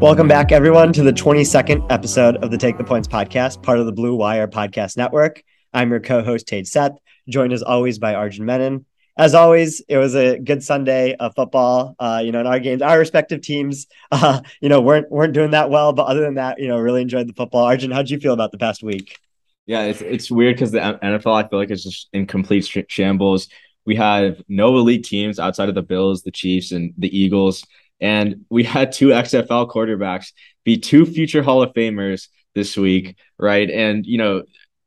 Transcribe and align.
Welcome 0.00 0.26
back, 0.26 0.50
everyone, 0.50 0.92
to 0.94 1.04
the 1.04 1.12
22nd 1.12 1.86
episode 1.92 2.36
of 2.38 2.50
the 2.50 2.58
Take 2.58 2.76
the 2.76 2.82
Points 2.82 3.06
podcast, 3.06 3.62
part 3.62 3.78
of 3.78 3.86
the 3.86 3.92
Blue 3.92 4.16
Wire 4.16 4.48
Podcast 4.48 4.96
Network. 4.96 5.44
I'm 5.72 5.90
your 5.90 6.00
co 6.00 6.24
host, 6.24 6.48
Tej 6.48 6.64
Seth, 6.64 6.98
joined 7.28 7.52
as 7.52 7.62
always 7.62 8.00
by 8.00 8.14
Arjun 8.14 8.46
Menon. 8.46 8.84
As 9.16 9.32
always, 9.32 9.80
it 9.88 9.96
was 9.96 10.16
a 10.16 10.40
good 10.40 10.64
Sunday 10.64 11.14
of 11.14 11.36
football. 11.36 11.94
Uh, 12.00 12.20
you 12.24 12.32
know, 12.32 12.40
in 12.40 12.48
our 12.48 12.58
games, 12.58 12.82
our 12.82 12.98
respective 12.98 13.42
teams, 13.42 13.86
uh, 14.10 14.40
you 14.60 14.68
know, 14.68 14.80
weren't 14.80 15.08
weren't 15.08 15.34
doing 15.34 15.52
that 15.52 15.70
well. 15.70 15.92
But 15.92 16.08
other 16.08 16.22
than 16.22 16.34
that, 16.34 16.58
you 16.58 16.66
know, 16.66 16.78
really 16.78 17.02
enjoyed 17.02 17.28
the 17.28 17.32
football. 17.32 17.62
Arjun, 17.62 17.92
how'd 17.92 18.10
you 18.10 18.18
feel 18.18 18.32
about 18.32 18.50
the 18.50 18.58
past 18.58 18.82
week? 18.82 19.20
Yeah, 19.66 19.82
it's 19.84 20.00
it's 20.00 20.30
weird 20.32 20.56
because 20.56 20.72
the 20.72 20.80
NFL, 20.80 21.32
I 21.32 21.48
feel 21.48 21.60
like 21.60 21.70
is 21.70 21.84
just 21.84 22.08
in 22.12 22.26
complete 22.26 22.68
shambles. 22.88 23.48
We 23.86 23.96
have 23.96 24.42
no 24.48 24.76
elite 24.76 25.04
teams 25.04 25.38
outside 25.38 25.68
of 25.68 25.74
the 25.74 25.82
Bills, 25.82 26.22
the 26.22 26.30
Chiefs, 26.30 26.72
and 26.72 26.92
the 26.98 27.16
Eagles 27.16 27.64
and 28.00 28.44
we 28.50 28.64
had 28.64 28.92
two 28.92 29.08
XFL 29.08 29.70
quarterbacks 29.70 30.32
be 30.64 30.78
two 30.78 31.06
future 31.06 31.42
Hall 31.42 31.62
of 31.62 31.72
Famers 31.72 32.28
this 32.54 32.76
week, 32.76 33.16
right? 33.38 33.70
And, 33.70 34.04
you 34.04 34.18
know, 34.18 34.42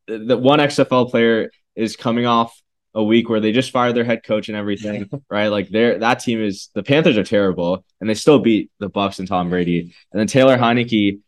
the 0.08 0.38
one 0.38 0.60
XFL 0.60 1.10
player 1.10 1.52
is 1.76 1.96
coming 1.96 2.26
off 2.26 2.60
a 2.96 3.04
week 3.04 3.30
where 3.30 3.40
they 3.40 3.52
just 3.52 3.72
fired 3.72 3.96
their 3.96 4.04
head 4.04 4.24
coach 4.24 4.50
and 4.50 4.58
everything, 4.58 5.10
right? 5.30 5.48
Like 5.48 5.70
they're 5.70 6.00
that 6.00 6.20
team 6.20 6.44
is 6.44 6.70
the 6.74 6.84
Panthers 6.84 7.18
are 7.18 7.24
terrible 7.24 7.86
and 8.02 8.10
they 8.10 8.16
still 8.16 8.40
beat 8.40 8.72
the 8.80 8.90
Bucs 8.90 9.20
and 9.20 9.28
Tom 9.28 9.50
Brady. 9.50 9.94
And 10.12 10.20
then 10.20 10.28
Taylor 10.28 10.58
Heinicke 10.58 11.20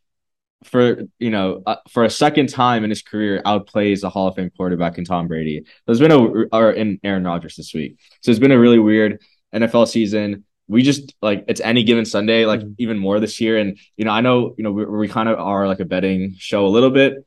for 0.64 1.04
you 1.20 1.31
know 1.31 1.64
uh, 1.66 1.78
for 1.90 2.04
a 2.04 2.09
second 2.09 2.50
time 2.50 2.84
in 2.84 2.90
his 2.90 3.02
career 3.02 3.42
outplays 3.45 4.04
a 4.04 4.09
Hall 4.09 4.28
of 4.28 4.36
Fame 4.36 4.52
quarterback 4.56 4.98
in 4.98 5.06
Tom 5.06 5.28
Brady. 5.28 5.66
There's 5.86 6.00
been 6.00 6.12
a 6.12 6.20
or 6.52 6.72
in 6.72 7.00
Aaron 7.04 7.23
Rodgers 7.23 7.56
this 7.56 7.73
week. 7.73 7.98
So 8.22 8.31
it's 8.31 8.40
been 8.40 8.52
a 8.52 8.59
really 8.59 8.80
weird 8.80 9.22
NFL 9.54 9.88
season 9.88 10.45
we 10.72 10.84
just 10.84 11.14
like 11.22 11.44
it's 11.50 11.59
any 11.59 11.84
given 11.84 12.06
Sunday, 12.06 12.45
like 12.45 12.62
mm-hmm. 12.62 12.73
even 12.78 12.98
more 12.98 13.20
this 13.20 13.42
year. 13.42 13.58
And 13.58 13.78
you 13.98 14.06
know, 14.06 14.12
I 14.12 14.22
know 14.22 14.56
you 14.58 14.64
know 14.64 14.72
we, 14.72 14.86
we 14.86 15.08
kind 15.08 15.28
of 15.28 15.38
are 15.38 15.67
like 15.67 15.82
a 15.82 15.86
betting 15.86 16.36
show 16.38 16.66
a 16.66 16.70
little 16.70 16.89
bit. 16.89 17.26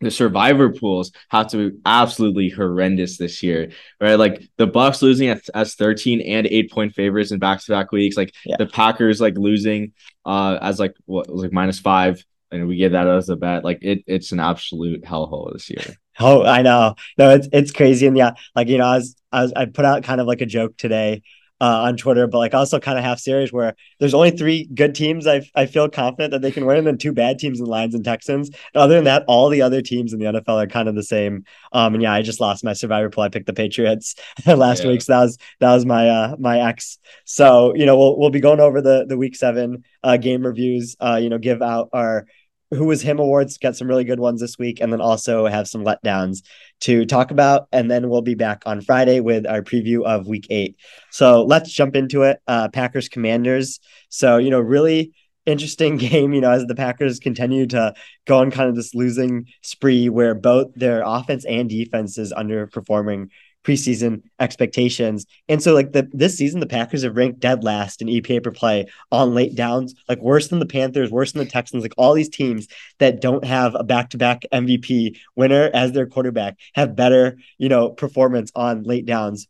The 0.00 0.10
survivor 0.10 0.72
pools 0.72 1.12
have 1.28 1.48
to 1.48 1.70
be 1.70 1.78
absolutely 1.84 2.48
horrendous 2.48 3.18
this 3.18 3.42
year, 3.42 3.72
right? 4.00 4.14
Like 4.14 4.42
the 4.56 4.66
Bucs 4.66 5.02
losing 5.02 5.28
as, 5.28 5.46
as 5.50 5.74
13 5.74 6.22
and 6.22 6.46
eight 6.46 6.70
point 6.70 6.94
favorites 6.94 7.32
in 7.32 7.38
back 7.38 7.60
to 7.60 7.72
back 7.72 7.92
weeks, 7.92 8.16
like 8.16 8.34
yeah. 8.46 8.56
the 8.58 8.64
Packers 8.64 9.20
like 9.20 9.36
losing 9.36 9.92
uh 10.24 10.58
as 10.62 10.80
like 10.80 10.94
what 11.04 11.30
was 11.30 11.42
like 11.42 11.52
minus 11.52 11.80
five, 11.80 12.24
and 12.50 12.66
we 12.68 12.76
gave 12.76 12.92
that 12.92 13.06
as 13.06 13.28
a 13.28 13.36
bet. 13.36 13.64
Like 13.64 13.78
it, 13.82 14.04
it's 14.06 14.32
an 14.32 14.40
absolute 14.40 15.02
hellhole 15.02 15.52
this 15.52 15.70
year. 15.70 15.84
Oh, 16.22 16.44
I 16.44 16.60
know. 16.60 16.96
No, 17.16 17.30
it's 17.30 17.48
it's 17.50 17.72
crazy, 17.72 18.06
and 18.06 18.14
yeah, 18.14 18.32
like 18.54 18.68
you 18.68 18.76
know, 18.76 18.84
I 18.84 18.96
was 18.96 19.16
I 19.32 19.42
was 19.42 19.52
I 19.54 19.64
put 19.64 19.86
out 19.86 20.02
kind 20.02 20.20
of 20.20 20.26
like 20.26 20.42
a 20.42 20.46
joke 20.46 20.76
today 20.76 21.22
uh, 21.60 21.82
on 21.82 21.96
Twitter, 21.96 22.26
but 22.26 22.38
like 22.38 22.54
also 22.54 22.80
kind 22.80 22.98
of 22.98 23.04
half 23.04 23.18
serious 23.18 23.52
where 23.52 23.74
there's 23.98 24.14
only 24.14 24.30
three 24.30 24.66
good 24.74 24.94
teams 24.94 25.26
I, 25.26 25.42
I 25.54 25.66
feel 25.66 25.88
confident 25.88 26.32
that 26.32 26.42
they 26.42 26.50
can 26.50 26.64
win, 26.64 26.78
and 26.78 26.86
then 26.86 26.98
two 26.98 27.12
bad 27.12 27.38
teams 27.38 27.60
in 27.60 27.66
Lions 27.66 27.94
and 27.94 28.04
Texans. 28.04 28.48
And 28.48 28.82
other 28.82 28.94
than 28.94 29.04
that, 29.04 29.24
all 29.28 29.48
the 29.48 29.62
other 29.62 29.82
teams 29.82 30.12
in 30.12 30.18
the 30.18 30.26
NFL 30.26 30.62
are 30.62 30.66
kind 30.66 30.88
of 30.88 30.94
the 30.94 31.02
same. 31.02 31.44
Um, 31.72 31.94
and 31.94 32.02
yeah, 32.02 32.12
I 32.12 32.22
just 32.22 32.40
lost 32.40 32.64
my 32.64 32.72
survivor 32.72 33.10
pool. 33.10 33.24
I 33.24 33.28
picked 33.28 33.46
the 33.46 33.52
Patriots 33.52 34.14
last 34.46 34.84
yeah. 34.84 34.90
week, 34.90 35.02
so 35.02 35.12
that 35.12 35.22
was 35.22 35.38
that 35.60 35.74
was 35.74 35.84
my 35.84 36.08
uh 36.08 36.36
my 36.38 36.60
ex. 36.60 36.98
So 37.24 37.74
you 37.74 37.84
know 37.84 37.98
we'll 37.98 38.18
we'll 38.18 38.30
be 38.30 38.40
going 38.40 38.60
over 38.60 38.80
the 38.80 39.04
the 39.06 39.18
week 39.18 39.36
seven 39.36 39.84
uh 40.02 40.16
game 40.16 40.44
reviews. 40.44 40.96
Uh, 40.98 41.18
you 41.22 41.28
know, 41.28 41.38
give 41.38 41.60
out 41.60 41.90
our 41.92 42.26
who 42.70 42.84
was 42.84 43.02
him 43.02 43.18
awards 43.18 43.58
got 43.58 43.76
some 43.76 43.88
really 43.88 44.04
good 44.04 44.20
ones 44.20 44.40
this 44.40 44.58
week 44.58 44.80
and 44.80 44.92
then 44.92 45.00
also 45.00 45.46
have 45.46 45.68
some 45.68 45.84
letdowns 45.84 46.42
to 46.80 47.04
talk 47.04 47.30
about. 47.30 47.66
And 47.72 47.90
then 47.90 48.08
we'll 48.08 48.22
be 48.22 48.34
back 48.34 48.62
on 48.66 48.80
friday 48.80 49.20
with 49.20 49.46
our 49.46 49.62
preview 49.62 50.04
of 50.04 50.26
week 50.26 50.46
eight. 50.50 50.76
So 51.10 51.42
let's 51.42 51.72
jump 51.72 51.96
into 51.96 52.22
it. 52.22 52.38
Uh, 52.46 52.68
packers 52.68 53.08
commanders. 53.08 53.80
So 54.08 54.38
you 54.38 54.50
know 54.50 54.60
really 54.60 55.12
interesting 55.46 55.96
game 55.98 56.32
you 56.32 56.40
know 56.40 56.50
as 56.50 56.66
the 56.66 56.74
packers 56.74 57.18
continue 57.18 57.66
to 57.66 57.94
go 58.26 58.38
on 58.38 58.50
kind 58.50 58.68
of 58.68 58.76
this 58.76 58.94
losing 58.94 59.46
spree 59.62 60.08
where 60.08 60.34
both 60.34 60.68
their 60.74 61.02
offense 61.04 61.44
and 61.46 61.68
defense 61.68 62.18
is 62.18 62.32
underperforming 62.32 63.28
preseason 63.64 64.22
expectations. 64.38 65.26
And 65.48 65.62
so 65.62 65.74
like 65.74 65.92
the 65.92 66.08
this 66.12 66.36
season 66.36 66.60
the 66.60 66.66
Packers 66.66 67.02
have 67.02 67.16
ranked 67.16 67.40
dead 67.40 67.62
last 67.64 68.00
in 68.00 68.08
EPA 68.08 68.42
per 68.42 68.50
play 68.50 68.86
on 69.10 69.34
late 69.34 69.54
downs, 69.54 69.94
like 70.08 70.20
worse 70.20 70.48
than 70.48 70.58
the 70.58 70.66
Panthers, 70.66 71.10
worse 71.10 71.32
than 71.32 71.44
the 71.44 71.50
Texans, 71.50 71.82
like 71.82 71.94
all 71.96 72.14
these 72.14 72.28
teams 72.28 72.68
that 72.98 73.20
don't 73.20 73.44
have 73.44 73.74
a 73.74 73.84
back-to-back 73.84 74.42
MVP 74.52 75.18
winner 75.36 75.70
as 75.74 75.92
their 75.92 76.06
quarterback 76.06 76.58
have 76.74 76.96
better, 76.96 77.38
you 77.58 77.68
know, 77.68 77.90
performance 77.90 78.50
on 78.54 78.82
late 78.84 79.06
downs. 79.06 79.46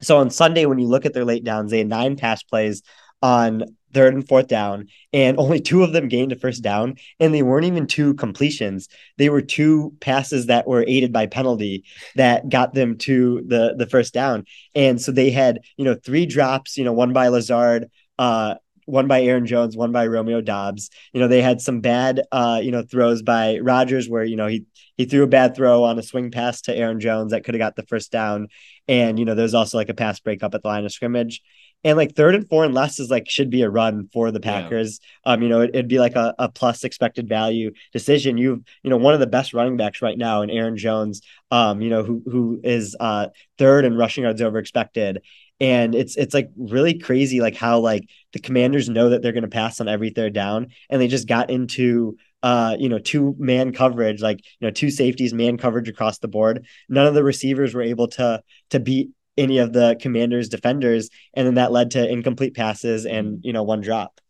So 0.00 0.18
on 0.18 0.30
Sunday 0.30 0.66
when 0.66 0.78
you 0.78 0.86
look 0.86 1.06
at 1.06 1.14
their 1.14 1.24
late 1.24 1.44
downs, 1.44 1.70
they 1.70 1.78
had 1.78 1.88
nine 1.88 2.16
pass 2.16 2.42
plays 2.42 2.82
on 3.22 3.64
third 3.92 4.14
and 4.14 4.26
fourth 4.26 4.48
down, 4.48 4.88
and 5.12 5.38
only 5.38 5.60
two 5.60 5.82
of 5.82 5.92
them 5.92 6.08
gained 6.08 6.32
a 6.32 6.36
first 6.36 6.62
down. 6.62 6.96
And 7.20 7.32
they 7.32 7.42
weren't 7.42 7.66
even 7.66 7.86
two 7.86 8.14
completions; 8.14 8.88
they 9.16 9.30
were 9.30 9.42
two 9.42 9.94
passes 10.00 10.46
that 10.46 10.66
were 10.66 10.84
aided 10.86 11.12
by 11.12 11.26
penalty 11.26 11.84
that 12.16 12.48
got 12.48 12.74
them 12.74 12.98
to 12.98 13.42
the 13.46 13.74
the 13.76 13.86
first 13.86 14.12
down. 14.12 14.44
And 14.74 15.00
so 15.00 15.12
they 15.12 15.30
had 15.30 15.60
you 15.76 15.84
know 15.84 15.94
three 15.94 16.26
drops, 16.26 16.76
you 16.76 16.84
know 16.84 16.92
one 16.92 17.12
by 17.12 17.28
Lazard, 17.28 17.90
uh, 18.18 18.56
one 18.86 19.06
by 19.06 19.22
Aaron 19.22 19.46
Jones, 19.46 19.76
one 19.76 19.92
by 19.92 20.06
Romeo 20.06 20.40
Doubs. 20.40 20.90
You 21.12 21.20
know, 21.20 21.28
they 21.28 21.42
had 21.42 21.60
some 21.60 21.80
bad 21.80 22.22
uh, 22.32 22.60
you 22.62 22.70
know, 22.70 22.82
throws 22.82 23.22
by 23.22 23.58
Rodgers 23.58 24.08
where, 24.08 24.24
you 24.24 24.36
know, 24.36 24.46
he 24.46 24.64
he 24.96 25.06
threw 25.06 25.24
a 25.24 25.28
bad 25.28 25.56
throw 25.56 25.82
on 25.82 25.98
a 25.98 26.02
swing 26.02 26.30
pass 26.30 26.60
to 26.62 26.76
Aaron 26.76 27.00
Jones 27.00 27.32
that 27.32 27.44
could 27.44 27.54
have 27.54 27.60
got 27.60 27.74
the 27.74 27.82
first 27.82 28.12
down. 28.12 28.48
And, 28.86 29.18
you 29.18 29.24
know, 29.24 29.34
there's 29.34 29.54
also 29.54 29.76
like 29.76 29.88
a 29.88 29.94
pass 29.94 30.20
breakup 30.20 30.54
at 30.54 30.62
the 30.62 30.68
line 30.68 30.84
of 30.84 30.92
scrimmage 30.92 31.42
and 31.84 31.98
like 31.98 32.16
third 32.16 32.34
and 32.34 32.48
four 32.48 32.64
and 32.64 32.74
less 32.74 32.98
is 32.98 33.10
like 33.10 33.28
should 33.28 33.50
be 33.50 33.62
a 33.62 33.70
run 33.70 34.08
for 34.12 34.30
the 34.30 34.40
Packers. 34.40 35.00
Yeah. 35.24 35.32
Um, 35.32 35.42
you 35.42 35.48
know, 35.48 35.60
it, 35.60 35.74
would 35.74 35.88
be 35.88 35.98
like 35.98 36.16
a, 36.16 36.34
a 36.38 36.48
plus 36.48 36.82
expected 36.82 37.28
value 37.28 37.72
decision. 37.92 38.38
You've, 38.38 38.62
you 38.82 38.90
know, 38.90 38.96
one 38.96 39.14
of 39.14 39.20
the 39.20 39.26
best 39.26 39.52
running 39.52 39.76
backs 39.76 40.00
right 40.00 40.16
now 40.16 40.42
in 40.42 40.50
Aaron 40.50 40.76
Jones, 40.76 41.20
um, 41.50 41.82
you 41.82 41.90
know, 41.90 42.02
who 42.02 42.22
who 42.24 42.60
is 42.64 42.96
uh 42.98 43.28
third 43.58 43.84
in 43.84 43.96
rushing 43.96 44.24
yards 44.24 44.40
over 44.40 44.58
expected. 44.58 45.22
And 45.60 45.94
it's 45.94 46.16
it's 46.16 46.34
like 46.34 46.50
really 46.56 46.98
crazy, 46.98 47.40
like 47.40 47.54
how 47.54 47.78
like 47.78 48.08
the 48.32 48.40
commanders 48.40 48.88
know 48.88 49.10
that 49.10 49.22
they're 49.22 49.32
gonna 49.32 49.48
pass 49.48 49.80
on 49.80 49.88
every 49.88 50.10
third 50.10 50.32
down, 50.32 50.68
and 50.88 51.00
they 51.00 51.08
just 51.08 51.28
got 51.28 51.50
into 51.50 52.16
uh, 52.42 52.76
you 52.78 52.90
know, 52.90 52.98
two 52.98 53.34
man 53.38 53.72
coverage, 53.72 54.20
like 54.20 54.38
you 54.60 54.66
know, 54.66 54.70
two 54.70 54.90
safeties, 54.90 55.32
man 55.32 55.56
coverage 55.56 55.88
across 55.88 56.18
the 56.18 56.28
board. 56.28 56.66
None 56.90 57.06
of 57.06 57.14
the 57.14 57.24
receivers 57.24 57.72
were 57.74 57.82
able 57.82 58.08
to 58.08 58.42
to 58.70 58.80
beat 58.80 59.10
any 59.36 59.58
of 59.58 59.72
the 59.72 59.96
commanders 60.00 60.48
defenders 60.48 61.10
and 61.34 61.46
then 61.46 61.54
that 61.54 61.72
led 61.72 61.92
to 61.92 62.08
incomplete 62.08 62.54
passes 62.54 63.06
and 63.06 63.40
you 63.42 63.52
know 63.52 63.62
one 63.62 63.80
drop. 63.80 64.20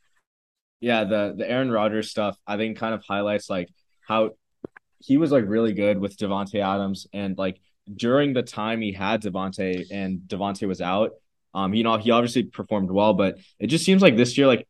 Yeah 0.80 1.04
the 1.04 1.34
the 1.36 1.50
aaron 1.50 1.70
rodgers 1.70 2.10
stuff 2.10 2.36
i 2.46 2.56
think 2.56 2.76
kind 2.78 2.94
of 2.94 3.02
highlights 3.06 3.48
like 3.48 3.68
how 4.06 4.30
he 4.98 5.16
was 5.16 5.30
like 5.30 5.44
really 5.46 5.72
good 5.72 5.98
with 5.98 6.16
Davante 6.16 6.60
adams 6.62 7.06
and 7.12 7.38
like 7.38 7.60
during 7.94 8.32
the 8.32 8.42
time 8.42 8.80
he 8.80 8.92
had 8.92 9.22
Davante 9.22 9.86
and 9.90 10.20
Davante 10.26 10.66
was 10.68 10.80
out 10.80 11.12
um 11.54 11.74
you 11.74 11.84
know 11.84 11.96
he 11.96 12.10
obviously 12.10 12.42
performed 12.42 12.90
well 12.90 13.14
but 13.14 13.38
it 13.58 13.68
just 13.68 13.84
seems 13.84 14.02
like 14.02 14.16
this 14.16 14.36
year 14.36 14.46
like 14.46 14.66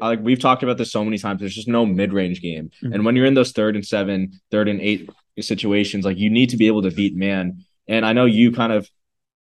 like 0.00 0.20
we've 0.22 0.38
talked 0.38 0.62
about 0.62 0.78
this 0.78 0.90
so 0.90 1.04
many 1.04 1.18
times 1.18 1.40
there's 1.40 1.54
just 1.54 1.68
no 1.68 1.84
mid-range 1.84 2.40
game. 2.40 2.70
Mm-hmm. 2.82 2.92
and 2.92 3.04
when 3.04 3.16
you're 3.16 3.26
in 3.26 3.34
those 3.34 3.52
third 3.52 3.74
and 3.74 3.86
seven 3.86 4.32
third 4.50 4.68
and 4.68 4.80
eight 4.80 5.08
situations 5.40 6.04
like 6.04 6.18
you 6.18 6.30
need 6.30 6.50
to 6.50 6.56
be 6.56 6.66
able 6.66 6.82
to 6.82 6.90
beat 6.90 7.16
man. 7.16 7.64
And 7.88 8.04
i 8.04 8.12
know 8.12 8.24
you 8.24 8.52
kind 8.52 8.72
of 8.72 8.88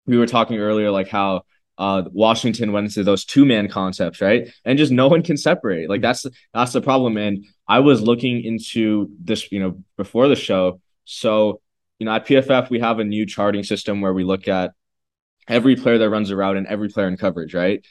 we 0.05 0.17
were 0.17 0.27
talking 0.27 0.57
earlier, 0.57 0.91
like 0.91 1.07
how 1.07 1.43
uh, 1.77 2.03
Washington 2.11 2.71
went 2.71 2.85
into 2.85 3.03
those 3.03 3.25
two 3.25 3.45
man 3.45 3.67
concepts, 3.67 4.21
right? 4.21 4.49
And 4.63 4.77
just 4.77 4.91
no 4.91 5.07
one 5.07 5.23
can 5.23 5.37
separate. 5.37 5.89
Like 5.89 6.01
that's 6.01 6.25
that's 6.53 6.73
the 6.73 6.81
problem. 6.81 7.17
And 7.17 7.45
I 7.67 7.79
was 7.79 8.01
looking 8.01 8.43
into 8.43 9.09
this, 9.19 9.51
you 9.51 9.59
know, 9.59 9.83
before 9.97 10.27
the 10.27 10.35
show. 10.35 10.79
So, 11.03 11.61
you 11.99 12.05
know, 12.05 12.13
at 12.13 12.25
PFF 12.25 12.69
we 12.69 12.79
have 12.79 12.99
a 12.99 13.03
new 13.03 13.25
charting 13.25 13.63
system 13.63 14.01
where 14.01 14.13
we 14.13 14.23
look 14.23 14.47
at 14.47 14.71
every 15.47 15.75
player 15.75 15.97
that 15.97 16.09
runs 16.09 16.29
a 16.29 16.35
route 16.35 16.57
and 16.57 16.67
every 16.67 16.89
player 16.89 17.07
in 17.07 17.17
coverage, 17.17 17.53
right? 17.53 17.85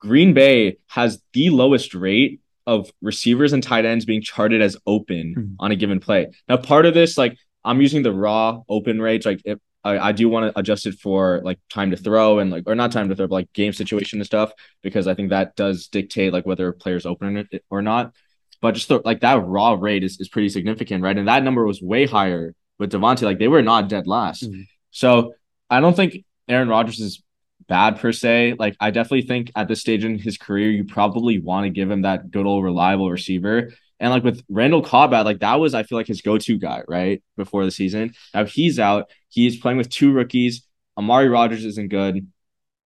Green 0.00 0.32
Bay 0.32 0.78
has 0.88 1.22
the 1.32 1.50
lowest 1.50 1.94
rate 1.94 2.40
of 2.66 2.90
receivers 3.00 3.52
and 3.52 3.62
tight 3.62 3.84
ends 3.84 4.04
being 4.04 4.20
charted 4.20 4.60
as 4.60 4.76
open 4.86 5.34
mm-hmm. 5.36 5.54
on 5.58 5.72
a 5.72 5.76
given 5.76 6.00
play. 6.00 6.28
Now, 6.48 6.58
part 6.58 6.86
of 6.86 6.94
this, 6.94 7.16
like 7.16 7.38
I'm 7.64 7.80
using 7.80 8.02
the 8.02 8.12
raw 8.12 8.60
open 8.68 9.00
rates, 9.00 9.24
like 9.24 9.40
if 9.44 9.58
I, 9.88 10.08
I 10.08 10.12
do 10.12 10.28
want 10.28 10.52
to 10.52 10.58
adjust 10.58 10.86
it 10.86 10.94
for 10.94 11.40
like 11.44 11.58
time 11.70 11.90
to 11.90 11.96
throw 11.96 12.38
and 12.38 12.50
like 12.50 12.64
or 12.66 12.74
not 12.74 12.92
time 12.92 13.08
to 13.08 13.16
throw, 13.16 13.26
but 13.26 13.34
like 13.34 13.52
game 13.52 13.72
situation 13.72 14.18
and 14.18 14.26
stuff 14.26 14.52
because 14.82 15.06
I 15.06 15.14
think 15.14 15.30
that 15.30 15.56
does 15.56 15.88
dictate 15.88 16.32
like 16.32 16.46
whether 16.46 16.68
a 16.68 16.72
players 16.72 17.06
open 17.06 17.36
it 17.36 17.64
or 17.70 17.82
not. 17.82 18.12
But 18.60 18.74
just 18.74 18.88
the, 18.88 19.00
like 19.04 19.20
that 19.20 19.44
raw 19.44 19.76
rate 19.78 20.04
is, 20.04 20.20
is 20.20 20.28
pretty 20.28 20.48
significant, 20.48 21.02
right? 21.02 21.16
And 21.16 21.28
that 21.28 21.44
number 21.44 21.64
was 21.64 21.80
way 21.80 22.06
higher 22.06 22.54
with 22.78 22.92
Davante. 22.92 23.22
Like 23.22 23.38
they 23.38 23.48
were 23.48 23.62
not 23.62 23.88
dead 23.88 24.06
last. 24.06 24.44
Mm-hmm. 24.44 24.62
So 24.90 25.34
I 25.70 25.80
don't 25.80 25.94
think 25.94 26.24
Aaron 26.48 26.68
Rodgers 26.68 26.98
is 26.98 27.22
bad 27.68 28.00
per 28.00 28.12
se. 28.12 28.56
Like 28.58 28.76
I 28.80 28.90
definitely 28.90 29.22
think 29.22 29.52
at 29.54 29.68
this 29.68 29.80
stage 29.80 30.04
in 30.04 30.18
his 30.18 30.38
career, 30.38 30.70
you 30.70 30.84
probably 30.84 31.38
want 31.38 31.64
to 31.64 31.70
give 31.70 31.90
him 31.90 32.02
that 32.02 32.30
good 32.30 32.46
old 32.46 32.64
reliable 32.64 33.10
receiver. 33.10 33.72
And 34.00 34.10
like 34.10 34.22
with 34.22 34.42
Randall 34.48 34.82
Cobb 34.82 35.12
like 35.12 35.40
that 35.40 35.56
was 35.60 35.74
I 35.74 35.82
feel 35.82 35.98
like 35.98 36.06
his 36.06 36.22
go-to 36.22 36.58
guy, 36.58 36.82
right? 36.86 37.22
Before 37.36 37.64
the 37.64 37.70
season. 37.70 38.14
Now 38.34 38.44
he's 38.44 38.78
out. 38.78 39.10
He's 39.28 39.58
playing 39.58 39.78
with 39.78 39.90
two 39.90 40.12
rookies. 40.12 40.66
Amari 40.96 41.28
Rodgers 41.28 41.64
isn't 41.64 41.90
good. 41.90 42.26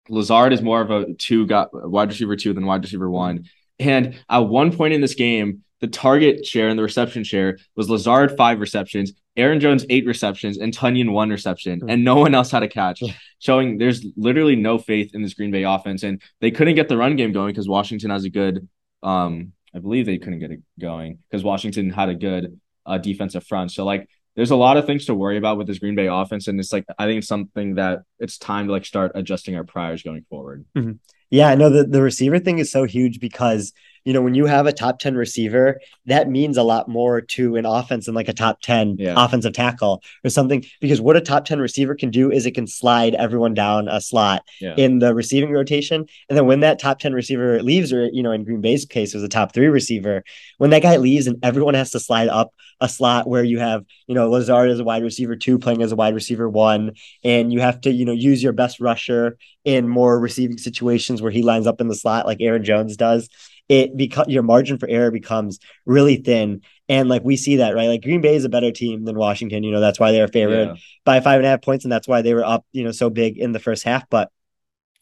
Lazard 0.08 0.52
is 0.52 0.62
more 0.62 0.80
of 0.80 0.90
a 0.90 1.14
two 1.14 1.46
guy 1.46 1.66
wide 1.72 2.08
receiver 2.08 2.36
two 2.36 2.52
than 2.52 2.66
wide 2.66 2.82
receiver 2.82 3.10
one. 3.10 3.44
And 3.78 4.20
at 4.28 4.38
one 4.38 4.76
point 4.76 4.94
in 4.94 5.00
this 5.00 5.14
game, 5.14 5.62
the 5.80 5.86
target 5.88 6.46
share 6.46 6.68
and 6.68 6.78
the 6.78 6.82
reception 6.82 7.24
share 7.24 7.58
was 7.74 7.90
Lazard 7.90 8.36
five 8.36 8.60
receptions, 8.60 9.12
Aaron 9.36 9.58
Jones 9.58 9.84
eight 9.90 10.06
receptions, 10.06 10.58
and 10.58 10.72
Tonyan 10.72 11.10
one 11.10 11.30
reception, 11.30 11.82
and 11.88 12.04
no 12.04 12.16
one 12.16 12.34
else 12.34 12.52
had 12.52 12.62
a 12.62 12.68
catch, 12.68 13.02
showing 13.40 13.78
there's 13.78 14.06
literally 14.16 14.54
no 14.54 14.78
faith 14.78 15.14
in 15.14 15.22
this 15.22 15.34
Green 15.34 15.50
Bay 15.50 15.64
offense. 15.64 16.04
And 16.04 16.22
they 16.40 16.52
couldn't 16.52 16.76
get 16.76 16.88
the 16.88 16.96
run 16.96 17.16
game 17.16 17.32
going 17.32 17.48
because 17.48 17.68
Washington 17.68 18.10
has 18.10 18.24
a 18.24 18.30
good, 18.30 18.68
um, 19.02 19.52
I 19.74 19.78
believe 19.78 20.06
they 20.06 20.18
couldn't 20.18 20.40
get 20.40 20.50
it 20.50 20.60
going 20.80 21.18
because 21.30 21.44
Washington 21.44 21.90
had 21.90 22.08
a 22.08 22.14
good 22.14 22.60
uh, 22.86 22.98
defensive 22.98 23.46
front. 23.46 23.72
So 23.72 23.84
like 23.84 24.08
there's 24.34 24.50
a 24.50 24.56
lot 24.56 24.76
of 24.76 24.86
things 24.86 25.06
to 25.06 25.14
worry 25.14 25.36
about 25.36 25.58
with 25.58 25.66
this 25.66 25.78
Green 25.78 25.94
Bay 25.94 26.06
offense, 26.06 26.48
and 26.48 26.58
it's 26.58 26.72
like 26.72 26.86
I 26.98 27.06
think 27.06 27.18
it's 27.18 27.28
something 27.28 27.74
that 27.74 28.00
it's 28.18 28.38
time 28.38 28.66
to 28.66 28.72
like 28.72 28.84
start 28.84 29.12
adjusting 29.14 29.56
our 29.56 29.64
priors 29.64 30.02
going 30.02 30.24
forward. 30.30 30.64
Mm-hmm. 30.76 30.92
Yeah, 31.30 31.48
know 31.54 31.70
the 31.70 31.84
the 31.84 32.02
receiver 32.02 32.38
thing 32.38 32.58
is 32.58 32.70
so 32.70 32.84
huge 32.84 33.20
because 33.20 33.72
you 34.04 34.12
know, 34.12 34.22
when 34.22 34.34
you 34.34 34.46
have 34.46 34.66
a 34.66 34.72
top 34.72 34.98
10 34.98 35.14
receiver, 35.14 35.80
that 36.06 36.28
means 36.28 36.56
a 36.56 36.62
lot 36.62 36.88
more 36.88 37.20
to 37.20 37.56
an 37.56 37.66
offense 37.66 38.06
than 38.06 38.14
like 38.14 38.28
a 38.28 38.32
top 38.32 38.60
10 38.60 38.96
yeah. 38.98 39.14
offensive 39.16 39.52
tackle 39.52 40.02
or 40.24 40.30
something. 40.30 40.64
Because 40.80 41.00
what 41.00 41.16
a 41.16 41.20
top 41.20 41.44
10 41.44 41.60
receiver 41.60 41.94
can 41.94 42.10
do 42.10 42.30
is 42.30 42.44
it 42.44 42.52
can 42.52 42.66
slide 42.66 43.14
everyone 43.14 43.54
down 43.54 43.88
a 43.88 44.00
slot 44.00 44.42
yeah. 44.60 44.74
in 44.76 44.98
the 44.98 45.14
receiving 45.14 45.52
rotation. 45.52 46.06
And 46.28 46.36
then 46.36 46.46
when 46.46 46.60
that 46.60 46.78
top 46.78 46.98
10 46.98 47.12
receiver 47.12 47.62
leaves, 47.62 47.92
or, 47.92 48.08
you 48.12 48.22
know, 48.22 48.32
in 48.32 48.44
Green 48.44 48.60
Bay's 48.60 48.84
case, 48.84 49.14
it 49.14 49.18
was 49.18 49.24
a 49.24 49.28
top 49.28 49.54
three 49.54 49.68
receiver, 49.68 50.24
when 50.58 50.70
that 50.70 50.82
guy 50.82 50.96
leaves 50.96 51.26
and 51.26 51.38
everyone 51.44 51.74
has 51.74 51.90
to 51.92 52.00
slide 52.00 52.28
up 52.28 52.52
a 52.80 52.88
slot 52.88 53.28
where 53.28 53.44
you 53.44 53.60
have, 53.60 53.84
you 54.08 54.14
know, 54.14 54.28
Lazard 54.28 54.70
as 54.70 54.80
a 54.80 54.84
wide 54.84 55.04
receiver 55.04 55.36
two 55.36 55.58
playing 55.58 55.82
as 55.82 55.92
a 55.92 55.96
wide 55.96 56.14
receiver 56.14 56.48
one, 56.48 56.92
and 57.22 57.52
you 57.52 57.60
have 57.60 57.80
to, 57.82 57.92
you 57.92 58.04
know, 58.04 58.12
use 58.12 58.42
your 58.42 58.52
best 58.52 58.80
rusher 58.80 59.36
in 59.64 59.88
more 59.88 60.18
receiving 60.18 60.58
situations 60.58 61.22
where 61.22 61.30
he 61.30 61.42
lines 61.42 61.68
up 61.68 61.80
in 61.80 61.86
the 61.86 61.94
slot 61.94 62.26
like 62.26 62.40
Aaron 62.40 62.64
Jones 62.64 62.96
does 62.96 63.28
it 63.68 63.96
become 63.96 64.28
your 64.28 64.42
margin 64.42 64.78
for 64.78 64.88
error 64.88 65.10
becomes 65.10 65.58
really 65.86 66.16
thin. 66.16 66.62
And 66.88 67.08
like 67.08 67.24
we 67.24 67.36
see 67.36 67.56
that, 67.56 67.74
right? 67.74 67.88
Like 67.88 68.02
Green 68.02 68.20
Bay 68.20 68.34
is 68.34 68.44
a 68.44 68.50
better 68.50 68.70
team 68.70 69.04
than 69.04 69.16
Washington. 69.16 69.62
You 69.62 69.70
know, 69.70 69.80
that's 69.80 70.00
why 70.00 70.12
they're 70.12 70.28
favored 70.28 70.68
yeah. 70.68 70.74
by 71.04 71.20
five 71.20 71.38
and 71.38 71.46
a 71.46 71.50
half 71.50 71.62
points, 71.62 71.84
and 71.84 71.92
that's 71.92 72.08
why 72.08 72.22
they 72.22 72.34
were 72.34 72.44
up, 72.44 72.66
you 72.72 72.84
know, 72.84 72.92
so 72.92 73.08
big 73.08 73.38
in 73.38 73.52
the 73.52 73.60
first 73.60 73.84
half. 73.84 74.08
But 74.10 74.30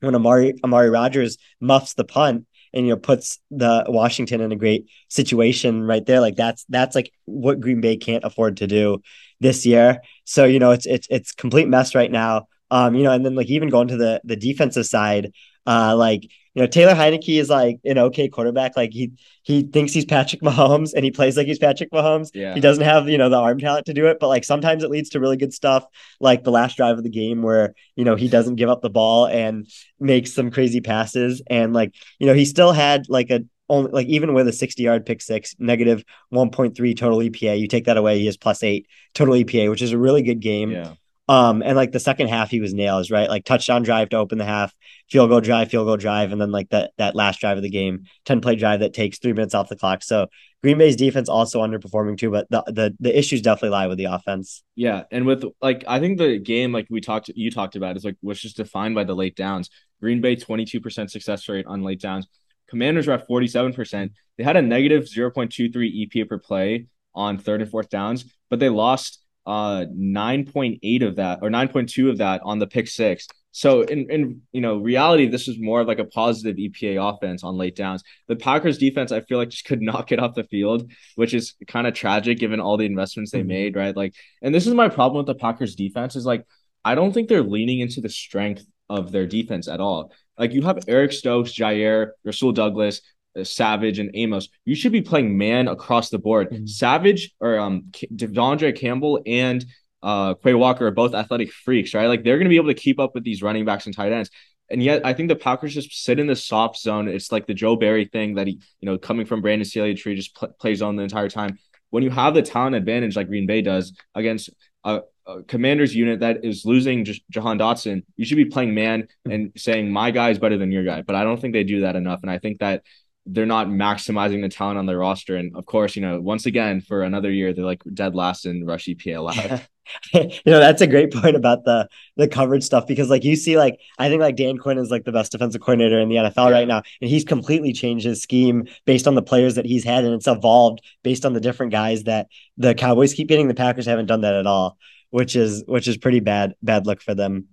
when 0.00 0.14
Amari 0.14 0.54
Amari 0.64 0.90
Rodgers 0.90 1.38
muffs 1.60 1.94
the 1.94 2.04
punt 2.04 2.46
and 2.72 2.86
you 2.86 2.92
know 2.92 2.98
puts 2.98 3.40
the 3.50 3.84
Washington 3.88 4.40
in 4.40 4.52
a 4.52 4.56
great 4.56 4.86
situation 5.08 5.82
right 5.82 6.04
there, 6.04 6.20
like 6.20 6.36
that's 6.36 6.64
that's 6.68 6.94
like 6.94 7.12
what 7.24 7.60
Green 7.60 7.80
Bay 7.80 7.96
can't 7.96 8.24
afford 8.24 8.58
to 8.58 8.66
do 8.66 9.02
this 9.40 9.64
year. 9.66 10.00
So 10.24 10.44
you 10.44 10.58
know, 10.58 10.70
it's 10.70 10.86
it's 10.86 11.06
it's 11.10 11.32
complete 11.32 11.68
mess 11.68 11.94
right 11.94 12.10
now. 12.10 12.46
Um, 12.70 12.94
you 12.94 13.02
know, 13.02 13.12
and 13.12 13.24
then 13.24 13.34
like 13.34 13.48
even 13.48 13.68
going 13.68 13.88
to 13.88 13.96
the 13.96 14.20
the 14.24 14.36
defensive 14.36 14.86
side, 14.86 15.32
uh, 15.66 15.96
like 15.96 16.30
you 16.54 16.62
know, 16.62 16.66
Taylor 16.66 16.94
Heinicke 16.94 17.40
is 17.40 17.48
like 17.48 17.78
an 17.84 17.98
okay 17.98 18.28
quarterback. 18.28 18.76
Like 18.76 18.92
he 18.92 19.12
he 19.42 19.62
thinks 19.62 19.92
he's 19.92 20.04
Patrick 20.04 20.42
Mahomes 20.42 20.92
and 20.94 21.04
he 21.04 21.10
plays 21.10 21.36
like 21.36 21.46
he's 21.46 21.58
Patrick 21.58 21.90
Mahomes. 21.92 22.30
Yeah. 22.34 22.54
He 22.54 22.60
doesn't 22.60 22.82
have, 22.82 23.08
you 23.08 23.18
know, 23.18 23.28
the 23.28 23.36
arm 23.36 23.58
talent 23.58 23.86
to 23.86 23.94
do 23.94 24.06
it, 24.06 24.18
but 24.20 24.28
like 24.28 24.44
sometimes 24.44 24.82
it 24.82 24.90
leads 24.90 25.10
to 25.10 25.20
really 25.20 25.36
good 25.36 25.54
stuff, 25.54 25.84
like 26.18 26.42
the 26.42 26.50
last 26.50 26.76
drive 26.76 26.98
of 26.98 27.04
the 27.04 27.10
game 27.10 27.42
where, 27.42 27.74
you 27.94 28.04
know, 28.04 28.16
he 28.16 28.28
doesn't 28.28 28.56
give 28.56 28.68
up 28.68 28.82
the 28.82 28.90
ball 28.90 29.26
and 29.26 29.68
makes 30.00 30.32
some 30.32 30.50
crazy 30.50 30.80
passes. 30.80 31.40
And 31.46 31.72
like, 31.72 31.94
you 32.18 32.26
know, 32.26 32.34
he 32.34 32.44
still 32.44 32.72
had 32.72 33.08
like 33.08 33.30
a 33.30 33.44
only 33.68 33.92
like 33.92 34.08
even 34.08 34.34
with 34.34 34.48
a 34.48 34.52
60 34.52 34.82
yard 34.82 35.06
pick 35.06 35.22
six, 35.22 35.54
negative 35.60 36.04
1.3 36.32 36.96
total 36.96 37.18
EPA, 37.18 37.60
you 37.60 37.68
take 37.68 37.84
that 37.84 37.96
away, 37.96 38.18
he 38.18 38.26
has 38.26 38.36
plus 38.36 38.64
eight 38.64 38.88
total 39.14 39.34
EPA, 39.34 39.70
which 39.70 39.82
is 39.82 39.92
a 39.92 39.98
really 39.98 40.22
good 40.22 40.40
game. 40.40 40.72
Yeah. 40.72 40.94
Um, 41.30 41.62
and 41.62 41.76
like 41.76 41.92
the 41.92 42.00
second 42.00 42.26
half, 42.26 42.50
he 42.50 42.60
was 42.60 42.74
nails, 42.74 43.08
right? 43.08 43.28
Like 43.28 43.44
touchdown 43.44 43.84
drive 43.84 44.08
to 44.08 44.16
open 44.16 44.36
the 44.36 44.44
half, 44.44 44.74
field 45.08 45.30
goal 45.30 45.40
drive, 45.40 45.70
field 45.70 45.86
goal 45.86 45.96
drive, 45.96 46.32
and 46.32 46.40
then 46.40 46.50
like 46.50 46.70
that 46.70 46.90
that 46.98 47.14
last 47.14 47.38
drive 47.38 47.56
of 47.56 47.62
the 47.62 47.70
game, 47.70 48.02
10 48.24 48.40
play 48.40 48.56
drive 48.56 48.80
that 48.80 48.94
takes 48.94 49.20
three 49.20 49.32
minutes 49.32 49.54
off 49.54 49.68
the 49.68 49.76
clock. 49.76 50.02
So 50.02 50.26
Green 50.60 50.76
Bay's 50.76 50.96
defense 50.96 51.28
also 51.28 51.60
underperforming 51.60 52.18
too, 52.18 52.32
but 52.32 52.50
the 52.50 52.64
the, 52.66 52.96
the 52.98 53.16
issues 53.16 53.42
definitely 53.42 53.68
lie 53.68 53.86
with 53.86 53.98
the 53.98 54.06
offense. 54.06 54.64
Yeah. 54.74 55.04
And 55.12 55.24
with 55.24 55.44
like 55.62 55.84
I 55.86 56.00
think 56.00 56.18
the 56.18 56.38
game 56.38 56.72
like 56.72 56.88
we 56.90 57.00
talked 57.00 57.28
you 57.28 57.52
talked 57.52 57.76
about 57.76 57.96
is 57.96 58.04
like 58.04 58.16
was 58.22 58.40
just 58.40 58.56
defined 58.56 58.96
by 58.96 59.04
the 59.04 59.14
late 59.14 59.36
downs. 59.36 59.70
Green 60.00 60.20
Bay 60.20 60.34
22% 60.34 61.10
success 61.10 61.48
rate 61.48 61.66
on 61.66 61.84
late 61.84 62.00
downs. 62.00 62.26
Commanders 62.68 63.06
were 63.06 63.12
at 63.12 63.28
47%. 63.28 64.10
They 64.36 64.42
had 64.42 64.56
a 64.56 64.62
negative 64.62 65.04
0.23 65.04 66.08
EPA 66.08 66.28
per 66.28 66.38
play 66.38 66.86
on 67.14 67.38
third 67.38 67.62
and 67.62 67.70
fourth 67.70 67.88
downs, 67.88 68.24
but 68.48 68.58
they 68.58 68.68
lost 68.68 69.20
uh 69.46 69.84
9.8 69.94 71.06
of 71.06 71.16
that 71.16 71.40
or 71.42 71.50
9.2 71.50 72.10
of 72.10 72.18
that 72.18 72.40
on 72.44 72.58
the 72.58 72.66
pick 72.66 72.88
six. 72.88 73.26
So 73.52 73.82
in 73.82 74.08
in 74.10 74.42
you 74.52 74.60
know 74.60 74.76
reality, 74.78 75.26
this 75.26 75.48
was 75.48 75.58
more 75.58 75.80
of 75.80 75.88
like 75.88 75.98
a 75.98 76.04
positive 76.04 76.56
EPA 76.56 77.14
offense 77.14 77.42
on 77.42 77.56
late 77.56 77.74
downs. 77.74 78.02
The 78.28 78.36
Packers 78.36 78.78
defense, 78.78 79.10
I 79.10 79.22
feel 79.22 79.38
like 79.38 79.50
just 79.50 79.64
could 79.64 79.82
not 79.92 80.06
get 80.06 80.20
off 80.20 80.34
the 80.34 80.44
field, 80.44 80.90
which 81.16 81.34
is 81.34 81.54
kind 81.66 81.86
of 81.86 81.94
tragic 81.94 82.38
given 82.38 82.60
all 82.60 82.76
the 82.76 82.86
investments 82.86 83.32
they 83.32 83.40
mm-hmm. 83.40 83.48
made, 83.48 83.76
right? 83.76 83.96
Like, 83.96 84.14
and 84.42 84.54
this 84.54 84.66
is 84.66 84.74
my 84.74 84.88
problem 84.88 85.18
with 85.18 85.26
the 85.26 85.40
Packers 85.40 85.74
defense 85.74 86.16
is 86.16 86.26
like 86.26 86.46
I 86.84 86.94
don't 86.94 87.12
think 87.12 87.28
they're 87.28 87.42
leaning 87.42 87.80
into 87.80 88.00
the 88.00 88.08
strength 88.08 88.64
of 88.88 89.12
their 89.12 89.26
defense 89.26 89.68
at 89.68 89.80
all. 89.80 90.12
Like 90.38 90.52
you 90.52 90.62
have 90.62 90.84
Eric 90.88 91.12
Stokes, 91.12 91.52
Jaire, 91.52 92.12
Rasul 92.24 92.52
Douglas, 92.52 93.02
Savage 93.42 93.98
and 93.98 94.10
Amos, 94.14 94.48
you 94.64 94.74
should 94.74 94.92
be 94.92 95.02
playing 95.02 95.36
man 95.36 95.68
across 95.68 96.10
the 96.10 96.18
board. 96.18 96.50
Mm-hmm. 96.50 96.66
Savage 96.66 97.32
or 97.40 97.58
um 97.58 97.84
De'Vondre 97.92 98.76
Campbell 98.76 99.22
and 99.26 99.64
uh 100.02 100.34
Quay 100.34 100.54
Walker 100.54 100.86
are 100.86 100.92
both 100.92 101.14
athletic 101.14 101.52
freaks, 101.52 101.94
right? 101.94 102.06
Like 102.06 102.24
they're 102.24 102.38
gonna 102.38 102.50
be 102.50 102.56
able 102.56 102.68
to 102.68 102.74
keep 102.74 102.98
up 102.98 103.14
with 103.14 103.24
these 103.24 103.42
running 103.42 103.64
backs 103.64 103.86
and 103.86 103.94
tight 103.94 104.12
ends. 104.12 104.30
And 104.70 104.82
yet, 104.82 105.04
I 105.04 105.12
think 105.12 105.28
the 105.28 105.36
Packers 105.36 105.74
just 105.74 106.04
sit 106.04 106.20
in 106.20 106.28
the 106.28 106.36
soft 106.36 106.78
zone. 106.78 107.08
It's 107.08 107.32
like 107.32 107.46
the 107.46 107.54
Joe 107.54 107.74
Barry 107.74 108.04
thing 108.04 108.36
that 108.36 108.46
he, 108.46 108.60
you 108.80 108.86
know, 108.86 108.96
coming 108.98 109.26
from 109.26 109.42
Brandon 109.42 109.64
Staley 109.64 109.94
tree, 109.94 110.14
just 110.14 110.36
pl- 110.36 110.54
plays 110.60 110.80
on 110.80 110.94
the 110.94 111.02
entire 111.02 111.28
time. 111.28 111.58
When 111.90 112.04
you 112.04 112.10
have 112.10 112.34
the 112.34 112.42
talent 112.42 112.76
advantage 112.76 113.16
like 113.16 113.26
Green 113.26 113.46
Bay 113.46 113.62
does 113.62 113.92
against 114.14 114.48
a, 114.84 115.00
a 115.26 115.42
commander's 115.42 115.94
unit 115.94 116.20
that 116.20 116.44
is 116.44 116.64
losing 116.64 117.04
J- 117.04 117.20
Jahan 117.30 117.58
Dotson, 117.58 118.04
you 118.16 118.24
should 118.24 118.36
be 118.36 118.44
playing 118.44 118.72
man 118.72 119.08
and 119.28 119.50
saying 119.56 119.90
my 119.90 120.12
guy 120.12 120.30
is 120.30 120.38
better 120.38 120.56
than 120.56 120.70
your 120.70 120.84
guy. 120.84 121.02
But 121.02 121.16
I 121.16 121.24
don't 121.24 121.40
think 121.40 121.52
they 121.52 121.64
do 121.64 121.80
that 121.80 121.96
enough. 121.96 122.20
And 122.22 122.30
I 122.30 122.38
think 122.38 122.60
that 122.60 122.84
they're 123.32 123.46
not 123.46 123.68
maximizing 123.68 124.42
the 124.42 124.48
talent 124.48 124.78
on 124.78 124.86
their 124.86 124.98
roster. 124.98 125.36
And 125.36 125.54
of 125.56 125.64
course, 125.66 125.94
you 125.94 126.02
know, 126.02 126.20
once 126.20 126.46
again 126.46 126.80
for 126.80 127.02
another 127.02 127.30
year, 127.30 127.52
they're 127.52 127.64
like 127.64 127.82
dead 127.94 128.14
last 128.14 128.46
in 128.46 128.64
rush 128.66 128.86
EPA 128.86 129.16
allowed. 129.18 129.66
you 130.12 130.30
know, 130.46 130.60
that's 130.60 130.82
a 130.82 130.86
great 130.86 131.12
point 131.12 131.36
about 131.36 131.64
the 131.64 131.88
the 132.16 132.28
coverage 132.28 132.62
stuff 132.62 132.86
because 132.86 133.10
like 133.10 133.24
you 133.24 133.36
see, 133.36 133.56
like 133.56 133.80
I 133.98 134.08
think 134.08 134.20
like 134.20 134.36
Dan 134.36 134.58
Quinn 134.58 134.78
is 134.78 134.90
like 134.90 135.04
the 135.04 135.12
best 135.12 135.32
defensive 135.32 135.60
coordinator 135.60 135.98
in 135.98 136.08
the 136.08 136.16
NFL 136.16 136.50
yeah. 136.50 136.50
right 136.50 136.68
now, 136.68 136.82
and 137.00 137.10
he's 137.10 137.24
completely 137.24 137.72
changed 137.72 138.04
his 138.04 138.22
scheme 138.22 138.68
based 138.84 139.06
on 139.06 139.14
the 139.14 139.22
players 139.22 139.54
that 139.56 139.66
he's 139.66 139.84
had, 139.84 140.04
and 140.04 140.14
it's 140.14 140.28
evolved 140.28 140.80
based 141.02 141.24
on 141.24 141.32
the 141.32 141.40
different 141.40 141.72
guys 141.72 142.04
that 142.04 142.28
the 142.56 142.74
Cowboys 142.74 143.14
keep 143.14 143.28
getting. 143.28 143.48
The 143.48 143.54
Packers 143.54 143.86
haven't 143.86 144.06
done 144.06 144.20
that 144.22 144.34
at 144.34 144.46
all, 144.46 144.78
which 145.10 145.36
is 145.36 145.64
which 145.66 145.88
is 145.88 145.96
pretty 145.96 146.20
bad 146.20 146.54
bad 146.62 146.86
look 146.86 147.00
for 147.02 147.14
them. 147.14 147.48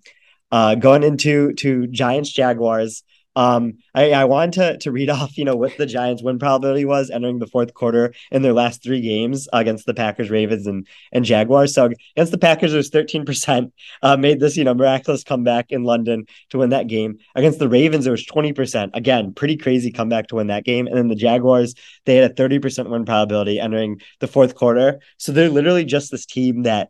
Uh, 0.51 0.75
going 0.75 1.03
into 1.03 1.53
to 1.53 1.87
Giants 1.87 2.31
Jaguars. 2.31 3.03
Um, 3.37 3.77
I, 3.93 4.13
I 4.13 4.25
wanted 4.25 4.53
to 4.53 4.77
to 4.79 4.91
read 4.91 5.09
off, 5.11 5.37
you 5.37 5.45
know, 5.45 5.55
what 5.55 5.77
the 5.77 5.85
Giants' 5.85 6.23
win 6.23 6.39
probability 6.39 6.85
was 6.85 7.11
entering 7.11 7.37
the 7.37 7.45
fourth 7.45 7.75
quarter 7.75 8.13
in 8.31 8.41
their 8.41 8.51
last 8.51 8.81
three 8.81 8.99
games 8.99 9.47
against 9.53 9.85
the 9.85 9.93
Packers, 9.93 10.31
Ravens, 10.31 10.65
and 10.65 10.87
and 11.11 11.23
Jaguars. 11.23 11.73
So 11.73 11.91
against 12.15 12.31
the 12.31 12.39
Packers, 12.39 12.73
it 12.73 12.77
was 12.77 12.89
thirteen 12.89 13.25
percent. 13.25 13.73
Uh, 14.01 14.17
made 14.17 14.39
this, 14.39 14.57
you 14.57 14.63
know, 14.63 14.73
miraculous 14.73 15.23
comeback 15.23 15.71
in 15.71 15.83
London 15.83 16.25
to 16.49 16.57
win 16.57 16.71
that 16.71 16.87
game. 16.87 17.19
Against 17.35 17.59
the 17.59 17.69
Ravens, 17.69 18.07
it 18.07 18.11
was 18.11 18.25
twenty 18.25 18.53
percent. 18.53 18.91
Again, 18.95 19.35
pretty 19.35 19.55
crazy 19.55 19.91
comeback 19.91 20.27
to 20.29 20.35
win 20.35 20.47
that 20.47 20.65
game. 20.65 20.87
And 20.87 20.97
then 20.97 21.07
the 21.07 21.15
Jaguars, 21.15 21.75
they 22.05 22.15
had 22.15 22.31
a 22.31 22.33
thirty 22.33 22.57
percent 22.57 22.89
win 22.89 23.05
probability 23.05 23.59
entering 23.59 24.01
the 24.19 24.27
fourth 24.27 24.55
quarter. 24.55 24.99
So 25.17 25.31
they're 25.31 25.49
literally 25.49 25.85
just 25.85 26.09
this 26.09 26.25
team 26.25 26.63
that 26.63 26.89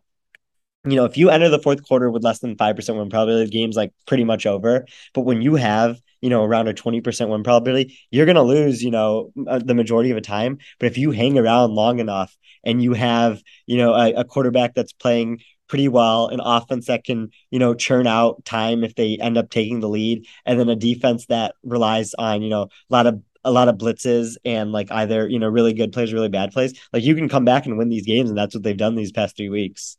you 0.84 0.96
know, 0.96 1.04
if 1.04 1.18
you 1.18 1.28
enter 1.28 1.50
the 1.50 1.58
fourth 1.58 1.86
quarter 1.86 2.10
with 2.10 2.24
less 2.24 2.38
than 2.38 2.56
5% 2.56 2.96
win 2.96 3.10
probability, 3.10 3.44
the 3.44 3.50
game's 3.50 3.76
like 3.76 3.92
pretty 4.06 4.24
much 4.24 4.46
over. 4.46 4.86
But 5.12 5.22
when 5.22 5.42
you 5.42 5.56
have 5.56 6.00
you 6.20 6.30
know, 6.30 6.44
around 6.44 6.68
a 6.68 6.74
20% 6.74 7.28
win 7.28 7.42
probability, 7.42 7.98
you're 8.10 8.26
going 8.26 8.36
to 8.36 8.42
lose, 8.42 8.82
you 8.82 8.90
know, 8.90 9.32
uh, 9.46 9.58
the 9.58 9.74
majority 9.74 10.10
of 10.10 10.16
the 10.16 10.20
time. 10.20 10.58
But 10.78 10.86
if 10.86 10.98
you 10.98 11.10
hang 11.10 11.38
around 11.38 11.72
long 11.74 11.98
enough 11.98 12.36
and 12.64 12.82
you 12.82 12.92
have, 12.94 13.42
you 13.66 13.76
know, 13.76 13.94
a, 13.94 14.12
a 14.14 14.24
quarterback 14.24 14.74
that's 14.74 14.92
playing 14.92 15.40
pretty 15.68 15.88
well, 15.88 16.28
an 16.28 16.40
offense 16.42 16.86
that 16.86 17.04
can, 17.04 17.30
you 17.50 17.58
know, 17.58 17.74
churn 17.74 18.06
out 18.06 18.44
time 18.44 18.82
if 18.82 18.94
they 18.94 19.18
end 19.20 19.38
up 19.38 19.50
taking 19.50 19.80
the 19.80 19.88
lead, 19.88 20.26
and 20.44 20.58
then 20.58 20.68
a 20.68 20.76
defense 20.76 21.26
that 21.26 21.54
relies 21.62 22.14
on, 22.14 22.42
you 22.42 22.48
know, 22.48 22.62
a 22.62 22.68
lot 22.90 23.06
of 23.06 23.22
a 23.44 23.52
lot 23.52 23.68
of 23.68 23.76
blitzes 23.76 24.36
and 24.44 24.72
like 24.72 24.90
either, 24.90 25.28
you 25.28 25.38
know, 25.38 25.48
really 25.48 25.72
good 25.72 25.92
plays, 25.92 26.12
really 26.12 26.28
bad 26.28 26.52
plays. 26.52 26.78
Like 26.92 27.04
you 27.04 27.14
can 27.14 27.28
come 27.28 27.44
back 27.44 27.66
and 27.66 27.78
win 27.78 27.88
these 27.88 28.06
games, 28.06 28.30
and 28.30 28.38
that's 28.38 28.54
what 28.54 28.64
they've 28.64 28.76
done 28.76 28.96
these 28.96 29.12
past 29.12 29.36
three 29.36 29.48
weeks. 29.48 29.96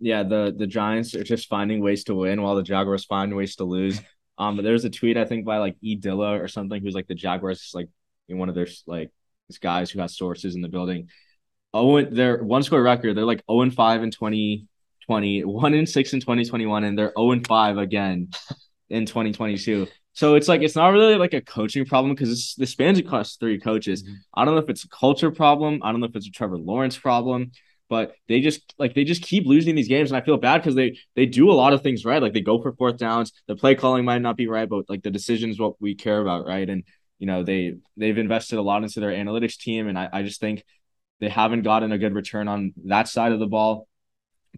Yeah, 0.00 0.22
the 0.22 0.54
the 0.56 0.66
Giants 0.66 1.14
are 1.14 1.24
just 1.24 1.48
finding 1.48 1.80
ways 1.80 2.04
to 2.04 2.14
win 2.14 2.40
while 2.40 2.54
the 2.54 2.62
Jaguars 2.62 3.04
find 3.04 3.34
ways 3.34 3.56
to 3.56 3.64
lose. 3.64 4.00
Um, 4.38 4.56
but 4.56 4.62
there's 4.62 4.84
a 4.84 4.90
tweet 4.90 5.16
I 5.16 5.24
think 5.24 5.44
by 5.44 5.58
like 5.58 5.76
E 5.82 5.98
Dilla 5.98 6.40
or 6.40 6.48
something 6.48 6.80
who's 6.80 6.94
like 6.94 7.08
the 7.08 7.14
Jaguars 7.14 7.72
like 7.74 7.88
one 8.28 8.48
of 8.48 8.54
their 8.54 8.68
like 8.86 9.10
these 9.48 9.58
guys 9.58 9.90
who 9.90 10.00
has 10.00 10.16
sources 10.16 10.54
in 10.54 10.62
the 10.62 10.68
building. 10.68 11.08
Oh, 11.74 12.02
they're 12.02 12.42
one 12.42 12.62
score 12.62 12.82
record. 12.82 13.16
They're 13.16 13.24
like 13.24 13.42
0 13.50 13.62
and 13.62 13.74
5 13.74 14.02
in 14.02 14.10
2020, 14.10 15.44
1 15.44 15.74
and 15.74 15.88
6 15.88 16.12
in 16.12 16.20
2021, 16.20 16.84
and 16.84 16.98
they're 16.98 17.12
0 17.16 17.32
and 17.32 17.46
5 17.46 17.78
again 17.78 18.28
in 18.90 19.06
2022. 19.06 19.86
So 20.12 20.34
it's 20.34 20.48
like 20.48 20.62
it's 20.62 20.74
not 20.74 20.88
really 20.88 21.14
like 21.14 21.34
a 21.34 21.40
coaching 21.40 21.84
problem 21.84 22.14
because 22.14 22.54
this 22.56 22.70
spans 22.70 22.98
across 22.98 23.36
three 23.36 23.60
coaches. 23.60 24.02
Mm-hmm. 24.02 24.14
I 24.34 24.44
don't 24.44 24.54
know 24.54 24.60
if 24.60 24.68
it's 24.68 24.84
a 24.84 24.88
culture 24.88 25.30
problem. 25.30 25.80
I 25.82 25.92
don't 25.92 26.00
know 26.00 26.08
if 26.08 26.16
it's 26.16 26.26
a 26.26 26.32
Trevor 26.32 26.58
Lawrence 26.58 26.98
problem, 26.98 27.52
but 27.88 28.14
they 28.28 28.40
just 28.40 28.74
like 28.78 28.94
they 28.94 29.04
just 29.04 29.22
keep 29.22 29.46
losing 29.46 29.74
these 29.74 29.88
games, 29.88 30.10
and 30.10 30.16
I 30.16 30.24
feel 30.24 30.36
bad 30.36 30.58
because 30.58 30.74
they 30.74 30.98
they 31.16 31.26
do 31.26 31.50
a 31.50 31.54
lot 31.54 31.72
of 31.72 31.82
things 31.82 32.04
right. 32.04 32.22
Like 32.22 32.34
they 32.34 32.40
go 32.40 32.60
for 32.60 32.72
fourth 32.72 32.98
downs. 32.98 33.32
The 33.46 33.56
play 33.56 33.74
calling 33.74 34.04
might 34.04 34.22
not 34.22 34.36
be 34.36 34.46
right, 34.46 34.68
but 34.68 34.88
like 34.88 35.02
the 35.02 35.10
decisions 35.10 35.58
what 35.58 35.80
we 35.80 35.94
care 35.94 36.20
about, 36.20 36.46
right? 36.46 36.68
And 36.68 36.84
you 37.18 37.26
know 37.26 37.42
they 37.42 37.74
they've 37.96 38.18
invested 38.18 38.58
a 38.58 38.62
lot 38.62 38.82
into 38.82 39.00
their 39.00 39.12
analytics 39.12 39.56
team, 39.56 39.88
and 39.88 39.98
I 39.98 40.08
I 40.12 40.22
just 40.22 40.40
think 40.40 40.64
they 41.20 41.28
haven't 41.28 41.62
gotten 41.62 41.92
a 41.92 41.98
good 41.98 42.14
return 42.14 42.48
on 42.48 42.72
that 42.84 43.08
side 43.08 43.32
of 43.32 43.40
the 43.40 43.46
ball. 43.46 43.88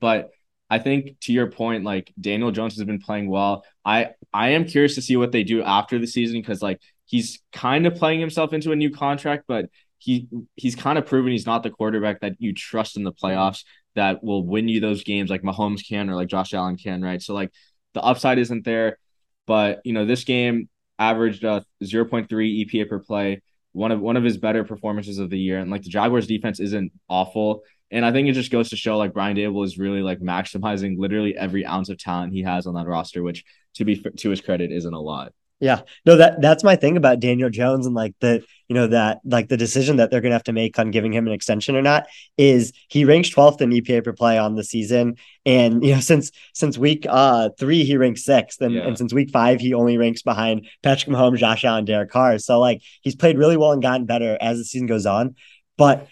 But 0.00 0.30
I 0.68 0.78
think 0.78 1.18
to 1.20 1.32
your 1.32 1.50
point, 1.50 1.84
like 1.84 2.12
Daniel 2.20 2.52
Jones 2.52 2.76
has 2.76 2.84
been 2.84 3.00
playing 3.00 3.28
well. 3.28 3.64
I 3.84 4.10
I 4.32 4.50
am 4.50 4.64
curious 4.66 4.94
to 4.96 5.02
see 5.02 5.16
what 5.16 5.32
they 5.32 5.44
do 5.44 5.62
after 5.62 5.98
the 5.98 6.06
season 6.06 6.40
because 6.40 6.62
like 6.62 6.80
he's 7.06 7.42
kind 7.52 7.86
of 7.86 7.96
playing 7.96 8.20
himself 8.20 8.52
into 8.52 8.72
a 8.72 8.76
new 8.76 8.90
contract, 8.90 9.44
but 9.48 9.66
he 10.00 10.28
he's 10.56 10.74
kind 10.74 10.98
of 10.98 11.06
proven 11.06 11.32
he's 11.32 11.46
not 11.46 11.62
the 11.62 11.70
quarterback 11.70 12.20
that 12.20 12.34
you 12.38 12.52
trust 12.52 12.96
in 12.96 13.04
the 13.04 13.12
playoffs 13.12 13.64
that 13.94 14.24
will 14.24 14.44
win 14.44 14.68
you 14.68 14.80
those 14.80 15.04
games 15.04 15.30
like 15.30 15.42
Mahomes 15.42 15.86
can 15.86 16.10
or 16.10 16.14
like 16.14 16.28
Josh 16.28 16.54
Allen 16.54 16.76
can, 16.76 17.02
right? 17.02 17.20
So 17.20 17.34
like 17.34 17.52
the 17.94 18.02
upside 18.02 18.38
isn't 18.38 18.64
there, 18.64 18.98
but 19.46 19.80
you 19.84 19.92
know 19.92 20.06
this 20.06 20.24
game 20.24 20.68
averaged 20.98 21.44
uh 21.44 21.60
0.3 21.82 22.28
EPA 22.28 22.88
per 22.88 22.98
play 22.98 23.42
one 23.72 23.92
of 23.92 24.00
one 24.00 24.16
of 24.16 24.24
his 24.24 24.38
better 24.38 24.64
performances 24.64 25.18
of 25.18 25.30
the 25.30 25.38
year. 25.38 25.58
And 25.58 25.70
like 25.70 25.82
the 25.82 25.90
Jaguars 25.90 26.26
defense 26.26 26.60
isn't 26.60 26.92
awful. 27.08 27.62
And 27.90 28.04
I 28.04 28.12
think 28.12 28.28
it 28.28 28.32
just 28.32 28.50
goes 28.50 28.70
to 28.70 28.76
show 28.76 28.98
like 28.98 29.12
Brian 29.12 29.36
Daboll 29.36 29.64
is 29.64 29.78
really 29.78 30.02
like 30.02 30.20
maximizing 30.20 30.98
literally 30.98 31.36
every 31.36 31.66
ounce 31.66 31.88
of 31.88 31.98
talent 31.98 32.32
he 32.32 32.42
has 32.42 32.66
on 32.66 32.74
that 32.74 32.86
roster, 32.86 33.22
which 33.22 33.44
to 33.74 33.84
be 33.84 33.96
to 34.18 34.30
his 34.30 34.40
credit 34.40 34.72
isn't 34.72 34.94
a 34.94 35.00
lot. 35.00 35.32
Yeah. 35.60 35.82
No, 36.06 36.16
that 36.16 36.40
that's 36.40 36.64
my 36.64 36.74
thing 36.74 36.96
about 36.96 37.20
Daniel 37.20 37.50
Jones 37.50 37.84
and 37.84 37.94
like 37.94 38.14
the, 38.20 38.42
you 38.68 38.74
know, 38.74 38.86
that 38.86 39.20
like 39.24 39.48
the 39.48 39.58
decision 39.58 39.96
that 39.96 40.10
they're 40.10 40.22
gonna 40.22 40.34
have 40.34 40.44
to 40.44 40.54
make 40.54 40.78
on 40.78 40.90
giving 40.90 41.12
him 41.12 41.26
an 41.26 41.34
extension 41.34 41.76
or 41.76 41.82
not 41.82 42.06
is 42.38 42.72
he 42.88 43.04
ranks 43.04 43.28
12th 43.28 43.60
in 43.60 43.68
EPA 43.68 44.02
per 44.02 44.14
play 44.14 44.38
on 44.38 44.54
the 44.54 44.64
season. 44.64 45.16
And 45.44 45.84
you 45.84 45.94
know, 45.94 46.00
since 46.00 46.30
since 46.54 46.78
week 46.78 47.06
uh 47.08 47.50
three, 47.58 47.84
he 47.84 47.98
ranks 47.98 48.24
sixth. 48.24 48.62
And, 48.62 48.74
yeah. 48.74 48.86
and 48.86 48.96
since 48.96 49.12
week 49.12 49.30
five, 49.30 49.60
he 49.60 49.74
only 49.74 49.98
ranks 49.98 50.22
behind 50.22 50.66
Patrick 50.82 51.14
Mahomes, 51.14 51.38
Josh 51.38 51.62
Allen, 51.62 51.84
Derek 51.84 52.10
Carr. 52.10 52.38
So 52.38 52.58
like 52.58 52.80
he's 53.02 53.14
played 53.14 53.36
really 53.36 53.58
well 53.58 53.72
and 53.72 53.82
gotten 53.82 54.06
better 54.06 54.38
as 54.40 54.56
the 54.56 54.64
season 54.64 54.86
goes 54.86 55.04
on. 55.04 55.36
But 55.76 56.08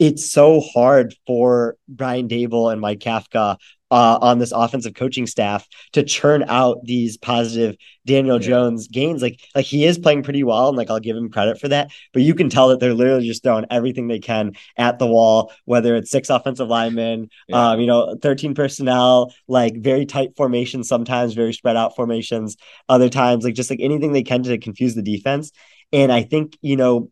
it's 0.00 0.30
so 0.30 0.60
hard 0.60 1.14
for 1.26 1.76
Brian 1.88 2.28
Daboll 2.28 2.72
and 2.72 2.80
Mike 2.80 3.00
Kafka 3.00 3.58
uh, 3.90 4.18
on 4.20 4.38
this 4.38 4.52
offensive 4.52 4.94
coaching 4.94 5.26
staff 5.26 5.66
to 5.92 6.02
churn 6.02 6.44
out 6.48 6.84
these 6.84 7.16
positive 7.16 7.76
Daniel 8.04 8.40
yeah. 8.40 8.48
Jones 8.48 8.88
gains. 8.88 9.22
Like, 9.22 9.40
like 9.54 9.64
he 9.64 9.84
is 9.84 9.98
playing 9.98 10.22
pretty 10.22 10.44
well, 10.44 10.68
and 10.68 10.76
like 10.76 10.90
I'll 10.90 11.00
give 11.00 11.16
him 11.16 11.30
credit 11.30 11.60
for 11.60 11.68
that. 11.68 11.90
But 12.12 12.22
you 12.22 12.34
can 12.34 12.50
tell 12.50 12.68
that 12.68 12.80
they're 12.80 12.94
literally 12.94 13.26
just 13.26 13.42
throwing 13.42 13.66
everything 13.70 14.08
they 14.08 14.18
can 14.18 14.52
at 14.76 14.98
the 14.98 15.06
wall, 15.06 15.52
whether 15.64 15.96
it's 15.96 16.10
six 16.10 16.30
offensive 16.30 16.68
linemen, 16.68 17.28
yeah. 17.48 17.70
um, 17.70 17.80
you 17.80 17.86
know, 17.86 18.16
thirteen 18.20 18.54
personnel, 18.54 19.32
like 19.46 19.76
very 19.76 20.06
tight 20.06 20.36
formations, 20.36 20.88
sometimes 20.88 21.34
very 21.34 21.52
spread 21.52 21.76
out 21.76 21.96
formations, 21.96 22.56
other 22.88 23.08
times 23.08 23.44
like 23.44 23.54
just 23.54 23.70
like 23.70 23.80
anything 23.80 24.12
they 24.12 24.22
can 24.22 24.42
to 24.42 24.58
confuse 24.58 24.94
the 24.94 25.02
defense. 25.02 25.52
And 25.92 26.12
I 26.12 26.22
think 26.22 26.56
you 26.60 26.76
know 26.76 27.10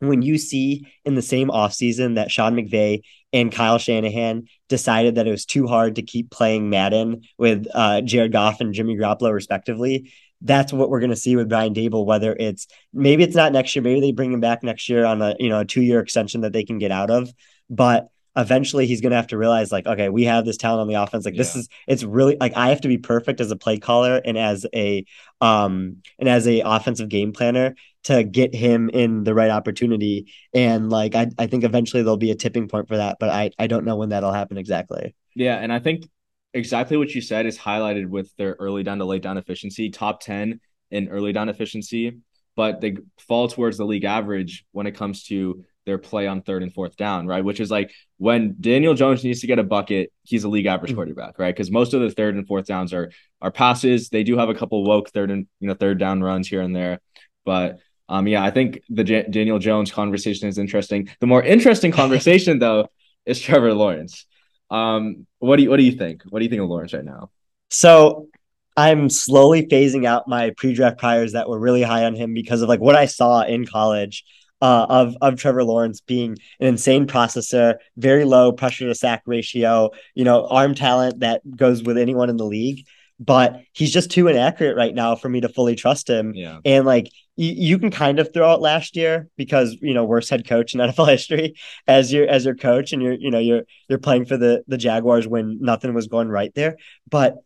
when 0.00 0.22
you 0.22 0.38
see 0.38 0.86
in 1.04 1.14
the 1.14 1.22
same 1.22 1.48
offseason 1.48 2.14
that 2.14 2.30
Sean 2.30 2.54
McVay 2.54 3.02
and 3.32 3.52
Kyle 3.52 3.78
Shanahan 3.78 4.48
decided 4.68 5.16
that 5.16 5.26
it 5.26 5.30
was 5.30 5.44
too 5.44 5.66
hard 5.66 5.96
to 5.96 6.02
keep 6.02 6.30
playing 6.30 6.70
Madden 6.70 7.22
with 7.36 7.66
uh, 7.74 8.00
Jared 8.00 8.32
Goff 8.32 8.60
and 8.60 8.72
Jimmy 8.72 8.96
Garoppolo, 8.96 9.32
respectively, 9.32 10.12
that's 10.40 10.72
what 10.72 10.88
we're 10.88 11.00
going 11.00 11.10
to 11.10 11.16
see 11.16 11.36
with 11.36 11.48
Brian 11.48 11.74
Daboll. 11.74 12.06
Whether 12.06 12.34
it's 12.38 12.66
maybe 12.92 13.24
it's 13.24 13.36
not 13.36 13.52
next 13.52 13.74
year, 13.74 13.82
maybe 13.82 14.00
they 14.00 14.12
bring 14.12 14.32
him 14.32 14.40
back 14.40 14.62
next 14.62 14.88
year 14.88 15.04
on 15.04 15.20
a 15.20 15.34
you 15.38 15.48
know 15.48 15.60
a 15.60 15.64
two 15.64 15.82
year 15.82 16.00
extension 16.00 16.42
that 16.42 16.52
they 16.52 16.64
can 16.64 16.78
get 16.78 16.90
out 16.90 17.10
of, 17.10 17.32
but 17.68 18.08
eventually 18.36 18.86
he's 18.86 19.00
going 19.00 19.10
to 19.10 19.16
have 19.16 19.26
to 19.26 19.36
realize 19.36 19.72
like 19.72 19.86
okay 19.86 20.08
we 20.08 20.22
have 20.24 20.44
this 20.44 20.56
talent 20.56 20.80
on 20.80 20.86
the 20.86 20.94
offense 20.94 21.24
like 21.24 21.34
yeah. 21.34 21.38
this 21.38 21.56
is 21.56 21.68
it's 21.88 22.04
really 22.04 22.36
like 22.38 22.56
i 22.56 22.68
have 22.68 22.80
to 22.80 22.86
be 22.86 22.96
perfect 22.96 23.40
as 23.40 23.50
a 23.50 23.56
play 23.56 23.78
caller 23.78 24.20
and 24.24 24.38
as 24.38 24.64
a 24.72 25.04
um 25.40 25.96
and 26.20 26.28
as 26.28 26.46
a 26.46 26.60
offensive 26.60 27.08
game 27.08 27.32
planner 27.32 27.74
to 28.04 28.24
get 28.24 28.54
him 28.54 28.88
in 28.88 29.24
the 29.24 29.34
right 29.34 29.50
opportunity 29.50 30.32
and 30.54 30.90
like 30.90 31.14
i, 31.14 31.28
I 31.38 31.46
think 31.46 31.64
eventually 31.64 32.02
there'll 32.02 32.16
be 32.16 32.30
a 32.30 32.36
tipping 32.36 32.68
point 32.68 32.88
for 32.88 32.96
that 32.96 33.18
but 33.18 33.30
i 33.30 33.50
i 33.58 33.66
don't 33.66 33.84
know 33.84 33.96
when 33.96 34.10
that'll 34.10 34.32
happen 34.32 34.58
exactly 34.58 35.14
yeah 35.34 35.56
and 35.56 35.72
i 35.72 35.78
think 35.78 36.08
exactly 36.54 36.96
what 36.96 37.14
you 37.14 37.20
said 37.20 37.46
is 37.46 37.58
highlighted 37.58 38.06
with 38.06 38.34
their 38.36 38.56
early 38.58 38.82
down 38.82 38.98
to 38.98 39.04
late 39.04 39.22
down 39.22 39.38
efficiency 39.38 39.90
top 39.90 40.20
10 40.20 40.60
in 40.90 41.08
early 41.08 41.32
down 41.32 41.48
efficiency 41.48 42.18
but 42.56 42.80
they 42.80 42.96
fall 43.28 43.46
towards 43.46 43.76
the 43.78 43.84
league 43.84 44.04
average 44.04 44.64
when 44.72 44.86
it 44.88 44.96
comes 44.96 45.22
to 45.22 45.64
their 45.88 45.96
play 45.96 46.26
on 46.26 46.42
third 46.42 46.62
and 46.62 46.74
fourth 46.74 46.96
down, 46.96 47.26
right? 47.26 47.42
Which 47.42 47.60
is 47.60 47.70
like 47.70 47.92
when 48.18 48.56
Daniel 48.60 48.94
Jones 48.94 49.24
needs 49.24 49.40
to 49.40 49.46
get 49.46 49.58
a 49.58 49.62
bucket, 49.62 50.12
he's 50.22 50.44
a 50.44 50.48
league 50.48 50.66
average 50.66 50.90
mm-hmm. 50.90 50.96
quarterback, 50.96 51.38
right? 51.38 51.54
Because 51.54 51.70
most 51.70 51.94
of 51.94 52.00
the 52.02 52.10
third 52.10 52.34
and 52.34 52.46
fourth 52.46 52.66
downs 52.66 52.92
are 52.92 53.10
are 53.40 53.50
passes. 53.50 54.10
They 54.10 54.22
do 54.22 54.36
have 54.36 54.50
a 54.50 54.54
couple 54.54 54.84
woke 54.84 55.08
third 55.10 55.30
and 55.30 55.46
you 55.60 55.68
know 55.68 55.74
third 55.74 55.98
down 55.98 56.20
runs 56.20 56.46
here 56.46 56.60
and 56.60 56.76
there, 56.76 57.00
but 57.46 57.78
um 58.08 58.26
yeah, 58.26 58.42
I 58.42 58.50
think 58.50 58.82
the 58.88 59.04
J- 59.04 59.26
Daniel 59.28 59.58
Jones 59.58 59.90
conversation 59.90 60.48
is 60.48 60.58
interesting. 60.58 61.08
The 61.20 61.26
more 61.26 61.42
interesting 61.42 61.92
conversation 61.92 62.58
though 62.64 62.88
is 63.26 63.40
Trevor 63.40 63.74
Lawrence. 63.74 64.26
Um, 64.70 65.26
what 65.38 65.56
do 65.56 65.62
you 65.62 65.70
what 65.70 65.76
do 65.76 65.84
you 65.84 65.92
think? 65.92 66.22
What 66.28 66.40
do 66.40 66.44
you 66.44 66.50
think 66.50 66.62
of 66.62 66.68
Lawrence 66.68 66.92
right 66.92 67.04
now? 67.04 67.30
So 67.70 68.28
I'm 68.76 69.10
slowly 69.10 69.66
phasing 69.66 70.06
out 70.06 70.28
my 70.28 70.50
pre-draft 70.56 70.98
priors 70.98 71.32
that 71.32 71.48
were 71.48 71.58
really 71.58 71.82
high 71.82 72.04
on 72.04 72.14
him 72.14 72.32
because 72.32 72.62
of 72.62 72.68
like 72.68 72.80
what 72.80 72.94
I 72.94 73.06
saw 73.06 73.42
in 73.42 73.66
college 73.66 74.24
uh, 74.60 74.86
of 74.88 75.16
of 75.20 75.36
Trevor 75.38 75.64
Lawrence 75.64 76.00
being 76.00 76.36
an 76.60 76.66
insane 76.66 77.06
processor, 77.06 77.76
very 77.96 78.24
low 78.24 78.52
pressure 78.52 78.86
to 78.86 78.94
sack 78.94 79.22
ratio, 79.26 79.90
you 80.14 80.24
know, 80.24 80.46
arm 80.46 80.74
talent 80.74 81.20
that 81.20 81.42
goes 81.56 81.82
with 81.82 81.98
anyone 81.98 82.30
in 82.30 82.36
the 82.36 82.46
league. 82.46 82.86
But 83.20 83.60
he's 83.72 83.92
just 83.92 84.10
too 84.10 84.28
inaccurate 84.28 84.76
right 84.76 84.94
now 84.94 85.16
for 85.16 85.28
me 85.28 85.40
to 85.40 85.48
fully 85.48 85.74
trust 85.74 86.08
him. 86.08 86.34
Yeah. 86.34 86.58
And 86.64 86.86
like 86.86 87.10
you, 87.34 87.52
you 87.52 87.78
can 87.78 87.90
kind 87.90 88.20
of 88.20 88.32
throw 88.32 88.48
out 88.48 88.60
last 88.60 88.94
year 88.94 89.28
because 89.36 89.76
you 89.80 89.94
know 89.94 90.04
worst 90.04 90.30
head 90.30 90.46
coach 90.46 90.74
in 90.74 90.80
NFL 90.80 91.08
history 91.08 91.54
as 91.86 92.12
your 92.12 92.28
as 92.28 92.44
your 92.44 92.54
coach, 92.54 92.92
and 92.92 93.02
you're 93.02 93.14
you 93.14 93.30
know 93.30 93.38
you're 93.38 93.62
you're 93.88 93.98
playing 93.98 94.26
for 94.26 94.36
the 94.36 94.62
the 94.68 94.78
Jaguars 94.78 95.26
when 95.26 95.58
nothing 95.60 95.94
was 95.94 96.06
going 96.06 96.28
right 96.28 96.54
there. 96.54 96.76
But 97.10 97.36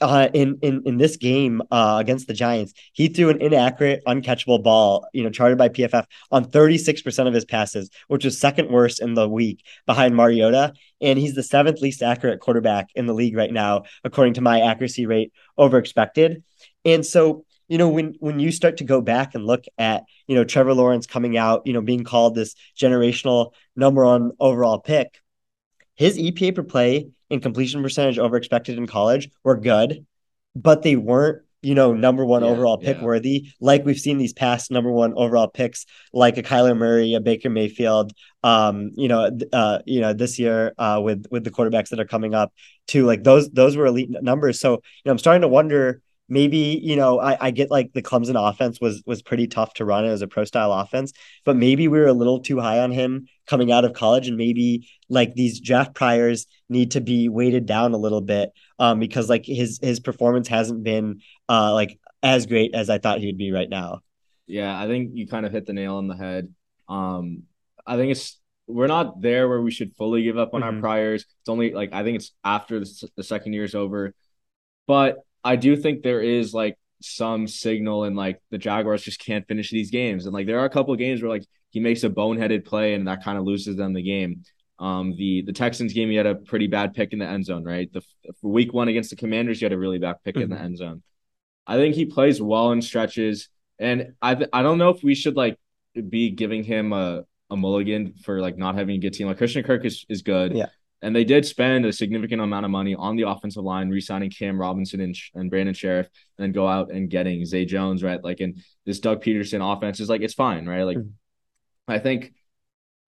uh, 0.00 0.28
in 0.32 0.58
in 0.62 0.82
in 0.84 0.96
this 0.98 1.16
game 1.16 1.60
uh, 1.70 1.96
against 2.00 2.26
the 2.26 2.34
Giants, 2.34 2.72
he 2.92 3.08
threw 3.08 3.30
an 3.30 3.40
inaccurate, 3.42 4.02
uncatchable 4.06 4.62
ball, 4.62 5.06
you 5.12 5.22
know, 5.22 5.30
charted 5.30 5.58
by 5.58 5.68
PFF 5.68 6.04
on 6.30 6.44
36% 6.44 7.26
of 7.26 7.34
his 7.34 7.44
passes, 7.44 7.90
which 8.06 8.24
was 8.24 8.38
second 8.38 8.70
worst 8.70 9.00
in 9.00 9.14
the 9.14 9.28
week 9.28 9.64
behind 9.86 10.14
Mariota. 10.14 10.72
And 11.00 11.18
he's 11.18 11.34
the 11.34 11.42
seventh 11.42 11.80
least 11.80 12.02
accurate 12.02 12.40
quarterback 12.40 12.90
in 12.94 13.06
the 13.06 13.14
league 13.14 13.36
right 13.36 13.52
now, 13.52 13.84
according 14.04 14.34
to 14.34 14.40
my 14.40 14.60
accuracy 14.60 15.06
rate 15.06 15.32
over 15.56 15.78
expected. 15.78 16.42
And 16.84 17.04
so, 17.04 17.44
you 17.68 17.78
know, 17.78 17.88
when 17.88 18.14
when 18.20 18.38
you 18.38 18.52
start 18.52 18.78
to 18.78 18.84
go 18.84 19.00
back 19.00 19.34
and 19.34 19.44
look 19.44 19.64
at, 19.78 20.04
you 20.26 20.36
know, 20.36 20.44
Trevor 20.44 20.74
Lawrence 20.74 21.06
coming 21.06 21.36
out, 21.36 21.62
you 21.66 21.72
know, 21.72 21.82
being 21.82 22.04
called 22.04 22.34
this 22.34 22.54
generational 22.80 23.52
number 23.74 24.04
one 24.04 24.32
overall 24.38 24.78
pick, 24.78 25.20
his 25.98 26.16
EPA 26.16 26.54
per 26.54 26.62
play 26.62 27.08
and 27.28 27.42
completion 27.42 27.82
percentage 27.82 28.18
over 28.18 28.36
expected 28.36 28.78
in 28.78 28.86
college 28.86 29.28
were 29.42 29.56
good, 29.56 30.06
but 30.54 30.82
they 30.82 30.94
weren't, 30.94 31.42
you 31.60 31.74
know, 31.74 31.92
number 31.92 32.24
one 32.24 32.44
yeah, 32.44 32.50
overall 32.50 32.78
pick 32.78 32.98
yeah. 32.98 33.02
worthy. 33.02 33.48
Like 33.60 33.84
we've 33.84 33.98
seen 33.98 34.16
these 34.16 34.32
past 34.32 34.70
number 34.70 34.92
one 34.92 35.12
overall 35.16 35.48
picks, 35.48 35.86
like 36.12 36.38
a 36.38 36.42
Kyler 36.42 36.76
Murray, 36.76 37.14
a 37.14 37.20
Baker 37.20 37.50
Mayfield. 37.50 38.12
Um, 38.44 38.92
you 38.94 39.08
know, 39.08 39.36
uh, 39.52 39.80
you 39.86 40.00
know, 40.00 40.12
this 40.12 40.38
year 40.38 40.72
uh, 40.78 41.00
with 41.02 41.26
with 41.32 41.42
the 41.42 41.50
quarterbacks 41.50 41.88
that 41.88 41.98
are 41.98 42.04
coming 42.06 42.32
up, 42.32 42.52
too. 42.86 43.04
Like 43.04 43.24
those 43.24 43.50
those 43.50 43.76
were 43.76 43.86
elite 43.86 44.08
numbers. 44.08 44.60
So 44.60 44.74
you 44.74 44.78
know, 45.04 45.10
I'm 45.10 45.18
starting 45.18 45.42
to 45.42 45.48
wonder 45.48 46.00
maybe 46.28 46.80
you 46.82 46.96
know 46.96 47.20
I, 47.20 47.46
I 47.46 47.50
get 47.50 47.70
like 47.70 47.92
the 47.92 48.02
Clemson 48.02 48.36
offense 48.36 48.80
was 48.80 49.02
was 49.06 49.22
pretty 49.22 49.46
tough 49.46 49.74
to 49.74 49.84
run 49.84 50.04
as 50.04 50.22
a 50.22 50.28
pro 50.28 50.44
style 50.44 50.72
offense, 50.72 51.12
but 51.44 51.56
maybe 51.56 51.88
we 51.88 51.98
were 51.98 52.06
a 52.06 52.12
little 52.12 52.40
too 52.40 52.60
high 52.60 52.80
on 52.80 52.90
him 52.90 53.26
coming 53.46 53.72
out 53.72 53.84
of 53.84 53.92
college, 53.92 54.28
and 54.28 54.36
maybe 54.36 54.88
like 55.08 55.34
these 55.34 55.60
draft 55.60 55.94
priors 55.94 56.46
need 56.68 56.92
to 56.92 57.00
be 57.00 57.28
weighted 57.28 57.66
down 57.66 57.94
a 57.94 57.98
little 57.98 58.20
bit 58.20 58.50
um, 58.78 58.98
because 58.98 59.28
like 59.28 59.44
his 59.46 59.78
his 59.82 60.00
performance 60.00 60.48
hasn't 60.48 60.82
been 60.82 61.20
uh, 61.48 61.72
like 61.72 61.98
as 62.22 62.46
great 62.46 62.74
as 62.74 62.90
I 62.90 62.98
thought 62.98 63.20
he'd 63.20 63.38
be 63.38 63.52
right 63.52 63.68
now. 63.68 64.00
Yeah, 64.46 64.78
I 64.78 64.86
think 64.86 65.10
you 65.14 65.26
kind 65.26 65.46
of 65.46 65.52
hit 65.52 65.66
the 65.66 65.72
nail 65.72 65.96
on 65.96 66.08
the 66.08 66.16
head. 66.16 66.52
Um, 66.88 67.44
I 67.86 67.96
think 67.96 68.12
it's 68.12 68.38
we're 68.66 68.86
not 68.86 69.20
there 69.20 69.48
where 69.48 69.60
we 69.60 69.70
should 69.70 69.96
fully 69.96 70.22
give 70.22 70.38
up 70.38 70.54
on 70.54 70.60
mm-hmm. 70.60 70.76
our 70.76 70.80
priors. 70.80 71.22
It's 71.22 71.48
only 71.48 71.72
like 71.72 71.92
I 71.92 72.02
think 72.04 72.16
it's 72.16 72.32
after 72.44 72.80
the, 72.80 73.08
the 73.16 73.24
second 73.24 73.54
year 73.54 73.64
is 73.64 73.74
over, 73.74 74.14
but 74.86 75.18
I 75.48 75.56
do 75.56 75.76
think 75.76 76.02
there 76.02 76.20
is 76.20 76.52
like 76.52 76.76
some 77.00 77.48
signal 77.48 78.04
and 78.04 78.14
like 78.14 78.38
the 78.50 78.58
Jaguars 78.58 79.02
just 79.02 79.18
can't 79.18 79.48
finish 79.48 79.70
these 79.70 79.90
games. 79.90 80.26
And 80.26 80.34
like 80.34 80.46
there 80.46 80.58
are 80.58 80.66
a 80.66 80.70
couple 80.70 80.92
of 80.92 80.98
games 80.98 81.22
where 81.22 81.30
like 81.30 81.46
he 81.70 81.80
makes 81.80 82.04
a 82.04 82.10
boneheaded 82.10 82.66
play 82.66 82.92
and 82.92 83.08
that 83.08 83.24
kind 83.24 83.38
of 83.38 83.44
loses 83.44 83.74
them 83.74 83.94
the 83.94 84.02
game. 84.02 84.42
Um, 84.78 85.14
the 85.16 85.42
the 85.46 85.54
Texans 85.54 85.94
game, 85.94 86.10
he 86.10 86.16
had 86.16 86.26
a 86.26 86.34
pretty 86.34 86.66
bad 86.66 86.92
pick 86.92 87.14
in 87.14 87.18
the 87.18 87.24
end 87.26 87.46
zone, 87.46 87.64
right? 87.64 87.90
The 87.90 88.02
for 88.42 88.52
week 88.52 88.74
one 88.74 88.88
against 88.88 89.08
the 89.08 89.16
Commanders, 89.16 89.58
he 89.58 89.64
had 89.64 89.72
a 89.72 89.78
really 89.78 89.98
bad 89.98 90.16
pick 90.22 90.34
mm-hmm. 90.34 90.42
in 90.42 90.50
the 90.50 90.56
mm-hmm. 90.56 90.64
end 90.66 90.76
zone. 90.76 91.02
I 91.66 91.76
think 91.76 91.94
he 91.94 92.04
plays 92.04 92.42
well 92.42 92.70
in 92.72 92.82
stretches, 92.82 93.48
and 93.78 94.12
I 94.20 94.46
I 94.52 94.62
don't 94.62 94.76
know 94.76 94.90
if 94.90 95.02
we 95.02 95.14
should 95.14 95.34
like 95.34 95.56
be 95.94 96.30
giving 96.30 96.62
him 96.62 96.92
a 96.92 97.24
a 97.48 97.56
mulligan 97.56 98.14
for 98.22 98.40
like 98.40 98.58
not 98.58 98.74
having 98.74 98.96
a 98.96 98.98
good 98.98 99.14
team. 99.14 99.28
Like 99.28 99.38
Christian 99.38 99.64
Kirk 99.64 99.86
is 99.86 100.04
is 100.10 100.20
good, 100.20 100.52
yeah. 100.54 100.66
And 101.00 101.14
they 101.14 101.24
did 101.24 101.46
spend 101.46 101.86
a 101.86 101.92
significant 101.92 102.42
amount 102.42 102.64
of 102.64 102.72
money 102.72 102.94
on 102.94 103.14
the 103.14 103.28
offensive 103.28 103.62
line, 103.62 103.88
re-signing 103.88 104.30
Cam 104.30 104.58
Robinson 104.58 105.00
and, 105.00 105.16
and 105.34 105.48
Brandon 105.48 105.74
Scherff, 105.74 106.06
and 106.06 106.44
then 106.44 106.52
go 106.52 106.66
out 106.66 106.90
and 106.90 107.08
getting 107.08 107.44
Zay 107.44 107.64
Jones, 107.64 108.02
right? 108.02 108.22
Like, 108.22 108.40
and 108.40 108.60
this 108.84 108.98
Doug 108.98 109.22
Pederson 109.22 109.62
offense 109.62 110.00
is 110.00 110.08
like 110.08 110.22
it's 110.22 110.34
fine, 110.34 110.66
right? 110.66 110.82
Like, 110.82 110.96
mm-hmm. 110.96 111.90
I 111.92 112.00
think 112.00 112.32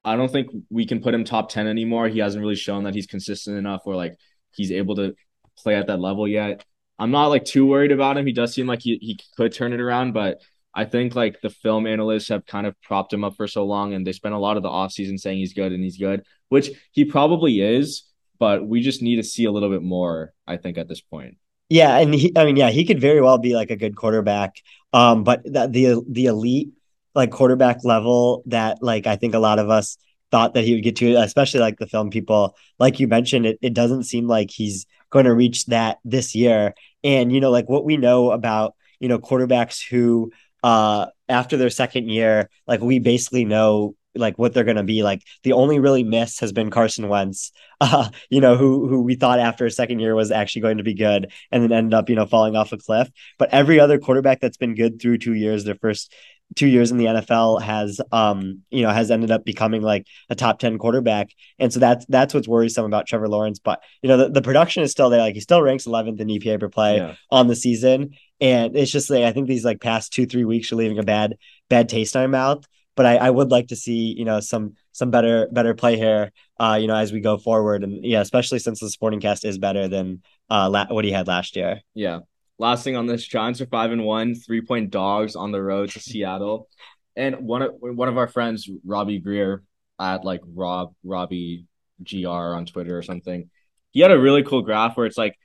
I 0.05 0.17
don't 0.17 0.31
think 0.31 0.51
we 0.71 0.87
can 0.87 1.01
put 1.01 1.15
him 1.15 1.25
top 1.25 1.49
ten 1.49 1.67
anymore. 1.67 2.09
He 2.09 2.21
hasn't 2.21 2.41
really 2.41 2.55
shown 2.55 2.85
that 2.85 2.95
he's 2.95 3.07
consistent 3.07 3.59
enough, 3.59 3.83
or 3.85 3.97
like 3.97 4.17
he's 4.53 4.71
able 4.71 4.95
to 4.97 5.15
play 5.59 5.75
at 5.75 5.89
that 5.89 6.01
level 6.01 6.29
yet. 6.29 6.65
I'm 6.99 7.11
not 7.11 7.27
like 7.27 7.45
too 7.45 7.67
worried 7.67 7.93
about 7.93 8.17
him. 8.17 8.27
He 8.27 8.33
does 8.33 8.55
seem 8.55 8.67
like 8.67 8.83
he 8.83 8.99
he 9.01 9.19
could 9.37 9.53
turn 9.53 9.73
it 9.73 9.81
around, 9.81 10.13
but 10.13 10.41
I 10.75 10.85
think 10.85 11.15
like 11.15 11.41
the 11.41 11.51
film 11.51 11.87
analysts 11.87 12.29
have 12.29 12.47
kind 12.47 12.67
of 12.67 12.81
propped 12.83 13.13
him 13.13 13.25
up 13.25 13.37
for 13.37 13.49
so 13.49 13.65
long 13.65 13.93
and 13.93 14.07
they 14.07 14.13
spent 14.13 14.35
a 14.35 14.39
lot 14.39 14.57
of 14.57 14.63
the 14.63 14.69
offseason 14.69 15.19
saying 15.19 15.39
he's 15.39 15.53
good 15.53 15.73
and 15.73 15.83
he's 15.83 15.99
good, 15.99 16.23
which 16.49 16.71
he 16.93 17.05
probably 17.05 17.61
is, 17.61 18.05
but 18.39 18.67
we 18.67 18.81
just 18.81 19.03
need 19.03 19.17
to 19.17 19.25
see 19.25 19.45
a 19.45 19.51
little 19.51 19.71
bit 19.71 19.83
more, 19.83 20.33
I 20.47 20.57
think, 20.57 20.79
at 20.79 20.89
this 20.89 21.01
point. 21.01 21.37
Yeah, 21.69 21.99
and 21.99 22.15
he 22.15 22.33
I 22.37 22.45
mean, 22.45 22.57
yeah, 22.57 22.71
he 22.71 22.85
could 22.85 23.01
very 23.01 23.21
well 23.21 23.39
be 23.39 23.55
like 23.55 23.71
a 23.71 23.77
good 23.77 23.97
quarterback. 23.97 24.57
Um, 24.93 25.23
but 25.23 25.43
that 25.53 25.73
the 25.73 26.03
the 26.09 26.27
elite 26.27 26.71
like 27.15 27.31
quarterback 27.31 27.85
level 27.85 28.43
that 28.47 28.83
like 28.83 29.07
I 29.07 29.17
think 29.17 29.35
a 29.35 29.39
lot 29.39 29.59
of 29.59 29.71
us 29.71 29.97
thought 30.31 30.55
that 30.55 30.65
he 30.65 30.75
would 30.75 30.85
get 30.85 30.97
to, 30.97 31.15
especially 31.17 31.61
like 31.61 31.79
the 31.79 31.87
film 31.87 32.11
people, 32.11 32.57
like 32.79 33.01
you 33.01 33.09
mentioned, 33.09 33.47
it, 33.47 33.59
it 33.63 33.75
doesn't 33.75 34.05
seem 34.05 34.27
like 34.27 34.51
he's 34.51 34.87
going 35.11 35.25
to 35.25 35.35
reach 35.35 35.67
that 35.67 35.99
this 36.05 36.35
year. 36.35 36.75
And, 37.03 37.33
you 37.33 37.41
know, 37.41 37.51
like 37.51 37.69
what 37.69 37.85
we 37.85 37.97
know 37.97 38.31
about, 38.31 38.75
you 39.01 39.09
know, 39.09 39.19
quarterbacks 39.19 39.83
who 39.89 40.31
uh 40.63 41.07
after 41.29 41.57
their 41.57 41.71
second 41.71 42.09
year, 42.09 42.51
like 42.67 42.81
we 42.81 42.99
basically 42.99 43.45
know 43.45 43.95
like 44.15 44.39
what 44.39 44.53
they're 44.53 44.65
going 44.65 44.77
to 44.77 44.83
be 44.83 45.03
like 45.03 45.23
the 45.45 45.53
only 45.53 45.79
really 45.79 46.03
miss 46.03 46.41
has 46.41 46.53
been 46.53 46.71
Carson 46.71 47.09
Wentz 47.09 47.53
uh 47.81 48.09
you 48.29 48.41
know 48.41 48.57
who 48.57 48.89
who 48.89 49.03
we 49.03 49.15
thought 49.15 49.39
after 49.39 49.65
a 49.67 49.71
second 49.71 50.01
year 50.01 50.15
was 50.15 50.31
actually 50.31 50.63
going 50.63 50.79
to 50.79 50.83
be 50.83 50.95
good 50.95 51.31
and 51.53 51.63
then 51.63 51.73
ended 51.73 51.95
up 51.95 52.11
you 52.11 52.17
know 52.17 52.27
falling 52.27 52.57
off 52.57 52.73
a 52.73 52.77
cliff. 52.77 53.09
But 53.39 53.51
every 53.53 53.79
other 53.79 53.99
quarterback 53.99 54.41
that's 54.41 54.57
been 54.57 54.75
good 54.75 55.01
through 55.01 55.19
2 55.19 55.35
years 55.35 55.65
their 55.65 55.77
first 55.77 56.13
two 56.57 56.67
years 56.67 56.91
in 56.91 56.99
the 56.99 57.05
NFL 57.05 57.63
has 57.63 58.01
um 58.11 58.63
you 58.71 58.83
know 58.83 58.91
has 58.91 59.11
ended 59.11 59.31
up 59.31 59.45
becoming 59.45 59.83
like 59.83 60.07
a 60.29 60.35
top 60.35 60.59
10 60.59 60.79
quarterback. 60.79 61.31
And 61.59 61.73
so 61.73 61.79
that's 61.79 62.05
that's 62.07 62.35
what's 62.35 62.49
worrisome 62.49 62.85
about 62.85 63.07
Trevor 63.07 63.29
Lawrence. 63.29 63.59
But 63.59 63.83
you 64.03 64.09
know 64.09 64.17
the, 64.17 64.31
the 64.31 64.43
production 64.43 64.83
is 64.83 64.91
still 64.91 65.11
there. 65.11 65.21
Like 65.21 65.35
he 65.35 65.41
still 65.41 65.63
ranks 65.63 65.85
11th 65.85 66.21
in 66.21 66.29
EPA 66.29 66.61
per 66.61 66.69
play 66.69 66.97
yeah. 66.97 67.15
on 67.31 67.47
the 67.47 67.57
season 67.57 68.15
and 68.41 68.77
it's 68.77 68.91
just 68.91 69.11
like 69.11 69.25
I 69.25 69.33
think 69.33 69.49
these 69.49 69.65
like 69.65 69.81
past 69.81 70.13
two 70.13 70.27
three 70.27 70.45
weeks 70.45 70.73
are 70.73 70.77
leaving 70.77 70.99
a 70.99 71.03
bad 71.03 71.37
bad 71.69 71.89
taste 71.89 72.15
in 72.15 72.23
my 72.23 72.27
mouth. 72.27 72.65
But 72.97 73.07
I, 73.07 73.17
I 73.17 73.31
would 73.31 73.51
like 73.51 73.69
to 73.69 73.77
see 73.77 74.15
you 74.17 74.25
know 74.25 74.41
some 74.41 74.75
some 74.93 75.11
better 75.11 75.49
better 75.53 75.75
play 75.75 75.97
here 75.97 76.33
uh 76.59 76.77
you 76.81 76.87
know 76.87 76.97
as 76.97 77.13
we 77.13 77.21
go 77.21 77.39
forward 77.39 77.83
and 77.85 78.05
yeah 78.05 78.21
especially 78.21 78.59
since 78.59 78.81
the 78.81 78.91
sporting 78.91 79.21
cast 79.21 79.45
is 79.45 79.59
better 79.59 79.89
than 79.89 80.23
uh 80.51 80.69
la- 80.69 80.87
what 80.89 81.05
he 81.05 81.13
had 81.13 81.27
last 81.27 81.57
year. 81.57 81.81
Yeah. 81.95 82.21
Last 82.59 82.85
thing 82.85 82.95
on 82.95 83.07
this, 83.07 83.27
Giants 83.27 83.63
are 83.63 83.67
five 83.67 83.91
and 83.91 84.05
one, 84.05 84.35
three 84.35 84.61
point 84.61 84.91
dogs 84.91 85.35
on 85.35 85.51
the 85.51 85.63
road 85.63 85.89
to 85.93 86.01
Seattle, 86.01 86.69
and 87.17 87.37
one 87.37 87.63
of 87.63 87.75
one 87.81 88.09
of 88.09 88.19
our 88.19 88.29
friends, 88.29 88.69
Robbie 88.85 89.19
Greer, 89.19 89.63
at 89.99 90.27
like 90.27 90.43
Rob 90.45 90.95
Robbie 91.03 91.65
Gr 92.03 92.29
on 92.29 92.67
Twitter 92.67 92.99
or 92.99 93.03
something, 93.03 93.49
he 93.93 94.01
had 94.01 94.11
a 94.11 94.19
really 94.19 94.43
cool 94.43 94.61
graph 94.61 94.97
where 94.97 95.07
it's 95.07 95.17
like 95.17 95.39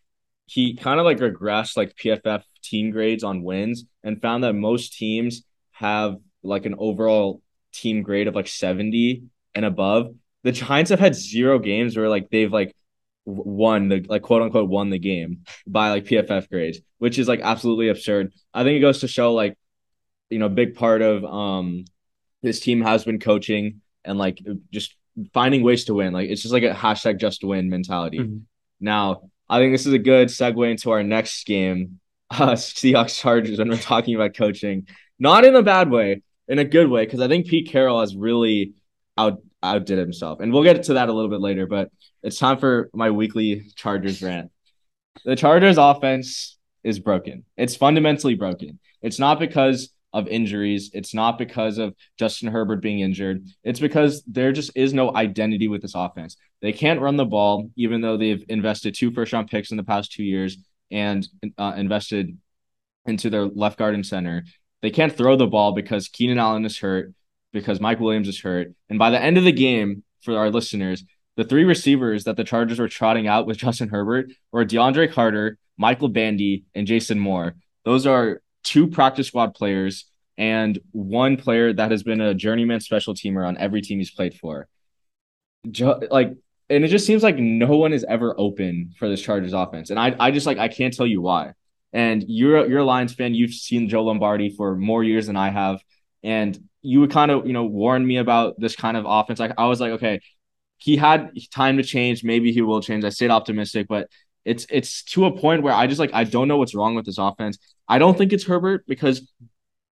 he 0.45 0.75
kind 0.75 0.99
of 0.99 1.05
like 1.05 1.17
regressed 1.17 1.77
like 1.77 1.95
PFF 1.95 2.43
team 2.63 2.91
grades 2.91 3.23
on 3.23 3.43
wins 3.43 3.85
and 4.03 4.21
found 4.21 4.43
that 4.43 4.53
most 4.53 4.93
teams 4.93 5.43
have 5.71 6.17
like 6.43 6.65
an 6.65 6.75
overall 6.77 7.41
team 7.73 8.03
grade 8.03 8.27
of 8.27 8.35
like 8.35 8.47
70 8.47 9.23
and 9.53 9.65
above. 9.65 10.13
The 10.43 10.51
Giants 10.51 10.91
have 10.91 10.99
had 10.99 11.15
zero 11.15 11.59
games 11.59 11.97
where 11.97 12.09
like 12.09 12.29
they've 12.29 12.51
like 12.51 12.75
won 13.25 13.89
the 13.89 14.05
like 14.07 14.21
quote 14.21 14.43
unquote 14.43 14.69
won 14.69 14.91
the 14.91 14.99
game 14.99 15.43
by 15.65 15.89
like 15.89 16.05
PFF 16.05 16.49
grades, 16.49 16.79
which 16.99 17.17
is 17.17 17.27
like 17.27 17.41
absolutely 17.41 17.89
absurd. 17.89 18.31
I 18.53 18.63
think 18.63 18.77
it 18.77 18.81
goes 18.81 18.99
to 18.99 19.07
show 19.07 19.33
like 19.33 19.57
you 20.29 20.39
know, 20.39 20.45
a 20.45 20.49
big 20.49 20.75
part 20.75 21.01
of 21.01 21.23
um 21.25 21.85
this 22.43 22.59
team 22.59 22.81
has 22.81 23.03
been 23.03 23.19
coaching 23.19 23.81
and 24.03 24.17
like 24.17 24.39
just 24.71 24.95
finding 25.33 25.63
ways 25.63 25.85
to 25.85 25.93
win. 25.93 26.13
Like 26.13 26.29
it's 26.29 26.41
just 26.41 26.53
like 26.53 26.63
a 26.63 26.73
hashtag 26.73 27.19
just 27.19 27.43
win 27.43 27.69
mentality. 27.69 28.19
Mm-hmm. 28.19 28.37
Now, 28.79 29.29
I 29.49 29.59
think 29.59 29.73
this 29.73 29.85
is 29.85 29.93
a 29.93 29.99
good 29.99 30.29
segue 30.29 30.69
into 30.69 30.91
our 30.91 31.03
next 31.03 31.45
game, 31.45 31.99
uh, 32.31 32.53
Seahawks 32.53 33.19
Chargers, 33.19 33.59
when 33.59 33.69
we're 33.69 33.77
talking 33.77 34.15
about 34.15 34.35
coaching. 34.35 34.87
Not 35.19 35.45
in 35.45 35.55
a 35.55 35.63
bad 35.63 35.89
way, 35.89 36.21
in 36.47 36.59
a 36.59 36.65
good 36.65 36.89
way, 36.89 37.05
because 37.05 37.21
I 37.21 37.27
think 37.27 37.47
Pete 37.47 37.69
Carroll 37.69 37.99
has 37.99 38.15
really 38.15 38.73
out 39.17 39.41
outdid 39.63 39.97
himself. 39.97 40.39
And 40.41 40.53
we'll 40.53 40.63
get 40.63 40.83
to 40.83 40.93
that 40.95 41.09
a 41.09 41.13
little 41.13 41.29
bit 41.29 41.41
later, 41.41 41.65
but 41.65 41.89
it's 42.21 42.37
time 42.37 42.57
for 42.57 42.89
my 42.93 43.11
weekly 43.11 43.71
Chargers 43.75 44.21
rant. 44.21 44.51
The 45.23 45.35
Chargers 45.35 45.77
offense 45.77 46.57
is 46.83 46.99
broken. 46.99 47.45
It's 47.57 47.75
fundamentally 47.75 48.35
broken. 48.35 48.79
It's 49.01 49.17
not 49.17 49.39
because 49.39 49.89
of 50.13 50.27
injuries. 50.27 50.91
It's 50.93 51.13
not 51.13 51.37
because 51.37 51.77
of 51.77 51.93
Justin 52.17 52.49
Herbert 52.49 52.81
being 52.81 52.99
injured. 52.99 53.45
It's 53.63 53.79
because 53.79 54.23
there 54.27 54.51
just 54.51 54.71
is 54.75 54.93
no 54.93 55.13
identity 55.15 55.67
with 55.67 55.81
this 55.81 55.95
offense. 55.95 56.37
They 56.65 56.73
can't 56.73 56.99
run 56.99 57.15
the 57.15 57.25
ball, 57.25 57.69
even 57.75 58.01
though 58.01 58.17
they've 58.17 58.43
invested 58.49 58.95
two 58.95 59.11
first 59.11 59.31
round 59.31 59.51
picks 59.51 59.69
in 59.69 59.77
the 59.77 59.83
past 59.83 60.11
two 60.11 60.23
years 60.23 60.57
and 60.89 61.27
uh, 61.59 61.73
invested 61.77 62.35
into 63.05 63.29
their 63.29 63.45
left 63.45 63.77
guard 63.77 63.93
and 63.93 64.03
center. 64.03 64.45
They 64.81 64.89
can't 64.89 65.15
throw 65.15 65.35
the 65.35 65.45
ball 65.45 65.73
because 65.73 66.07
Keenan 66.07 66.39
Allen 66.39 66.65
is 66.65 66.79
hurt, 66.79 67.13
because 67.53 67.79
Mike 67.79 67.99
Williams 67.99 68.27
is 68.27 68.41
hurt. 68.41 68.73
And 68.89 68.97
by 68.97 69.11
the 69.11 69.21
end 69.21 69.37
of 69.37 69.43
the 69.43 69.51
game, 69.51 70.03
for 70.23 70.39
our 70.39 70.49
listeners, 70.49 71.03
the 71.37 71.43
three 71.43 71.65
receivers 71.65 72.23
that 72.23 72.35
the 72.35 72.43
Chargers 72.43 72.79
were 72.79 72.89
trotting 72.89 73.27
out 73.27 73.45
with 73.45 73.57
Justin 73.57 73.89
Herbert 73.89 74.31
were 74.51 74.65
DeAndre 74.65 75.13
Carter, 75.13 75.59
Michael 75.77 76.09
Bandy, 76.09 76.65
and 76.73 76.87
Jason 76.87 77.19
Moore. 77.19 77.53
Those 77.83 78.07
are 78.07 78.41
two 78.63 78.87
practice 78.87 79.27
squad 79.27 79.53
players 79.53 80.05
and 80.35 80.79
one 80.93 81.37
player 81.37 81.73
that 81.73 81.91
has 81.91 82.01
been 82.01 82.21
a 82.21 82.33
journeyman 82.33 82.79
special 82.79 83.13
teamer 83.13 83.47
on 83.47 83.55
every 83.59 83.83
team 83.83 83.99
he's 83.99 84.09
played 84.09 84.33
for. 84.33 84.67
Jo- 85.69 86.01
like, 86.09 86.33
and 86.69 86.83
it 86.83 86.87
just 86.87 87.05
seems 87.05 87.23
like 87.23 87.37
no 87.37 87.77
one 87.77 87.93
is 87.93 88.05
ever 88.07 88.33
open 88.37 88.93
for 88.97 89.07
this 89.07 89.21
Chargers 89.21 89.53
offense, 89.53 89.89
and 89.89 89.99
I, 89.99 90.15
I 90.19 90.31
just 90.31 90.45
like 90.45 90.57
I 90.57 90.67
can't 90.67 90.93
tell 90.93 91.07
you 91.07 91.21
why. 91.21 91.53
And 91.93 92.23
you're 92.27 92.67
you're 92.67 92.79
a 92.79 92.85
Lions 92.85 93.13
fan. 93.13 93.33
You've 93.33 93.53
seen 93.53 93.87
Joe 93.87 94.03
Lombardi 94.03 94.49
for 94.49 94.75
more 94.75 95.03
years 95.03 95.27
than 95.27 95.37
I 95.37 95.49
have, 95.49 95.81
and 96.23 96.57
you 96.81 96.99
would 97.01 97.11
kind 97.11 97.31
of 97.31 97.47
you 97.47 97.53
know 97.53 97.65
warn 97.65 98.05
me 98.05 98.17
about 98.17 98.59
this 98.59 98.75
kind 98.75 98.97
of 98.97 99.05
offense. 99.07 99.39
Like 99.39 99.53
I 99.57 99.67
was 99.67 99.79
like, 99.79 99.93
okay, 99.93 100.19
he 100.77 100.97
had 100.97 101.31
time 101.51 101.77
to 101.77 101.83
change. 101.83 102.23
Maybe 102.23 102.51
he 102.51 102.61
will 102.61 102.81
change. 102.81 103.03
I 103.05 103.09
stayed 103.09 103.31
optimistic, 103.31 103.87
but 103.87 104.09
it's 104.43 104.65
it's 104.69 105.03
to 105.03 105.25
a 105.25 105.37
point 105.37 105.63
where 105.63 105.73
I 105.73 105.87
just 105.87 105.99
like 105.99 106.11
I 106.13 106.23
don't 106.23 106.47
know 106.47 106.57
what's 106.57 106.75
wrong 106.75 106.95
with 106.95 107.05
this 107.05 107.17
offense. 107.17 107.57
I 107.87 107.99
don't 107.99 108.17
think 108.17 108.33
it's 108.33 108.45
Herbert 108.45 108.85
because 108.87 109.31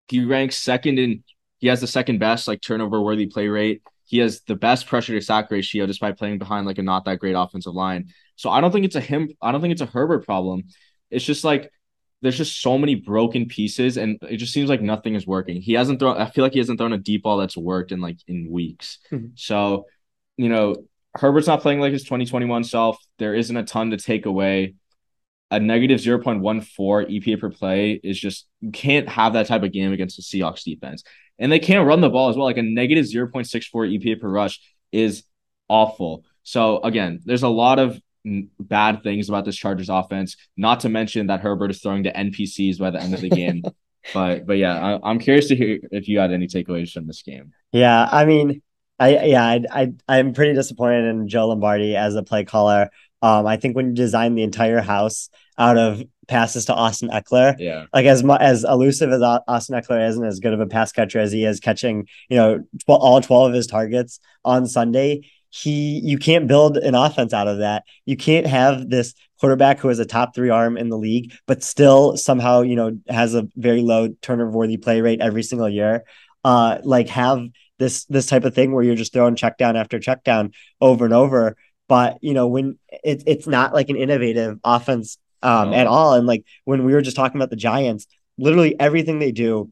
he 0.08 0.26
ranks 0.26 0.58
second 0.58 1.00
in 1.00 1.24
he 1.60 1.68
has 1.68 1.82
the 1.82 1.88
second 1.88 2.20
best 2.20 2.48
like 2.48 2.62
turnover 2.62 3.02
worthy 3.02 3.28
play 3.28 3.48
rate. 3.48 3.82
He 4.14 4.20
has 4.20 4.42
the 4.42 4.54
best 4.54 4.86
pressure 4.86 5.18
to 5.18 5.26
sack 5.26 5.50
ratio 5.50 5.88
despite 5.88 6.20
playing 6.20 6.38
behind 6.38 6.68
like 6.68 6.78
a 6.78 6.84
not 6.84 7.06
that 7.06 7.18
great 7.18 7.34
offensive 7.34 7.74
line. 7.74 8.10
So 8.36 8.52
I 8.52 8.62
don't 8.62 8.72
think 8.72 8.86
it's 8.86 8.96
a 8.96 9.02
him 9.02 9.32
I 9.42 9.52
don't 9.52 9.60
think 9.60 9.72
it's 9.72 9.82
a 9.82 9.88
Herbert 9.88 10.24
problem. 10.24 10.66
It's 11.10 11.26
just 11.26 11.44
like 11.44 11.72
there's 12.22 12.38
just 12.38 12.62
so 12.62 12.78
many 12.78 12.94
broken 12.94 13.48
pieces 13.48 13.98
and 13.98 14.20
it 14.30 14.38
just 14.38 14.54
seems 14.54 14.70
like 14.70 14.84
nothing 14.84 15.16
is 15.16 15.26
working. 15.26 15.64
He 15.64 15.74
hasn't 15.74 15.98
thrown 15.98 16.16
I 16.16 16.30
feel 16.30 16.44
like 16.44 16.54
he 16.54 16.60
hasn't 16.60 16.78
thrown 16.78 16.94
a 16.94 17.00
deep 17.00 17.24
ball 17.24 17.38
that's 17.38 17.58
worked 17.58 17.92
in 17.92 18.02
like 18.02 18.20
in 18.28 18.52
weeks. 18.52 19.00
Mm-hmm. 19.12 19.30
So, 19.34 19.88
you 20.38 20.48
know, 20.48 20.76
Herbert's 21.16 21.48
not 21.48 21.62
playing 21.62 21.80
like 21.80 21.92
his 21.92 22.04
2021 22.04 22.66
self. 22.66 23.04
There 23.18 23.34
isn't 23.34 23.58
a 23.58 23.64
ton 23.64 23.90
to 23.90 23.98
take 23.98 24.28
away. 24.28 24.76
A 25.54 25.60
negative 25.60 26.00
0.14 26.00 26.42
EPA 26.42 27.40
per 27.40 27.50
play 27.52 28.00
is 28.04 28.20
just 28.20 28.48
you 28.60 28.72
can't 28.72 29.08
have 29.08 29.34
that 29.34 29.46
type 29.46 29.62
of 29.62 29.72
game 29.72 29.94
against 29.94 30.18
the 30.18 30.24
Seahawks 30.24 30.64
defense. 30.64 31.04
And 31.38 31.52
they 31.52 31.60
can't 31.60 31.88
run 31.88 32.02
the 32.02 32.10
ball 32.10 32.30
as 32.30 32.36
well. 32.36 32.46
Like 32.46 32.58
a 32.58 32.64
negative 32.64 33.06
0.64 33.06 33.72
EPA 33.72 34.20
per 34.20 34.30
rush 34.30 34.60
is 34.92 35.24
awful. 35.70 36.26
So 36.42 36.82
again, 36.82 37.20
there's 37.24 37.44
a 37.44 37.50
lot 37.50 37.78
of 37.78 38.02
bad 38.60 39.04
things 39.04 39.30
about 39.30 39.46
this 39.46 39.56
Chargers 39.56 39.90
offense. 39.90 40.38
Not 40.58 40.80
to 40.82 40.90
mention 40.90 41.28
that 41.28 41.42
Herbert 41.42 41.70
is 41.70 41.82
throwing 41.82 42.04
to 42.06 42.14
NPCs 42.14 42.80
by 42.80 42.90
the 42.90 43.00
end 43.00 43.14
of 43.14 43.22
the 43.22 43.30
game. 43.30 43.62
but 44.14 44.48
but 44.48 44.58
yeah, 44.58 44.98
I, 45.04 45.12
am 45.12 45.20
curious 45.20 45.50
to 45.50 45.56
hear 45.56 45.80
if 45.92 46.08
you 46.08 46.18
had 46.18 46.32
any 46.32 46.48
takeaways 46.48 46.92
from 46.92 47.06
this 47.06 47.22
game. 47.22 47.54
Yeah, 47.72 48.10
I 48.12 48.26
mean, 48.26 48.64
I 48.98 49.26
yeah, 49.26 49.46
I 49.46 49.62
I 49.72 49.94
I'm 50.08 50.34
pretty 50.34 50.54
disappointed 50.54 51.06
in 51.06 51.28
Joe 51.28 51.50
Lombardi 51.50 51.96
as 51.96 52.16
a 52.16 52.24
play 52.24 52.44
caller. 52.44 52.90
Um, 53.24 53.48
I 53.48 53.56
think 53.56 53.76
when 53.76 53.88
you 53.88 53.94
design 53.94 54.36
the 54.36 54.44
entire 54.44 54.82
house 54.82 55.30
out 55.58 55.78
of 55.78 56.04
passes 56.28 56.66
to 56.66 56.74
Austin 56.74 57.10
Ekeler, 57.10 57.56
yeah, 57.58 57.86
like 57.94 58.06
as 58.06 58.22
as 58.40 58.66
elusive 58.66 59.12
as 59.14 59.22
Austin 59.22 59.80
Ekeler 59.80 60.10
is, 60.10 60.18
and 60.18 60.28
as 60.28 60.42
good 60.42 60.54
of 60.54 60.60
a 60.60 60.68
pass 60.68 60.92
catcher 60.92 61.20
as 61.20 61.32
he 61.32 61.46
is, 61.46 61.62
catching 61.62 62.08
you 62.30 62.36
know 62.36 62.60
tw- 62.60 62.90
all 62.90 63.22
twelve 63.22 63.48
of 63.48 63.56
his 63.56 63.66
targets 63.66 64.20
on 64.44 64.68
Sunday, 64.68 65.22
he 65.50 66.02
you 66.04 66.18
can't 66.18 66.48
build 66.48 66.76
an 66.76 66.96
offense 66.96 67.34
out 67.34 67.48
of 67.48 67.60
that. 67.60 67.86
You 68.06 68.18
can't 68.18 68.46
have 68.46 68.90
this 68.90 69.14
quarterback 69.40 69.80
who 69.80 69.88
has 69.88 70.00
a 70.00 70.06
top 70.06 70.36
three 70.36 70.50
arm 70.50 70.76
in 70.76 70.90
the 70.90 70.98
league, 70.98 71.34
but 71.48 71.64
still 71.64 72.18
somehow 72.18 72.60
you 72.62 72.76
know 72.76 73.00
has 73.08 73.36
a 73.36 73.48
very 73.56 73.84
low 73.84 74.10
turnover 74.22 74.52
worthy 74.52 74.76
play 74.76 75.00
rate 75.00 75.22
every 75.22 75.44
single 75.44 75.70
year. 75.70 76.04
Uh, 76.44 76.80
like 76.84 77.08
have 77.08 77.48
this 77.80 78.04
this 78.06 78.26
type 78.26 78.44
of 78.44 78.54
thing 78.54 78.74
where 78.74 78.84
you're 78.84 78.96
just 78.96 79.14
throwing 79.14 79.36
check 79.36 79.58
down 79.58 79.78
after 79.78 79.98
check 79.98 80.26
down 80.26 80.52
over 80.82 81.06
and 81.06 81.14
over. 81.14 81.56
But 81.94 82.18
you 82.22 82.34
know 82.34 82.48
when 82.48 82.80
it's 83.04 83.24
it's 83.28 83.46
not 83.46 83.72
like 83.72 83.90
an 83.90 83.98
innovative 83.98 84.58
offense 84.64 85.20
um, 85.44 85.74
at 85.74 85.86
all. 85.86 86.16
And 86.16 86.26
like 86.26 86.44
when 86.66 86.86
we 86.86 86.94
were 86.94 87.04
just 87.04 87.16
talking 87.16 87.38
about 87.38 87.52
the 87.52 87.56
Giants, 87.56 88.08
literally 88.40 88.80
everything 88.80 89.20
they 89.20 89.32
do 89.32 89.72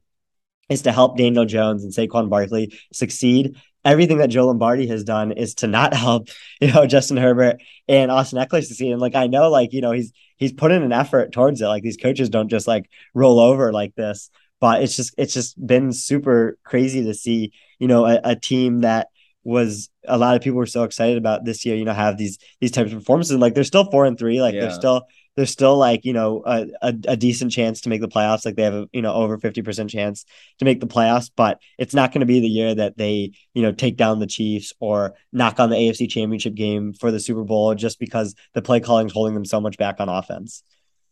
is 0.70 0.84
to 0.84 0.92
help 0.92 1.18
Daniel 1.18 1.46
Jones 1.46 1.84
and 1.84 1.92
Saquon 1.92 2.30
Barkley 2.30 2.78
succeed 2.94 3.56
everything 3.84 4.20
that 4.20 4.30
Joe 4.30 4.46
Lombardi 4.46 4.86
has 4.88 5.04
done 5.04 5.32
is 5.32 5.56
to 5.56 5.68
not 5.68 5.94
help, 6.06 6.30
you 6.60 6.72
know, 6.72 6.86
Justin 6.86 7.18
Herbert 7.18 7.62
and 7.88 8.12
Austin 8.12 8.38
Ekeler 8.38 8.64
succeed. 8.64 8.92
And 8.92 9.02
like 9.02 9.16
I 9.16 9.26
know, 9.26 9.50
like, 9.50 9.74
you 9.74 9.82
know, 9.82 9.92
he's 9.92 10.14
he's 10.38 10.54
put 10.54 10.72
in 10.72 10.84
an 10.84 10.92
effort 10.94 11.32
towards 11.32 11.60
it. 11.60 11.66
Like 11.68 11.82
these 11.82 11.98
coaches 11.98 12.30
don't 12.30 12.50
just 12.50 12.68
like 12.68 12.88
roll 13.16 13.40
over 13.40 13.72
like 13.74 13.96
this. 13.96 14.30
But 14.60 14.84
it's 14.84 14.96
just 14.96 15.16
it's 15.18 15.34
just 15.34 15.66
been 15.66 15.92
super 15.92 16.60
crazy 16.64 17.04
to 17.06 17.16
see, 17.16 17.52
you 17.80 17.88
know, 17.88 18.06
a, 18.06 18.20
a 18.24 18.36
team 18.36 18.82
that 18.82 19.08
was 19.44 19.90
a 20.08 20.18
lot 20.18 20.36
of 20.36 20.42
people 20.42 20.58
were 20.58 20.66
so 20.66 20.84
excited 20.84 21.18
about 21.18 21.46
this 21.46 21.66
year, 21.66 21.76
you 21.76 21.86
know, 21.86 21.94
have 21.94 22.18
these 22.18 22.38
these 22.60 22.72
types 22.72 22.92
of 22.92 23.00
performances. 23.00 23.32
And 23.32 23.42
like 23.42 23.54
they're 23.54 23.64
still 23.64 23.90
four 23.90 24.06
and 24.06 24.18
three, 24.18 24.42
like 24.42 24.54
yeah. 24.54 24.62
they're 24.62 24.72
still 24.72 25.08
they're 25.36 25.46
still 25.46 25.78
like 25.78 26.06
you 26.06 26.14
know 26.14 26.44
a, 26.46 26.68
a, 26.82 26.94
a, 27.08 27.18
decent 27.18 27.52
chance 27.52 27.82
to 27.82 27.90
make 27.90 28.02
the 28.02 28.08
playoffs 28.08 28.46
like 28.46 28.56
they 28.56 28.64
have 28.64 28.74
a 28.74 28.90
you 28.92 29.02
know 29.02 29.14
over 29.14 29.38
50% 29.38 29.90
chance 29.90 30.26
to 30.60 30.66
make 30.66 30.80
the 30.80 30.88
playoffs 30.88 31.32
but 31.36 31.60
it's 31.78 31.94
not 31.94 32.12
going 32.12 32.20
to 32.20 32.26
be 32.26 32.40
the 32.40 32.48
year 32.48 32.76
that 32.76 32.98
they 32.98 33.32
you 33.54 33.62
know 33.62 33.72
take 33.72 33.98
down 33.98 34.20
the 34.20 34.28
chiefs 34.28 34.74
or 34.80 35.16
knock 35.32 35.60
on 35.60 35.70
the 35.70 35.76
afc 35.76 36.10
championship 36.10 36.54
game 36.54 36.94
for 36.94 37.12
the 37.12 37.20
super 37.20 37.44
bowl 37.44 37.74
just 37.76 38.00
because 38.00 38.36
the 38.54 38.62
play 38.62 38.80
calling 38.80 39.08
is 39.08 39.14
holding 39.14 39.34
them 39.34 39.46
so 39.46 39.62
much 39.62 39.78
back 39.78 40.00
on 40.00 40.10
offense 40.10 40.64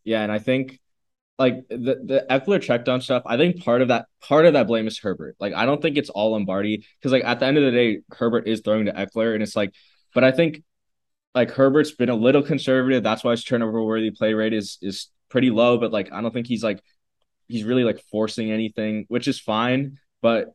yeah 0.04 0.22
and 0.22 0.32
i 0.32 0.40
think 0.40 0.80
like 1.40 1.68
the 1.70 1.96
the 2.04 2.26
Ekeler 2.30 2.62
check 2.62 2.84
down 2.84 3.00
stuff, 3.00 3.24
I 3.26 3.38
think 3.38 3.64
part 3.64 3.82
of 3.82 3.88
that 3.88 4.08
part 4.22 4.46
of 4.46 4.54
that 4.54 4.68
blame 4.68 4.88
is 4.88 5.00
Herbert. 5.00 5.38
Like 5.40 5.54
I 5.54 5.66
don't 5.66 5.82
think 5.82 5.98
it's 5.98 6.10
all 6.10 6.32
Lombardi 6.32 6.86
because 7.00 7.14
like 7.14 7.24
at 7.24 7.40
the 7.40 7.46
end 7.46 7.58
of 7.58 7.64
the 7.64 7.72
day, 7.72 8.02
Herbert 8.12 8.46
is 8.48 8.60
throwing 8.60 8.86
to 8.86 8.92
Ekeler, 8.92 9.34
and 9.34 9.42
it's 9.42 9.56
like, 9.56 9.74
but 10.14 10.26
I 10.26 10.32
think 10.32 10.62
like 11.34 11.52
Herbert's 11.52 11.92
been 11.92 12.10
a 12.10 12.16
little 12.16 12.44
conservative. 12.44 13.04
That's 13.04 13.24
why 13.24 13.32
his 13.32 13.46
turnover 13.46 13.82
worthy 13.82 14.12
play 14.12 14.34
rate 14.34 14.54
is 14.54 14.78
is 14.82 15.08
pretty 15.30 15.50
low. 15.50 15.78
But 15.78 15.94
like 15.94 16.12
I 16.12 16.22
don't 16.22 16.34
think 16.34 16.48
he's 16.48 16.64
like 16.64 16.84
he's 17.48 17.64
really 17.64 17.86
like 17.86 18.02
forcing 18.12 18.52
anything, 18.52 19.06
which 19.08 19.30
is 19.30 19.40
fine. 19.40 19.98
But 20.22 20.54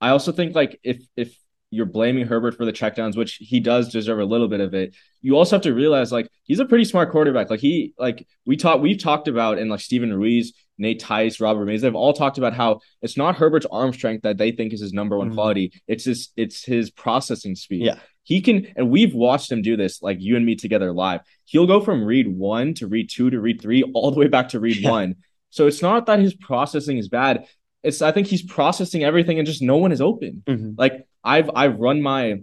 I 0.00 0.08
also 0.10 0.32
think 0.32 0.56
like 0.56 0.80
if 0.82 1.06
if 1.16 1.36
you're 1.70 1.86
blaming 1.86 2.26
Herbert 2.26 2.56
for 2.56 2.64
the 2.64 2.72
checkdowns, 2.72 3.16
which 3.16 3.34
he 3.40 3.60
does 3.60 3.90
deserve 3.90 4.20
a 4.20 4.24
little 4.24 4.48
bit 4.48 4.60
of 4.60 4.72
it. 4.74 4.94
You 5.20 5.36
also 5.36 5.56
have 5.56 5.62
to 5.62 5.74
realize 5.74 6.12
like 6.12 6.30
he's 6.44 6.60
a 6.60 6.64
pretty 6.64 6.84
smart 6.84 7.10
quarterback. 7.10 7.50
Like 7.50 7.60
he 7.60 7.92
like 7.98 8.26
we 8.44 8.56
talked 8.56 8.82
we've 8.82 9.02
talked 9.02 9.28
about 9.28 9.58
and 9.58 9.70
like 9.70 9.80
Stephen 9.80 10.12
Ruiz, 10.12 10.52
Nate 10.78 11.00
Tice, 11.00 11.40
Robert 11.40 11.66
Mays, 11.66 11.82
they've 11.82 11.94
all 11.94 12.12
talked 12.12 12.38
about 12.38 12.54
how 12.54 12.80
it's 13.02 13.16
not 13.16 13.36
Herbert's 13.36 13.66
arm 13.70 13.92
strength 13.92 14.22
that 14.22 14.38
they 14.38 14.52
think 14.52 14.72
is 14.72 14.80
his 14.80 14.92
number 14.92 15.18
one 15.18 15.28
mm-hmm. 15.28 15.36
quality. 15.36 15.72
It's 15.88 16.04
his 16.04 16.30
it's 16.36 16.64
his 16.64 16.90
processing 16.90 17.56
speed. 17.56 17.82
Yeah. 17.82 17.98
He 18.22 18.40
can, 18.40 18.72
and 18.74 18.90
we've 18.90 19.14
watched 19.14 19.52
him 19.52 19.62
do 19.62 19.76
this, 19.76 20.02
like 20.02 20.16
you 20.20 20.34
and 20.34 20.44
me 20.44 20.56
together 20.56 20.92
live. 20.92 21.20
He'll 21.44 21.68
go 21.68 21.80
from 21.80 22.04
read 22.04 22.26
one 22.26 22.74
to 22.74 22.88
read 22.88 23.08
two 23.08 23.30
to 23.30 23.40
read 23.40 23.62
three, 23.62 23.84
all 23.94 24.10
the 24.10 24.18
way 24.18 24.26
back 24.26 24.48
to 24.48 24.58
read 24.58 24.78
yeah. 24.78 24.90
one. 24.90 25.14
So 25.50 25.68
it's 25.68 25.80
not 25.80 26.06
that 26.06 26.18
his 26.18 26.34
processing 26.34 26.98
is 26.98 27.08
bad. 27.08 27.46
It's 27.84 28.02
I 28.02 28.10
think 28.10 28.26
he's 28.26 28.42
processing 28.42 29.04
everything 29.04 29.38
and 29.38 29.46
just 29.46 29.62
no 29.62 29.76
one 29.76 29.92
is 29.92 30.00
open. 30.00 30.42
Mm-hmm. 30.44 30.72
Like 30.76 31.06
I've 31.26 31.50
I've 31.54 31.78
run 31.78 32.00
my 32.00 32.36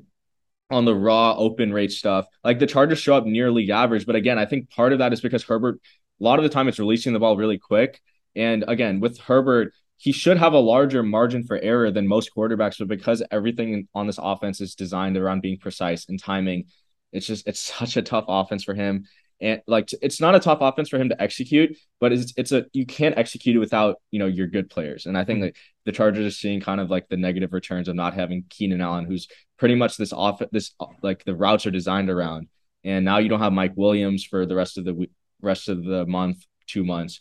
on 0.69 0.85
the 0.85 0.95
raw 0.95 1.35
open 1.35 1.71
rate 1.71 1.91
stuff. 1.91 2.25
Like 2.43 2.59
the 2.59 2.67
Chargers 2.67 2.99
show 2.99 3.15
up 3.15 3.25
near 3.25 3.51
average, 3.71 4.05
but 4.05 4.15
again, 4.15 4.37
I 4.37 4.45
think 4.45 4.69
part 4.69 4.91
of 4.93 4.99
that 4.99 5.13
is 5.13 5.21
because 5.21 5.43
Herbert. 5.43 5.79
A 6.21 6.23
lot 6.23 6.37
of 6.39 6.43
the 6.43 6.49
time, 6.49 6.67
it's 6.67 6.79
releasing 6.79 7.11
the 7.11 7.19
ball 7.19 7.35
really 7.35 7.57
quick. 7.57 7.99
And 8.35 8.63
again, 8.67 8.99
with 8.99 9.19
Herbert, 9.19 9.73
he 9.97 10.11
should 10.11 10.37
have 10.37 10.53
a 10.53 10.59
larger 10.59 11.03
margin 11.03 11.43
for 11.43 11.57
error 11.57 11.91
than 11.91 12.07
most 12.07 12.29
quarterbacks, 12.35 12.77
but 12.77 12.87
because 12.87 13.23
everything 13.31 13.87
on 13.95 14.07
this 14.07 14.19
offense 14.21 14.61
is 14.61 14.75
designed 14.75 15.17
around 15.17 15.41
being 15.41 15.57
precise 15.57 16.07
and 16.07 16.21
timing, 16.21 16.65
it's 17.11 17.25
just 17.25 17.47
it's 17.47 17.59
such 17.59 17.97
a 17.97 18.01
tough 18.01 18.25
offense 18.27 18.63
for 18.63 18.73
him. 18.73 19.05
And 19.41 19.61
like 19.67 19.89
it's 20.01 20.21
not 20.21 20.35
a 20.35 20.39
tough 20.39 20.59
offense 20.61 20.89
for 20.89 20.97
him 20.97 21.09
to 21.09 21.21
execute, 21.21 21.77
but 21.99 22.13
it's 22.13 22.33
it's 22.37 22.51
a 22.51 22.65
you 22.73 22.85
can't 22.85 23.17
execute 23.17 23.55
it 23.55 23.59
without 23.59 23.97
you 24.11 24.19
know 24.19 24.27
your 24.27 24.47
good 24.47 24.69
players. 24.69 25.05
And 25.05 25.17
I 25.17 25.25
think 25.25 25.39
mm-hmm. 25.39 25.45
that 25.47 25.55
the 25.85 25.91
Chargers 25.91 26.25
are 26.25 26.35
seeing 26.35 26.61
kind 26.61 26.79
of 26.79 26.89
like 26.89 27.09
the 27.09 27.17
negative 27.17 27.51
returns 27.51 27.87
of 27.87 27.95
not 27.95 28.13
having 28.13 28.45
Keenan 28.49 28.81
Allen, 28.81 29.05
who's 29.05 29.27
pretty 29.57 29.75
much 29.75 29.97
this 29.97 30.13
off 30.13 30.41
this 30.51 30.73
like 31.01 31.23
the 31.25 31.35
routes 31.35 31.65
are 31.65 31.71
designed 31.71 32.09
around. 32.09 32.47
And 32.83 33.05
now 33.05 33.17
you 33.17 33.29
don't 33.29 33.39
have 33.39 33.53
Mike 33.53 33.73
Williams 33.75 34.23
for 34.23 34.45
the 34.45 34.55
rest 34.55 34.77
of 34.77 34.85
the 34.85 34.93
week, 34.93 35.11
rest 35.41 35.69
of 35.69 35.83
the 35.83 36.05
month, 36.05 36.45
two 36.67 36.83
months. 36.83 37.19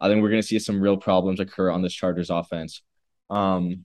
I 0.00 0.08
think 0.08 0.22
we're 0.22 0.30
going 0.30 0.42
to 0.42 0.46
see 0.46 0.58
some 0.58 0.80
real 0.80 0.96
problems 0.96 1.40
occur 1.40 1.70
on 1.70 1.82
this 1.82 1.94
Chargers 1.94 2.30
offense. 2.30 2.82
Um, 3.30 3.84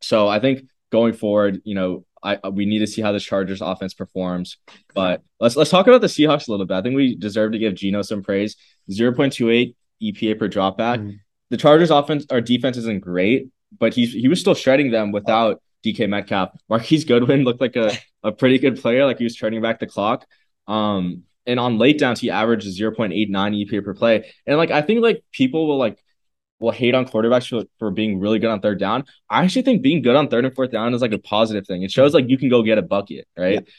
so 0.00 0.28
I 0.28 0.40
think 0.40 0.62
going 0.90 1.12
forward, 1.14 1.60
you 1.64 1.74
know, 1.74 2.04
I 2.22 2.48
we 2.48 2.66
need 2.66 2.80
to 2.80 2.86
see 2.86 3.02
how 3.02 3.12
the 3.12 3.20
Chargers 3.20 3.60
offense 3.60 3.94
performs. 3.94 4.58
But 4.94 5.22
let's 5.40 5.56
let's 5.56 5.70
talk 5.70 5.86
about 5.86 6.00
the 6.00 6.06
Seahawks 6.06 6.48
a 6.48 6.50
little 6.50 6.66
bit. 6.66 6.74
I 6.74 6.82
think 6.82 6.96
we 6.96 7.16
deserve 7.16 7.52
to 7.52 7.58
give 7.58 7.74
Geno 7.74 8.02
some 8.02 8.22
praise. 8.22 8.56
0.28 8.90 9.74
EPA 10.02 10.38
per 10.38 10.48
dropback. 10.48 10.98
Mm-hmm. 10.98 11.10
The 11.50 11.56
Chargers 11.56 11.90
offense 11.90 12.26
our 12.30 12.40
defense 12.40 12.76
isn't 12.76 13.00
great, 13.00 13.48
but 13.78 13.94
he's 13.94 14.12
he 14.12 14.28
was 14.28 14.40
still 14.40 14.54
shredding 14.54 14.90
them 14.90 15.12
without 15.12 15.62
DK 15.84 16.08
Metcalf. 16.08 16.50
Marquise 16.68 17.04
Goodwin 17.04 17.44
looked 17.44 17.60
like 17.60 17.76
a, 17.76 17.92
a 18.22 18.32
pretty 18.32 18.58
good 18.58 18.80
player, 18.80 19.04
like 19.04 19.18
he 19.18 19.24
was 19.24 19.36
turning 19.36 19.60
back 19.60 19.80
the 19.80 19.86
clock. 19.86 20.26
Um, 20.66 21.24
and 21.44 21.58
on 21.58 21.78
late 21.78 21.98
downs 21.98 22.20
he 22.20 22.30
averaged 22.30 22.66
0.89 22.66 23.30
EPA 23.30 23.84
per 23.84 23.94
play. 23.94 24.32
And 24.46 24.56
like 24.56 24.70
I 24.70 24.82
think 24.82 25.02
like 25.02 25.24
people 25.32 25.66
will 25.66 25.78
like 25.78 25.98
will 26.62 26.70
hate 26.70 26.94
on 26.94 27.04
quarterbacks 27.04 27.48
for, 27.48 27.64
for 27.78 27.90
being 27.90 28.20
really 28.20 28.38
good 28.38 28.50
on 28.50 28.60
third 28.60 28.78
down. 28.78 29.04
I 29.28 29.44
actually 29.44 29.62
think 29.62 29.82
being 29.82 30.00
good 30.00 30.16
on 30.16 30.28
third 30.28 30.44
and 30.44 30.54
fourth 30.54 30.70
down 30.70 30.94
is 30.94 31.02
like 31.02 31.12
a 31.12 31.18
positive 31.18 31.66
thing. 31.66 31.82
It 31.82 31.90
shows 31.90 32.14
like 32.14 32.28
you 32.28 32.38
can 32.38 32.48
go 32.48 32.62
get 32.62 32.78
a 32.78 32.82
bucket, 32.82 33.26
right? 33.36 33.54
Yeah. 33.54 33.72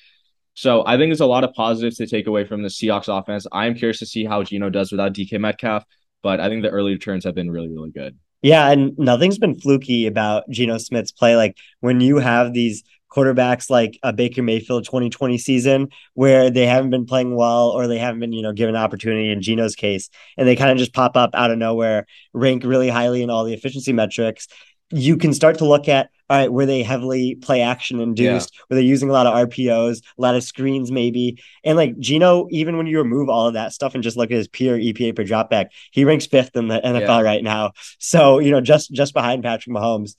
So 0.56 0.84
I 0.86 0.98
think 0.98 1.10
there's 1.10 1.22
a 1.22 1.26
lot 1.26 1.44
of 1.44 1.54
positives 1.54 1.98
to 1.98 2.06
take 2.06 2.28
away 2.28 2.46
from 2.46 2.62
the 2.62 2.70
Seahawks 2.70 3.08
offense. 3.08 3.48
I 3.52 3.66
am 3.66 3.74
curious 3.74 4.00
to 4.00 4.06
see 4.06 4.24
how 4.26 4.44
Geno 4.44 4.70
does 4.70 4.92
without 4.92 5.14
DK 5.14 5.40
Metcalf, 5.40 5.84
but 6.22 6.40
I 6.40 6.50
think 6.50 6.62
the 6.62 6.70
early 6.70 6.92
returns 6.92 7.24
have 7.24 7.34
been 7.34 7.50
really, 7.50 7.70
really 7.70 7.90
good. 7.90 8.20
Yeah, 8.44 8.70
and 8.70 8.96
nothing's 9.00 9.38
been 9.38 9.60
fluky 9.60 10.06
about 10.06 10.44
Geno 10.50 10.78
Smith's 10.78 11.14
play. 11.14 11.38
Like 11.38 11.58
when 11.80 12.02
you 12.02 12.18
have 12.18 12.54
these 12.54 12.84
quarterbacks 13.14 13.70
like 13.70 14.00
a 14.04 14.12
Baker 14.12 14.42
Mayfield 14.42 14.86
2020 14.86 15.38
season 15.38 15.90
where 16.14 16.50
they 16.50 16.66
haven't 16.66 16.90
been 16.90 17.06
playing 17.06 17.36
well 17.36 17.70
or 17.70 17.88
they 17.88 18.00
haven't 18.00 18.20
been, 18.20 18.34
you 18.34 18.42
know, 18.42 18.54
given 18.54 18.76
opportunity 18.76 19.30
in 19.30 19.42
Geno's 19.42 19.76
case 19.76 20.10
and 20.38 20.48
they 20.48 20.56
kind 20.56 20.72
of 20.72 20.78
just 20.78 20.94
pop 20.94 21.16
up 21.16 21.32
out 21.34 21.52
of 21.52 21.58
nowhere, 21.58 22.06
rank 22.34 22.64
really 22.64 22.90
highly 22.90 23.22
in 23.22 23.30
all 23.30 23.44
the 23.44 23.54
efficiency 23.54 23.94
metrics. 23.94 24.48
You 24.90 25.18
can 25.18 25.34
start 25.34 25.60
to 25.60 25.66
look 25.66 25.88
at 25.88 26.10
all 26.30 26.38
right, 26.38 26.52
were 26.52 26.66
they 26.66 26.84
heavily 26.84 27.36
play 27.36 27.62
action 27.62 28.00
induced? 28.00 28.54
Yeah. 28.54 28.62
Were 28.70 28.76
they 28.78 28.82
using 28.82 29.10
a 29.10 29.14
lot 29.14 29.28
of 29.28 29.50
RPOs, 29.50 30.02
a 30.18 30.22
lot 30.22 30.36
of 30.36 30.44
screens, 30.44 30.90
maybe? 30.90 31.44
And 31.64 31.78
like 31.78 32.00
Geno, 32.00 32.48
even 32.50 32.78
when 32.78 32.88
you 32.88 32.98
remove 32.98 33.30
all 33.30 33.48
of 33.48 33.56
that 33.56 33.74
stuff 33.74 33.94
and 33.94 34.04
just 34.04 34.16
look 34.16 34.32
at 34.32 34.38
his 34.38 34.48
pure 34.48 34.78
EPA 34.78 35.16
per 35.16 35.24
dropback, 35.24 35.68
he 35.92 36.06
ranks 36.06 36.26
fifth 36.26 36.56
in 36.56 36.70
the 36.70 36.80
NFL 36.80 37.08
yeah. 37.08 37.22
right 37.22 37.44
now. 37.44 37.74
So, 38.00 38.40
you 38.40 38.52
know, 38.52 38.62
just 38.62 38.92
just 38.94 39.14
behind 39.14 39.44
Patrick 39.44 39.76
Mahomes. 39.76 40.16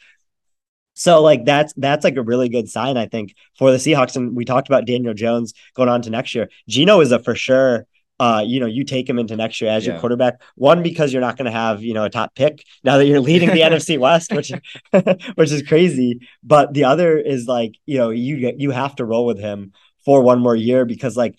So 0.95 1.21
like 1.23 1.45
that's 1.45 1.73
that's 1.77 2.05
like 2.05 2.17
a 2.17 2.23
really 2.23 2.49
good 2.49 2.69
sign, 2.69 2.97
I 2.97 3.07
think, 3.07 3.35
for 3.59 3.71
the 3.71 3.79
Seahawks. 3.79 4.17
And 4.17 4.35
we 4.35 4.45
talked 4.45 4.69
about 4.69 4.87
Daniel 4.87 5.15
Jones 5.15 5.53
going 5.75 5.89
on 5.89 6.03
to 6.03 6.11
next 6.11 6.35
year. 6.35 6.49
Geno 6.69 7.01
is 7.01 7.13
a 7.13 7.19
for 7.19 7.35
sure. 7.35 7.87
Uh, 8.21 8.45
you 8.47 8.61
know, 8.61 8.67
you 8.67 8.85
take 8.85 9.11
him 9.11 9.19
into 9.19 9.35
next 9.35 9.61
year 9.61 9.69
as 9.73 9.85
yeah. 9.85 9.93
your 9.93 10.01
quarterback. 10.01 10.41
One 10.55 10.85
because 10.85 11.13
you're 11.13 11.21
not 11.21 11.37
going 11.37 11.47
to 11.47 11.51
have 11.51 11.83
you 11.83 11.95
know 11.95 12.05
a 12.05 12.11
top 12.11 12.35
pick 12.37 12.65
now 12.85 12.97
that 12.97 13.07
you're 13.07 13.21
leading 13.21 13.51
the 13.51 13.61
NFC 13.61 13.99
West, 13.99 14.33
which 14.33 14.53
which 15.35 15.51
is 15.51 15.63
crazy. 15.63 16.21
But 16.43 16.73
the 16.75 16.85
other 16.85 17.19
is 17.19 17.47
like 17.47 17.75
you 17.87 17.99
know 17.99 18.11
you 18.11 18.55
you 18.57 18.71
have 18.71 18.95
to 18.97 19.05
roll 19.05 19.27
with 19.27 19.41
him 19.41 19.73
for 20.05 20.23
one 20.23 20.41
more 20.41 20.55
year 20.55 20.85
because 20.85 21.17
like 21.17 21.35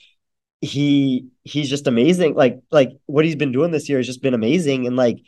he 0.59 1.27
he's 1.43 1.69
just 1.69 1.87
amazing. 1.87 2.35
Like 2.35 2.59
like 2.71 2.97
what 3.05 3.23
he's 3.23 3.35
been 3.35 3.51
doing 3.53 3.71
this 3.71 3.87
year 3.87 3.99
has 3.99 4.07
just 4.07 4.21
been 4.21 4.33
amazing. 4.33 4.85
And 4.85 4.97
like 4.97 5.19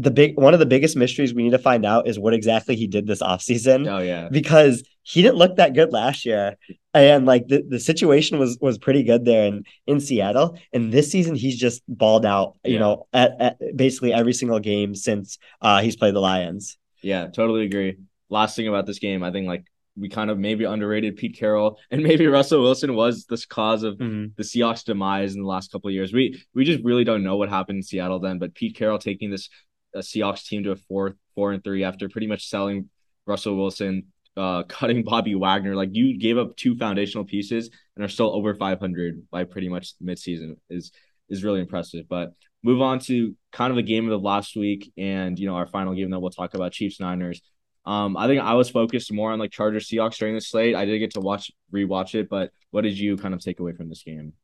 the 0.00 0.10
big 0.10 0.36
one 0.36 0.54
of 0.54 0.60
the 0.60 0.66
biggest 0.66 0.96
mysteries 0.96 1.34
we 1.34 1.42
need 1.42 1.50
to 1.50 1.58
find 1.58 1.84
out 1.84 2.08
is 2.08 2.18
what 2.18 2.32
exactly 2.34 2.76
he 2.76 2.86
did 2.86 3.06
this 3.06 3.22
offseason. 3.22 3.88
Oh 3.90 3.98
yeah. 3.98 4.28
Because 4.30 4.82
he 5.02 5.22
didn't 5.22 5.36
look 5.36 5.56
that 5.56 5.74
good 5.74 5.92
last 5.92 6.24
year. 6.24 6.56
And 6.94 7.26
like 7.26 7.46
the, 7.48 7.62
the 7.68 7.80
situation 7.80 8.38
was 8.38 8.58
was 8.60 8.78
pretty 8.78 9.02
good 9.02 9.24
there 9.24 9.46
in, 9.46 9.64
in 9.86 10.00
Seattle. 10.00 10.58
And 10.72 10.92
this 10.92 11.10
season 11.10 11.34
he's 11.34 11.58
just 11.58 11.82
balled 11.88 12.24
out, 12.26 12.56
you 12.64 12.74
Yeah. 12.74 12.78
know, 12.80 13.06
at, 13.12 13.32
at 13.40 13.76
basically 13.76 14.12
every 14.12 14.32
single 14.32 14.60
game 14.60 14.94
since 14.94 15.38
uh 15.60 15.80
he's 15.82 15.96
played 15.96 16.14
the 16.14 16.20
Lions. 16.20 16.78
Yeah, 17.02 17.26
totally 17.28 17.64
agree. 17.64 17.96
Last 18.28 18.56
thing 18.56 18.68
about 18.68 18.86
this 18.86 18.98
game, 18.98 19.22
I 19.22 19.30
think 19.32 19.46
like 19.46 19.64
we 19.96 20.08
kind 20.08 20.30
of 20.30 20.38
maybe 20.38 20.64
underrated 20.64 21.16
Pete 21.16 21.36
Carroll 21.36 21.78
and 21.90 22.02
maybe 22.02 22.26
Russell 22.26 22.62
Wilson 22.62 22.94
was 22.94 23.26
this 23.26 23.44
cause 23.44 23.82
of 23.82 23.98
the 23.98 24.32
Seahawks 24.40 24.84
demise 24.84 25.34
in 25.34 25.42
the 25.42 25.48
last 25.48 25.72
couple 25.72 25.88
of 25.88 25.94
years. 25.94 26.12
We 26.12 26.40
we 26.54 26.64
just 26.64 26.82
really 26.84 27.04
don't 27.04 27.24
know 27.24 27.36
what 27.36 27.48
happened 27.48 27.78
in 27.78 27.82
Seattle 27.82 28.20
then, 28.20 28.38
but 28.38 28.54
Pete 28.54 28.76
Carroll 28.76 28.98
taking 28.98 29.30
this 29.30 29.48
uh, 29.94 29.98
Seahawks 30.00 30.44
team 30.44 30.64
to 30.64 30.72
a 30.72 30.76
four 30.76 31.16
four 31.34 31.52
and 31.52 31.62
three 31.62 31.84
after 31.84 32.08
pretty 32.08 32.26
much 32.26 32.48
selling 32.48 32.88
Russell 33.26 33.56
Wilson, 33.56 34.04
uh, 34.36 34.62
cutting 34.68 35.04
Bobby 35.04 35.34
Wagner. 35.34 35.74
Like 35.74 35.90
you 35.92 36.18
gave 36.18 36.38
up 36.38 36.56
two 36.56 36.76
foundational 36.76 37.24
pieces 37.24 37.70
and 37.96 38.04
are 38.04 38.08
still 38.08 38.34
over 38.34 38.54
500 38.54 39.28
by 39.30 39.44
pretty 39.44 39.68
much 39.68 39.94
midseason 40.02 40.56
is 40.68 40.92
is 41.28 41.44
really 41.44 41.60
impressive. 41.60 42.06
But 42.08 42.32
move 42.62 42.82
on 42.82 42.98
to 43.00 43.34
kind 43.52 43.70
of 43.70 43.76
the 43.76 43.82
game 43.82 44.04
of 44.04 44.10
the 44.10 44.18
last 44.18 44.56
week 44.56 44.92
and 44.98 45.38
you 45.38 45.46
know 45.46 45.54
our 45.54 45.66
final 45.66 45.94
game 45.94 46.10
that 46.10 46.20
we'll 46.20 46.30
talk 46.30 46.54
about 46.54 46.72
Chiefs 46.72 47.00
Niners. 47.00 47.40
Um, 47.86 48.16
I 48.16 48.26
think 48.26 48.42
I 48.42 48.54
was 48.54 48.68
focused 48.68 49.10
more 49.10 49.32
on 49.32 49.38
like 49.38 49.50
Chargers 49.50 49.88
Seahawks 49.88 50.18
during 50.18 50.34
the 50.34 50.40
slate. 50.40 50.74
I 50.74 50.84
did 50.84 50.98
get 50.98 51.14
to 51.14 51.20
watch 51.20 51.50
rewatch 51.72 52.14
it, 52.14 52.28
but 52.28 52.50
what 52.70 52.82
did 52.82 52.98
you 52.98 53.16
kind 53.16 53.32
of 53.32 53.40
take 53.40 53.58
away 53.58 53.72
from 53.72 53.88
this 53.88 54.02
game? 54.02 54.34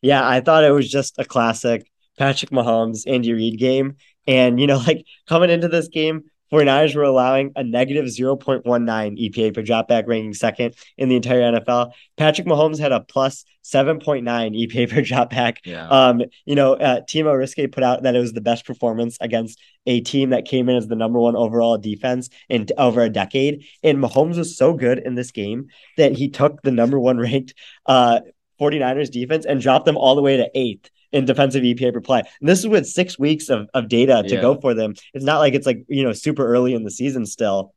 Yeah, 0.00 0.26
I 0.26 0.40
thought 0.40 0.64
it 0.64 0.70
was 0.70 0.88
just 0.88 1.18
a 1.18 1.24
classic 1.24 1.90
Patrick 2.18 2.50
Mahomes, 2.50 3.02
Andy 3.06 3.32
Reid 3.32 3.58
game. 3.58 3.96
And, 4.26 4.60
you 4.60 4.66
know, 4.66 4.78
like 4.86 5.04
coming 5.26 5.50
into 5.50 5.68
this 5.68 5.88
game, 5.88 6.24
49ers 6.52 6.94
were 6.94 7.02
allowing 7.02 7.52
a 7.56 7.64
negative 7.64 8.04
0.19 8.04 8.62
EPA 8.62 9.54
per 9.54 9.62
dropback, 9.62 10.06
ranking 10.06 10.34
second 10.34 10.74
in 10.98 11.08
the 11.08 11.16
entire 11.16 11.40
NFL. 11.40 11.92
Patrick 12.18 12.46
Mahomes 12.46 12.78
had 12.78 12.92
a 12.92 13.00
plus 13.00 13.46
7.9 13.64 14.22
EPA 14.22 14.90
per 14.90 14.96
dropback. 15.00 15.58
Yeah. 15.64 15.88
Um, 15.88 16.22
you 16.44 16.54
know, 16.54 16.74
uh, 16.74 17.00
Timo 17.08 17.32
Riske 17.32 17.72
put 17.72 17.82
out 17.82 18.02
that 18.02 18.14
it 18.14 18.18
was 18.18 18.34
the 18.34 18.42
best 18.42 18.66
performance 18.66 19.16
against 19.22 19.58
a 19.86 20.02
team 20.02 20.30
that 20.30 20.44
came 20.44 20.68
in 20.68 20.76
as 20.76 20.88
the 20.88 20.94
number 20.94 21.18
one 21.18 21.36
overall 21.36 21.78
defense 21.78 22.28
in 22.50 22.66
over 22.76 23.00
a 23.00 23.08
decade. 23.08 23.64
And 23.82 23.98
Mahomes 23.98 24.36
was 24.36 24.56
so 24.56 24.74
good 24.74 24.98
in 24.98 25.14
this 25.14 25.30
game 25.30 25.68
that 25.96 26.12
he 26.12 26.28
took 26.28 26.60
the 26.62 26.70
number 26.70 27.00
one 27.00 27.18
ranked 27.18 27.54
uh 27.86 28.20
49ers 28.60 29.10
defense 29.10 29.46
and 29.46 29.60
dropped 29.60 29.86
them 29.86 29.96
all 29.96 30.14
the 30.14 30.22
way 30.22 30.36
to 30.36 30.48
eighth 30.54 30.90
in 31.12 31.24
defensive 31.24 31.62
EPA 31.62 31.92
per 31.92 32.00
play. 32.00 32.22
And 32.40 32.48
this 32.48 32.58
is 32.60 32.66
with 32.66 32.86
six 32.86 33.18
weeks 33.18 33.48
of, 33.48 33.68
of 33.74 33.88
data 33.88 34.22
to 34.26 34.34
Yeah. 34.34 34.40
go 34.40 34.60
for 34.60 34.74
them. 34.74 34.94
It's 35.14 35.24
not 35.24 35.38
like 35.38 35.54
it's 35.54 35.66
like, 35.66 35.84
you 35.88 36.02
know, 36.02 36.12
super 36.12 36.46
early 36.46 36.74
in 36.74 36.84
the 36.84 36.90
season 36.90 37.26
still. 37.26 37.74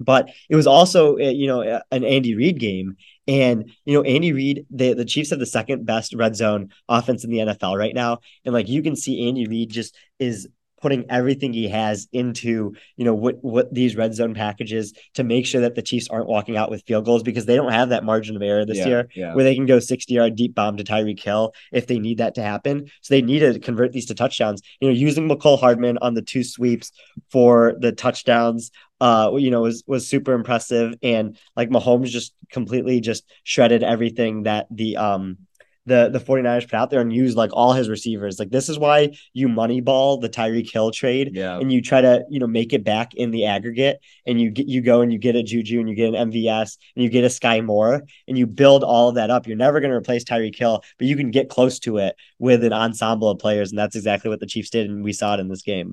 But 0.00 0.30
it 0.48 0.56
was 0.56 0.66
also, 0.66 1.14
uh, 1.18 1.30
you 1.30 1.46
know, 1.46 1.80
an 1.92 2.04
Andy 2.04 2.34
Reid 2.34 2.58
game. 2.58 2.96
And, 3.28 3.70
you 3.84 3.94
know, 3.94 4.02
Andy 4.02 4.32
Reid, 4.32 4.66
the, 4.70 4.92
the 4.92 5.04
Chiefs 5.04 5.30
have 5.30 5.38
the 5.38 5.46
second 5.46 5.86
best 5.86 6.14
red 6.14 6.34
zone 6.34 6.70
offense 6.88 7.22
in 7.24 7.30
the 7.30 7.38
NFL 7.38 7.78
right 7.78 7.94
now. 7.94 8.18
And 8.44 8.52
like 8.52 8.68
you 8.68 8.82
can 8.82 8.96
see 8.96 9.28
Andy 9.28 9.46
Reid 9.46 9.70
just 9.70 9.96
is 10.18 10.48
putting 10.84 11.06
everything 11.08 11.54
he 11.54 11.66
has 11.66 12.06
into, 12.12 12.74
you 12.98 13.06
know, 13.06 13.14
what 13.14 13.42
what 13.42 13.72
these 13.72 13.96
red 13.96 14.12
zone 14.14 14.34
packages 14.34 14.92
to 15.14 15.24
make 15.24 15.46
sure 15.46 15.62
that 15.62 15.74
the 15.74 15.80
Chiefs 15.80 16.08
aren't 16.10 16.26
walking 16.26 16.58
out 16.58 16.70
with 16.70 16.82
field 16.86 17.06
goals 17.06 17.22
because 17.22 17.46
they 17.46 17.56
don't 17.56 17.72
have 17.72 17.88
that 17.88 18.04
margin 18.04 18.36
of 18.36 18.42
error 18.42 18.66
this 18.66 18.76
yeah, 18.80 18.86
year 18.86 19.08
Yeah. 19.14 19.34
where 19.34 19.44
they 19.44 19.54
can 19.54 19.64
go 19.64 19.78
60 19.78 20.12
yard 20.12 20.36
deep 20.36 20.54
bomb 20.54 20.76
to 20.76 20.84
Tyreek 20.84 21.22
Hill 21.22 21.54
if 21.72 21.86
they 21.86 21.98
need 21.98 22.18
that 22.18 22.34
to 22.34 22.42
happen. 22.42 22.84
So 23.00 23.14
they 23.14 23.22
need 23.22 23.38
to 23.38 23.58
convert 23.58 23.92
these 23.92 24.04
to 24.08 24.14
touchdowns. 24.14 24.60
You 24.80 24.88
know, 24.88 24.94
using 24.94 25.26
Mecole 25.26 25.58
Hardman 25.58 25.96
on 26.02 26.12
the 26.12 26.20
two 26.20 26.44
sweeps 26.44 26.92
for 27.30 27.76
the 27.78 27.92
touchdowns, 27.92 28.70
uh, 29.00 29.30
you 29.38 29.50
know, 29.50 29.62
was 29.62 29.84
was 29.86 30.06
super 30.06 30.34
impressive. 30.34 30.92
And 31.02 31.38
like 31.56 31.70
Mahomes 31.70 32.08
just 32.08 32.34
completely 32.52 33.00
just 33.00 33.24
shredded 33.42 33.82
everything 33.82 34.42
that 34.42 34.66
the 34.70 34.98
um 34.98 35.38
the 35.86 36.08
the 36.08 36.18
49ers 36.18 36.64
put 36.64 36.74
out 36.74 36.90
there 36.90 37.00
and 37.00 37.12
use 37.12 37.36
like 37.36 37.50
all 37.52 37.72
his 37.72 37.88
receivers. 37.88 38.38
Like 38.38 38.50
this 38.50 38.68
is 38.68 38.78
why 38.78 39.16
you 39.32 39.48
moneyball 39.48 40.20
the 40.20 40.28
Tyreek 40.28 40.70
Hill 40.70 40.90
trade 40.90 41.30
yeah. 41.34 41.58
and 41.58 41.72
you 41.72 41.82
try 41.82 42.00
to 42.00 42.24
you 42.30 42.40
know 42.40 42.46
make 42.46 42.72
it 42.72 42.84
back 42.84 43.14
in 43.14 43.30
the 43.30 43.46
aggregate 43.46 44.00
and 44.26 44.40
you 44.40 44.50
get 44.50 44.66
you 44.66 44.80
go 44.80 45.02
and 45.02 45.12
you 45.12 45.18
get 45.18 45.36
a 45.36 45.42
Juju 45.42 45.80
and 45.80 45.88
you 45.88 45.94
get 45.94 46.14
an 46.14 46.30
MVS 46.30 46.78
and 46.96 47.04
you 47.04 47.10
get 47.10 47.24
a 47.24 47.30
Sky 47.30 47.60
Moore 47.60 48.02
and 48.26 48.38
you 48.38 48.46
build 48.46 48.82
all 48.82 49.10
of 49.10 49.16
that 49.16 49.30
up. 49.30 49.46
You're 49.46 49.56
never 49.56 49.80
going 49.80 49.90
to 49.90 49.96
replace 49.96 50.24
Tyreek 50.24 50.56
Hill, 50.56 50.82
but 50.98 51.06
you 51.06 51.16
can 51.16 51.30
get 51.30 51.48
close 51.48 51.78
to 51.80 51.98
it 51.98 52.16
with 52.38 52.64
an 52.64 52.72
ensemble 52.72 53.28
of 53.28 53.38
players, 53.38 53.70
and 53.70 53.78
that's 53.78 53.96
exactly 53.96 54.30
what 54.30 54.40
the 54.40 54.46
Chiefs 54.46 54.70
did, 54.70 54.88
and 54.88 55.04
we 55.04 55.12
saw 55.12 55.34
it 55.34 55.40
in 55.40 55.48
this 55.48 55.62
game. 55.62 55.92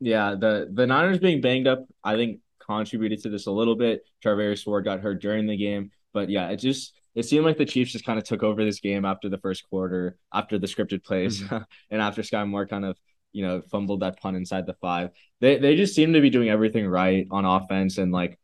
Yeah, 0.00 0.34
the 0.34 0.68
the 0.72 0.86
Niners 0.86 1.18
being 1.18 1.40
banged 1.42 1.66
up, 1.66 1.86
I 2.02 2.16
think 2.16 2.40
contributed 2.58 3.22
to 3.22 3.28
this 3.28 3.46
a 3.46 3.50
little 3.50 3.76
bit. 3.76 4.04
Charvarius 4.24 4.66
Ward 4.66 4.84
got 4.84 5.00
hurt 5.00 5.20
during 5.20 5.46
the 5.46 5.56
game, 5.56 5.90
but 6.12 6.30
yeah, 6.30 6.48
it 6.48 6.56
just 6.56 6.94
it 7.14 7.24
seemed 7.24 7.44
like 7.44 7.58
the 7.58 7.64
Chiefs 7.64 7.92
just 7.92 8.04
kind 8.04 8.18
of 8.18 8.24
took 8.24 8.42
over 8.42 8.64
this 8.64 8.80
game 8.80 9.04
after 9.04 9.28
the 9.28 9.38
first 9.38 9.68
quarter, 9.68 10.16
after 10.32 10.58
the 10.58 10.66
scripted 10.66 11.04
plays, 11.04 11.42
mm-hmm. 11.42 11.58
and 11.90 12.02
after 12.02 12.22
Sky 12.22 12.44
Moore 12.44 12.66
kind 12.66 12.84
of 12.84 12.96
you 13.32 13.46
know 13.46 13.62
fumbled 13.70 14.00
that 14.00 14.20
punt 14.20 14.36
inside 14.36 14.66
the 14.66 14.74
five. 14.74 15.10
They 15.40 15.58
they 15.58 15.76
just 15.76 15.94
seem 15.94 16.12
to 16.12 16.20
be 16.20 16.30
doing 16.30 16.48
everything 16.48 16.86
right 16.86 17.26
on 17.30 17.44
offense, 17.44 17.98
and 17.98 18.12
like 18.12 18.38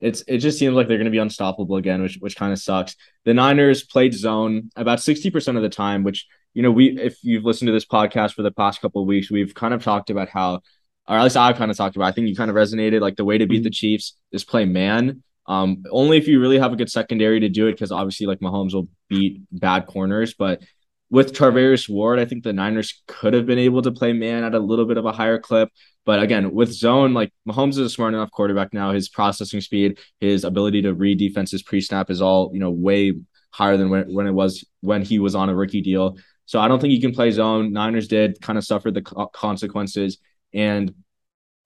it's 0.00 0.22
it 0.26 0.38
just 0.38 0.58
seems 0.58 0.74
like 0.74 0.88
they're 0.88 0.98
going 0.98 1.04
to 1.06 1.10
be 1.10 1.18
unstoppable 1.18 1.76
again, 1.76 2.02
which 2.02 2.18
which 2.18 2.36
kind 2.36 2.52
of 2.52 2.58
sucks. 2.58 2.96
The 3.24 3.34
Niners 3.34 3.84
played 3.84 4.14
zone 4.14 4.70
about 4.76 5.00
sixty 5.00 5.30
percent 5.30 5.56
of 5.56 5.62
the 5.62 5.68
time, 5.68 6.02
which 6.04 6.26
you 6.54 6.62
know 6.62 6.70
we 6.70 6.98
if 6.98 7.18
you've 7.22 7.44
listened 7.44 7.68
to 7.68 7.72
this 7.72 7.86
podcast 7.86 8.34
for 8.34 8.42
the 8.42 8.50
past 8.50 8.80
couple 8.80 9.02
of 9.02 9.08
weeks, 9.08 9.30
we've 9.30 9.54
kind 9.54 9.74
of 9.74 9.82
talked 9.82 10.10
about 10.10 10.28
how 10.28 10.60
or 11.08 11.16
at 11.16 11.22
least 11.22 11.36
I've 11.36 11.56
kind 11.56 11.70
of 11.70 11.76
talked 11.76 11.96
about. 11.96 12.06
I 12.06 12.12
think 12.12 12.28
you 12.28 12.36
kind 12.36 12.50
of 12.50 12.56
resonated. 12.56 13.00
Like 13.00 13.16
the 13.16 13.24
way 13.24 13.38
to 13.38 13.46
beat 13.46 13.58
mm-hmm. 13.58 13.64
the 13.64 13.70
Chiefs 13.70 14.16
is 14.30 14.44
play 14.44 14.64
man. 14.64 15.22
Um, 15.46 15.82
only 15.90 16.18
if 16.18 16.28
you 16.28 16.40
really 16.40 16.58
have 16.58 16.72
a 16.72 16.76
good 16.76 16.90
secondary 16.90 17.40
to 17.40 17.48
do 17.48 17.66
it, 17.66 17.72
because 17.72 17.92
obviously, 17.92 18.26
like 18.26 18.40
Mahomes 18.40 18.74
will 18.74 18.88
beat 19.08 19.42
bad 19.50 19.86
corners. 19.86 20.34
But 20.34 20.62
with 21.10 21.34
Charvarius 21.34 21.88
Ward, 21.88 22.18
I 22.18 22.24
think 22.24 22.42
the 22.42 22.52
Niners 22.52 23.02
could 23.06 23.34
have 23.34 23.44
been 23.44 23.58
able 23.58 23.82
to 23.82 23.92
play 23.92 24.12
man 24.12 24.44
at 24.44 24.54
a 24.54 24.58
little 24.58 24.86
bit 24.86 24.96
of 24.96 25.04
a 25.04 25.12
higher 25.12 25.38
clip. 25.38 25.68
But 26.04 26.22
again, 26.22 26.52
with 26.52 26.72
zone, 26.72 27.12
like 27.12 27.32
Mahomes 27.48 27.72
is 27.72 27.78
a 27.78 27.90
smart 27.90 28.14
enough 28.14 28.30
quarterback 28.30 28.72
now. 28.72 28.92
His 28.92 29.08
processing 29.08 29.60
speed, 29.60 29.98
his 30.20 30.44
ability 30.44 30.82
to 30.82 30.94
read 30.94 31.18
defenses 31.18 31.62
pre-snap 31.62 32.10
is 32.10 32.22
all 32.22 32.50
you 32.52 32.60
know 32.60 32.70
way 32.70 33.12
higher 33.50 33.76
than 33.76 33.90
when, 33.90 34.12
when 34.12 34.26
it 34.26 34.32
was 34.32 34.64
when 34.80 35.02
he 35.02 35.18
was 35.18 35.34
on 35.34 35.48
a 35.48 35.54
rookie 35.54 35.82
deal. 35.82 36.16
So 36.46 36.60
I 36.60 36.68
don't 36.68 36.80
think 36.80 36.92
you 36.92 37.00
can 37.00 37.12
play 37.12 37.30
zone. 37.30 37.72
Niners 37.72 38.08
did 38.08 38.40
kind 38.40 38.58
of 38.58 38.64
suffer 38.64 38.90
the 38.90 39.02
consequences. 39.32 40.18
And 40.52 40.94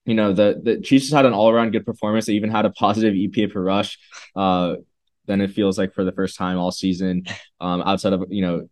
you 0.07 0.15
know 0.15 0.33
the 0.33 0.61
the 0.63 0.81
Chiefs 0.81 1.11
had 1.11 1.27
an 1.27 1.33
all 1.33 1.51
around 1.51 1.73
good 1.73 1.85
performance. 1.85 2.27
They 2.27 2.35
even 2.35 2.51
had 2.51 2.65
a 2.65 2.71
positive 2.71 3.15
EPA 3.15 3.53
per 3.53 3.63
rush. 3.63 3.99
Uh, 4.35 4.77
then 5.27 5.41
it 5.41 5.51
feels 5.51 5.77
like 5.77 5.93
for 5.93 6.05
the 6.05 6.13
first 6.13 6.37
time 6.37 6.59
all 6.59 6.71
season. 6.71 7.25
Um, 7.61 7.83
outside 7.83 8.13
of 8.13 8.25
you 8.31 8.43
know, 8.43 8.69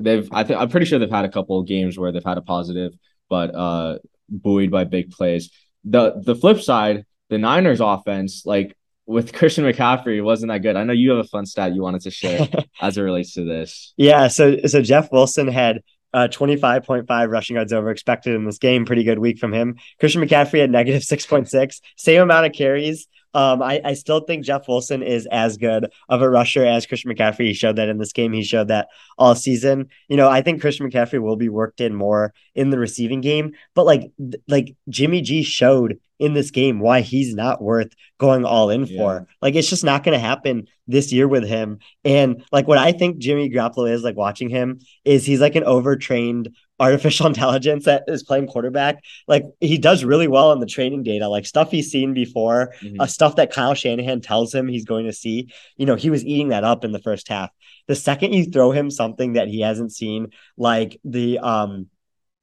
they've 0.00 0.28
I 0.32 0.44
think 0.44 0.60
I'm 0.60 0.68
pretty 0.68 0.86
sure 0.86 0.98
they've 0.98 1.10
had 1.10 1.24
a 1.24 1.30
couple 1.30 1.60
of 1.60 1.66
games 1.66 1.98
where 1.98 2.12
they've 2.12 2.24
had 2.24 2.38
a 2.38 2.42
positive, 2.42 2.92
but 3.28 3.54
uh, 3.54 3.98
buoyed 4.28 4.70
by 4.70 4.84
big 4.84 5.10
plays. 5.10 5.50
The 5.84 6.14
the 6.20 6.34
flip 6.34 6.60
side, 6.60 7.04
the 7.28 7.38
Niners 7.38 7.80
offense, 7.80 8.44
like 8.44 8.76
with 9.06 9.32
Christian 9.34 9.64
McCaffrey, 9.64 10.22
wasn't 10.22 10.50
that 10.50 10.62
good. 10.62 10.76
I 10.76 10.84
know 10.84 10.92
you 10.92 11.10
have 11.10 11.24
a 11.24 11.28
fun 11.28 11.46
stat 11.46 11.74
you 11.74 11.82
wanted 11.82 12.02
to 12.02 12.10
share 12.10 12.48
as 12.80 12.98
it 12.98 13.02
relates 13.02 13.34
to 13.34 13.44
this. 13.44 13.92
Yeah, 13.96 14.28
so 14.28 14.58
so 14.66 14.82
Jeff 14.82 15.12
Wilson 15.12 15.48
had 15.48 15.82
uh 16.14 16.28
25.5 16.28 17.30
rushing 17.30 17.56
yards 17.56 17.72
over 17.72 17.90
expected 17.90 18.34
in 18.34 18.44
this 18.44 18.58
game. 18.58 18.84
Pretty 18.84 19.04
good 19.04 19.18
week 19.18 19.38
from 19.38 19.52
him. 19.52 19.76
Christian 20.00 20.22
McCaffrey 20.22 20.60
had 20.60 20.70
negative 20.70 21.02
6.6, 21.02 21.80
same 21.96 22.22
amount 22.22 22.46
of 22.46 22.52
carries. 22.52 23.06
Um, 23.34 23.62
I, 23.62 23.80
I 23.84 23.94
still 23.94 24.20
think 24.20 24.44
Jeff 24.44 24.66
Wilson 24.68 25.02
is 25.02 25.28
as 25.30 25.58
good 25.58 25.92
of 26.08 26.22
a 26.22 26.30
rusher 26.30 26.64
as 26.64 26.86
Christian 26.86 27.12
McCaffrey. 27.12 27.46
He 27.46 27.52
showed 27.52 27.76
that 27.76 27.88
in 27.88 27.98
this 27.98 28.12
game. 28.12 28.32
He 28.32 28.42
showed 28.42 28.68
that 28.68 28.88
all 29.18 29.34
season. 29.34 29.88
You 30.08 30.16
know, 30.16 30.28
I 30.28 30.40
think 30.40 30.60
Christian 30.60 30.90
McCaffrey 30.90 31.20
will 31.20 31.36
be 31.36 31.48
worked 31.48 31.80
in 31.80 31.94
more 31.94 32.32
in 32.54 32.70
the 32.70 32.78
receiving 32.78 33.20
game, 33.20 33.52
but 33.74 33.86
like 33.86 34.10
like 34.46 34.74
Jimmy 34.88 35.20
G 35.20 35.42
showed 35.42 36.00
in 36.18 36.34
this 36.34 36.50
game 36.50 36.80
why 36.80 37.00
he's 37.00 37.34
not 37.34 37.62
worth 37.62 37.92
going 38.18 38.44
all 38.44 38.70
in 38.70 38.84
Yeah. 38.86 38.98
for. 38.98 39.28
Like 39.40 39.54
it's 39.54 39.70
just 39.70 39.84
not 39.84 40.02
going 40.04 40.14
to 40.14 40.18
happen 40.26 40.66
this 40.86 41.12
year 41.12 41.28
with 41.28 41.44
him. 41.46 41.78
And 42.04 42.42
like 42.50 42.66
what 42.66 42.78
I 42.78 42.92
think 42.92 43.18
Jimmy 43.18 43.48
Garoppolo 43.50 43.90
is 43.90 44.02
like 44.02 44.16
watching 44.16 44.48
him 44.48 44.80
is 45.04 45.24
he's 45.24 45.40
like 45.40 45.54
an 45.54 45.64
overtrained 45.64 46.54
artificial 46.80 47.26
intelligence 47.32 47.84
that 47.84 48.04
is 48.08 48.22
playing 48.22 48.46
quarterback. 48.48 49.02
Like 49.26 49.44
he 49.60 49.78
does 49.78 50.04
really 50.04 50.28
well 50.28 50.52
in 50.52 50.60
the 50.60 50.66
training 50.66 51.02
data, 51.02 51.28
like 51.28 51.46
stuff 51.46 51.70
he's 51.70 51.90
seen 51.90 52.14
before, 52.14 52.72
Mhm. 52.82 52.96
uh, 53.00 53.06
stuff 53.06 53.36
that 53.36 53.52
Kyle 53.52 53.74
Shanahan 53.74 54.20
tells 54.20 54.54
him 54.54 54.66
he's 54.68 54.84
going 54.84 55.06
to 55.06 55.12
see. 55.12 55.48
You 55.76 55.86
know, 55.86 55.94
he 55.96 56.10
was 56.10 56.24
eating 56.24 56.48
that 56.48 56.64
up 56.64 56.84
in 56.84 56.92
the 56.92 56.98
first 57.00 57.28
half. 57.28 57.50
The 57.86 57.94
second 57.94 58.32
you 58.34 58.44
throw 58.46 58.70
him 58.72 58.90
something 58.90 59.34
that 59.34 59.48
he 59.48 59.60
hasn't 59.60 59.92
seen, 59.92 60.28
like 60.56 60.98
the 61.04 61.38
um 61.38 61.86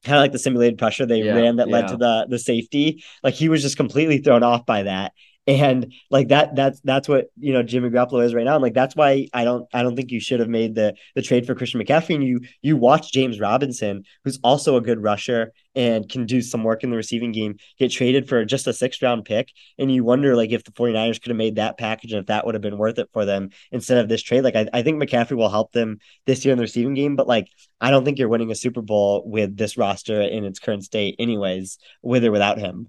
kind 0.06 0.18
of 0.18 0.22
like 0.24 0.32
the 0.32 0.40
simulated 0.40 0.80
pressure 0.80 1.06
they 1.06 1.24
Yeah, 1.24 1.26
ran 1.26 1.58
that 1.58 1.70
led 1.70 1.90
to 1.90 1.98
the 1.98 2.28
the 2.30 2.40
safety, 2.40 3.04
like 3.24 3.34
he 3.36 3.50
was 3.50 3.62
just 3.62 3.78
completely 3.78 4.20
thrown 4.20 4.44
off 4.44 4.66
by 4.66 4.84
that. 4.84 5.14
And 5.48 5.94
like 6.10 6.30
that, 6.30 6.56
that's 6.56 6.82
that's 6.82 7.08
what 7.08 7.28
you 7.38 7.54
know 7.54 7.62
Jimmy 7.62 7.90
Garoppolo 7.90 8.24
is 8.24 8.34
right 8.34 8.46
now. 8.46 8.56
And 8.56 8.64
like 8.64 8.74
that's 8.74 8.96
why 8.96 9.28
I 9.32 9.44
don't 9.44 9.68
I 9.74 9.84
don't 9.84 9.96
think 9.96 10.12
you 10.12 10.20
should 10.20 10.40
have 10.40 10.50
made 10.50 10.74
the 10.74 10.96
the 11.14 11.22
trade 11.22 11.46
for 11.46 11.54
Christian 11.54 11.80
McCaffrey. 11.80 12.16
And 12.16 12.24
you 12.24 12.42
you 12.64 12.78
watch 12.78 13.12
James 13.12 13.40
Robinson, 13.40 14.06
who's 14.24 14.40
also 14.44 14.76
a 14.76 14.82
good 14.82 15.04
rusher 15.04 15.54
and 15.76 16.10
can 16.10 16.26
do 16.26 16.42
some 16.42 16.64
work 16.64 16.84
in 16.84 16.90
the 16.90 16.96
receiving 16.96 17.32
game, 17.32 17.58
get 17.78 17.92
traded 17.92 18.28
for 18.28 18.44
just 18.44 18.66
a 18.66 18.74
sixth 18.74 19.04
round 19.04 19.26
pick. 19.26 19.52
And 19.78 19.92
you 19.92 20.04
wonder 20.04 20.36
like 20.36 20.52
if 20.52 20.64
the 20.64 20.72
49ers 20.72 21.22
could 21.22 21.30
have 21.30 21.38
made 21.38 21.58
that 21.58 21.78
package 21.78 22.12
and 22.12 22.22
if 22.22 22.28
that 22.28 22.46
would 22.46 22.56
have 22.56 22.62
been 22.62 22.80
worth 22.80 22.98
it 22.98 23.10
for 23.14 23.26
them 23.26 23.50
instead 23.72 24.00
of 24.00 24.10
this 24.10 24.24
trade. 24.24 24.44
Like 24.44 24.56
I, 24.56 24.68
I 24.74 24.82
think 24.82 25.02
McCaffrey 25.02 25.38
will 25.38 25.50
help 25.50 25.74
them 25.74 26.00
this 26.26 26.44
year 26.44 26.54
in 26.54 26.58
the 26.58 26.64
receiving 26.64 26.96
game, 26.96 27.16
but 27.16 27.28
like 27.28 27.50
I 27.80 27.92
don't 27.92 28.04
think 28.04 28.18
you're 28.18 28.30
winning 28.30 28.50
a 28.50 28.56
Super 28.56 28.82
Bowl 28.82 29.22
with 29.28 29.56
this 29.56 29.78
roster 29.78 30.22
in 30.22 30.44
its 30.44 30.60
current 30.60 30.84
state, 30.84 31.16
anyways, 31.20 31.78
with 32.02 32.26
or 32.26 32.32
without 32.32 32.58
him. 32.58 32.88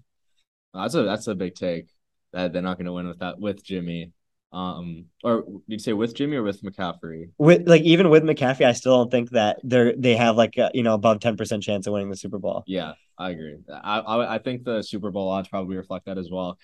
That's 0.73 0.95
a 0.95 1.03
that's 1.03 1.27
a 1.27 1.35
big 1.35 1.55
take 1.55 1.89
that 2.37 2.53
they're 2.53 2.63
not 2.63 2.77
going 2.77 2.87
to 2.87 2.93
win 2.93 3.09
with 3.09 3.21
that 3.21 3.41
with 3.41 3.65
Jimmy. 3.65 4.13
Um, 4.53 5.07
or 5.25 5.43
did 5.43 5.63
you 5.67 5.79
say 5.79 5.93
with 5.95 6.15
Jimmy 6.15 6.37
or 6.37 6.43
with 6.43 6.63
McCaffrey? 6.63 7.31
With 7.39 7.67
like 7.67 7.83
even 7.83 8.11
with 8.11 8.23
McCaffrey, 8.23 8.67
I 8.67 8.73
still 8.73 8.99
don't 8.99 9.11
think 9.11 9.31
that 9.31 9.59
they're 9.65 9.95
they 9.97 10.17
have 10.17 10.37
like 10.37 10.57
a, 10.59 10.71
you 10.73 10.83
know 10.83 10.95
above 10.95 11.21
ten 11.21 11.37
percent 11.37 11.63
chance 11.63 11.87
of 11.87 11.95
winning 11.95 12.11
the 12.11 12.17
Super 12.17 12.39
Bowl. 12.39 12.63
Yeah, 12.67 12.93
I 13.19 13.31
agree. 13.31 13.57
I, 13.73 14.01
I 14.01 14.35
I 14.35 14.39
think 14.39 14.65
the 14.65 14.83
Super 14.83 15.11
Bowl 15.11 15.29
odds 15.29 15.49
probably 15.49 15.77
reflect 15.77 16.07
that 16.07 16.19
as 16.19 16.31
well. 16.31 16.59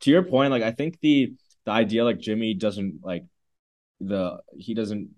To 0.00 0.10
your 0.10 0.22
point, 0.22 0.50
like 0.50 0.62
I 0.62 0.72
think 0.72 0.98
the 1.00 1.34
the 1.64 1.70
idea 1.70 2.04
like 2.04 2.18
Jimmy 2.18 2.54
doesn't 2.54 3.00
like 3.02 3.24
the 4.00 4.38
he 4.56 4.74
doesn't 4.74 5.10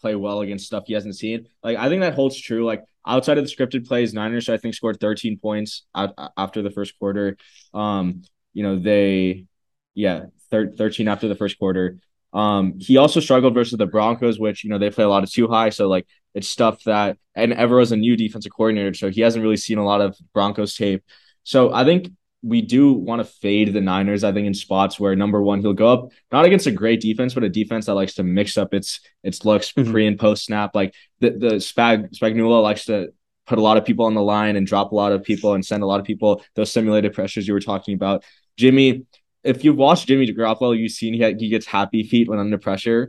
play 0.00 0.14
well 0.14 0.40
against 0.40 0.66
stuff 0.66 0.84
he 0.86 0.94
hasn't 0.94 1.16
seen. 1.16 1.46
Like 1.62 1.76
I 1.76 1.88
think 1.88 2.00
that 2.00 2.14
holds 2.14 2.40
true. 2.40 2.64
Like 2.64 2.84
outside 3.06 3.38
of 3.38 3.44
the 3.44 3.50
scripted 3.50 3.86
plays, 3.86 4.14
Niners 4.14 4.48
I 4.48 4.56
think 4.56 4.74
scored 4.74 5.00
13 5.00 5.38
points 5.38 5.84
out, 5.94 6.14
after 6.36 6.62
the 6.62 6.70
first 6.70 6.98
quarter. 6.98 7.36
Um, 7.74 8.22
you 8.52 8.62
know 8.62 8.78
they, 8.78 9.46
yeah, 9.94 10.26
thir- 10.50 10.72
13 10.76 11.08
after 11.08 11.28
the 11.28 11.34
first 11.34 11.58
quarter. 11.58 11.98
Um, 12.32 12.74
he 12.78 12.96
also 12.96 13.20
struggled 13.20 13.54
versus 13.54 13.76
the 13.76 13.86
Broncos, 13.86 14.38
which 14.38 14.64
you 14.64 14.70
know 14.70 14.78
they 14.78 14.90
play 14.90 15.04
a 15.04 15.08
lot 15.08 15.24
of 15.24 15.30
too 15.30 15.48
high. 15.48 15.70
So 15.70 15.88
like 15.88 16.06
it's 16.34 16.48
stuff 16.48 16.84
that 16.84 17.18
and 17.34 17.52
Evero's 17.52 17.92
a 17.92 17.96
new 17.96 18.16
defensive 18.16 18.52
coordinator, 18.52 18.94
so 18.94 19.10
he 19.10 19.20
hasn't 19.20 19.42
really 19.42 19.56
seen 19.56 19.78
a 19.78 19.84
lot 19.84 20.00
of 20.00 20.16
Broncos 20.32 20.76
tape. 20.76 21.02
So 21.42 21.72
I 21.72 21.84
think 21.84 22.10
we 22.42 22.62
do 22.62 22.92
want 22.92 23.20
to 23.20 23.24
fade 23.24 23.72
the 23.72 23.80
Niners, 23.80 24.24
I 24.24 24.32
think, 24.32 24.46
in 24.46 24.54
spots 24.54 24.98
where 24.98 25.14
number 25.14 25.42
one, 25.42 25.60
he'll 25.60 25.74
go 25.74 25.92
up 25.92 26.08
not 26.32 26.44
against 26.44 26.66
a 26.66 26.72
great 26.72 27.00
defense, 27.00 27.34
but 27.34 27.44
a 27.44 27.48
defense 27.48 27.86
that 27.86 27.94
likes 27.94 28.14
to 28.14 28.22
mix 28.22 28.56
up 28.56 28.72
its 28.72 29.00
its 29.22 29.44
looks 29.44 29.72
mm-hmm. 29.72 29.90
pre 29.90 30.06
and 30.06 30.18
post 30.18 30.44
snap. 30.44 30.74
Like 30.74 30.94
the 31.20 31.30
the 31.30 31.54
Spag 31.56 32.16
Spagnuolo 32.16 32.62
likes 32.62 32.86
to 32.86 33.12
put 33.46 33.58
a 33.58 33.62
lot 33.62 33.76
of 33.76 33.84
people 33.84 34.06
on 34.06 34.14
the 34.14 34.22
line 34.22 34.56
and 34.56 34.66
drop 34.66 34.92
a 34.92 34.94
lot 34.94 35.12
of 35.12 35.24
people 35.24 35.54
and 35.54 35.66
send 35.66 35.82
a 35.82 35.86
lot 35.86 35.98
of 35.98 36.06
people 36.06 36.42
those 36.54 36.72
simulated 36.72 37.12
pressures 37.12 37.46
you 37.46 37.54
were 37.54 37.60
talking 37.60 37.94
about. 37.94 38.24
Jimmy, 38.56 39.06
if 39.42 39.64
you've 39.64 39.76
watched 39.76 40.08
Jimmy 40.08 40.26
Garoppolo, 40.32 40.76
you've 40.76 40.92
seen 40.92 41.14
he, 41.14 41.34
he 41.38 41.48
gets 41.48 41.66
happy 41.66 42.02
feet 42.02 42.28
when 42.28 42.38
under 42.38 42.58
pressure. 42.58 43.08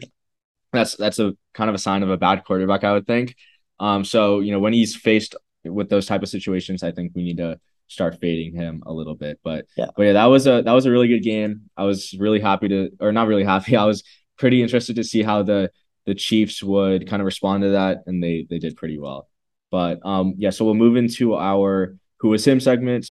That's 0.72 0.96
that's 0.96 1.20
a 1.20 1.34
kind 1.54 1.70
of 1.70 1.76
a 1.76 1.80
sign 1.80 2.04
of 2.04 2.10
a 2.10 2.18
bad 2.18 2.46
quarterback, 2.46 2.84
I 2.84 2.94
would 2.94 3.08
think. 3.08 3.36
Um, 3.80 4.06
so 4.06 4.40
you 4.40 4.52
know 4.52 4.60
when 4.60 4.74
he's 4.74 4.96
faced 4.96 5.36
with 5.64 5.90
those 5.90 6.06
type 6.06 6.24
of 6.24 6.30
situations, 6.30 6.84
I 6.84 6.92
think 6.92 7.12
we 7.16 7.24
need 7.24 7.38
to 7.38 7.60
start 7.92 8.20
fading 8.22 8.56
him 8.56 8.82
a 8.86 8.94
little 8.94 9.16
bit. 9.16 9.40
But 9.44 9.66
yeah, 9.76 9.88
but 9.96 10.04
yeah, 10.04 10.14
that 10.14 10.26
was 10.26 10.48
a 10.48 10.62
that 10.62 10.72
was 10.72 10.86
a 10.86 10.92
really 10.92 11.10
good 11.10 11.24
game. 11.24 11.70
I 11.76 11.84
was 11.84 12.16
really 12.18 12.40
happy 12.40 12.70
to, 12.70 12.90
or 13.00 13.12
not 13.12 13.28
really 13.28 13.44
happy. 13.44 13.76
I 13.78 13.86
was 13.86 14.04
pretty 14.38 14.64
interested 14.64 14.96
to 14.96 15.04
see 15.04 15.24
how 15.24 15.44
the 15.44 15.72
the 16.06 16.16
Chiefs 16.16 16.64
would 16.64 17.08
kind 17.08 17.22
of 17.22 17.26
respond 17.26 17.64
to 17.64 17.72
that, 17.72 18.04
and 18.08 18.24
they 18.24 18.48
they 18.50 18.60
did 18.60 18.78
pretty 18.78 18.98
well. 18.98 19.28
But 19.70 20.00
um, 20.06 20.36
yeah, 20.38 20.50
so 20.50 20.66
we'll 20.66 20.74
move 20.74 20.96
into 20.96 21.36
our 21.36 21.98
who 22.20 22.30
was 22.30 22.48
him 22.48 22.60
segment. 22.60 23.11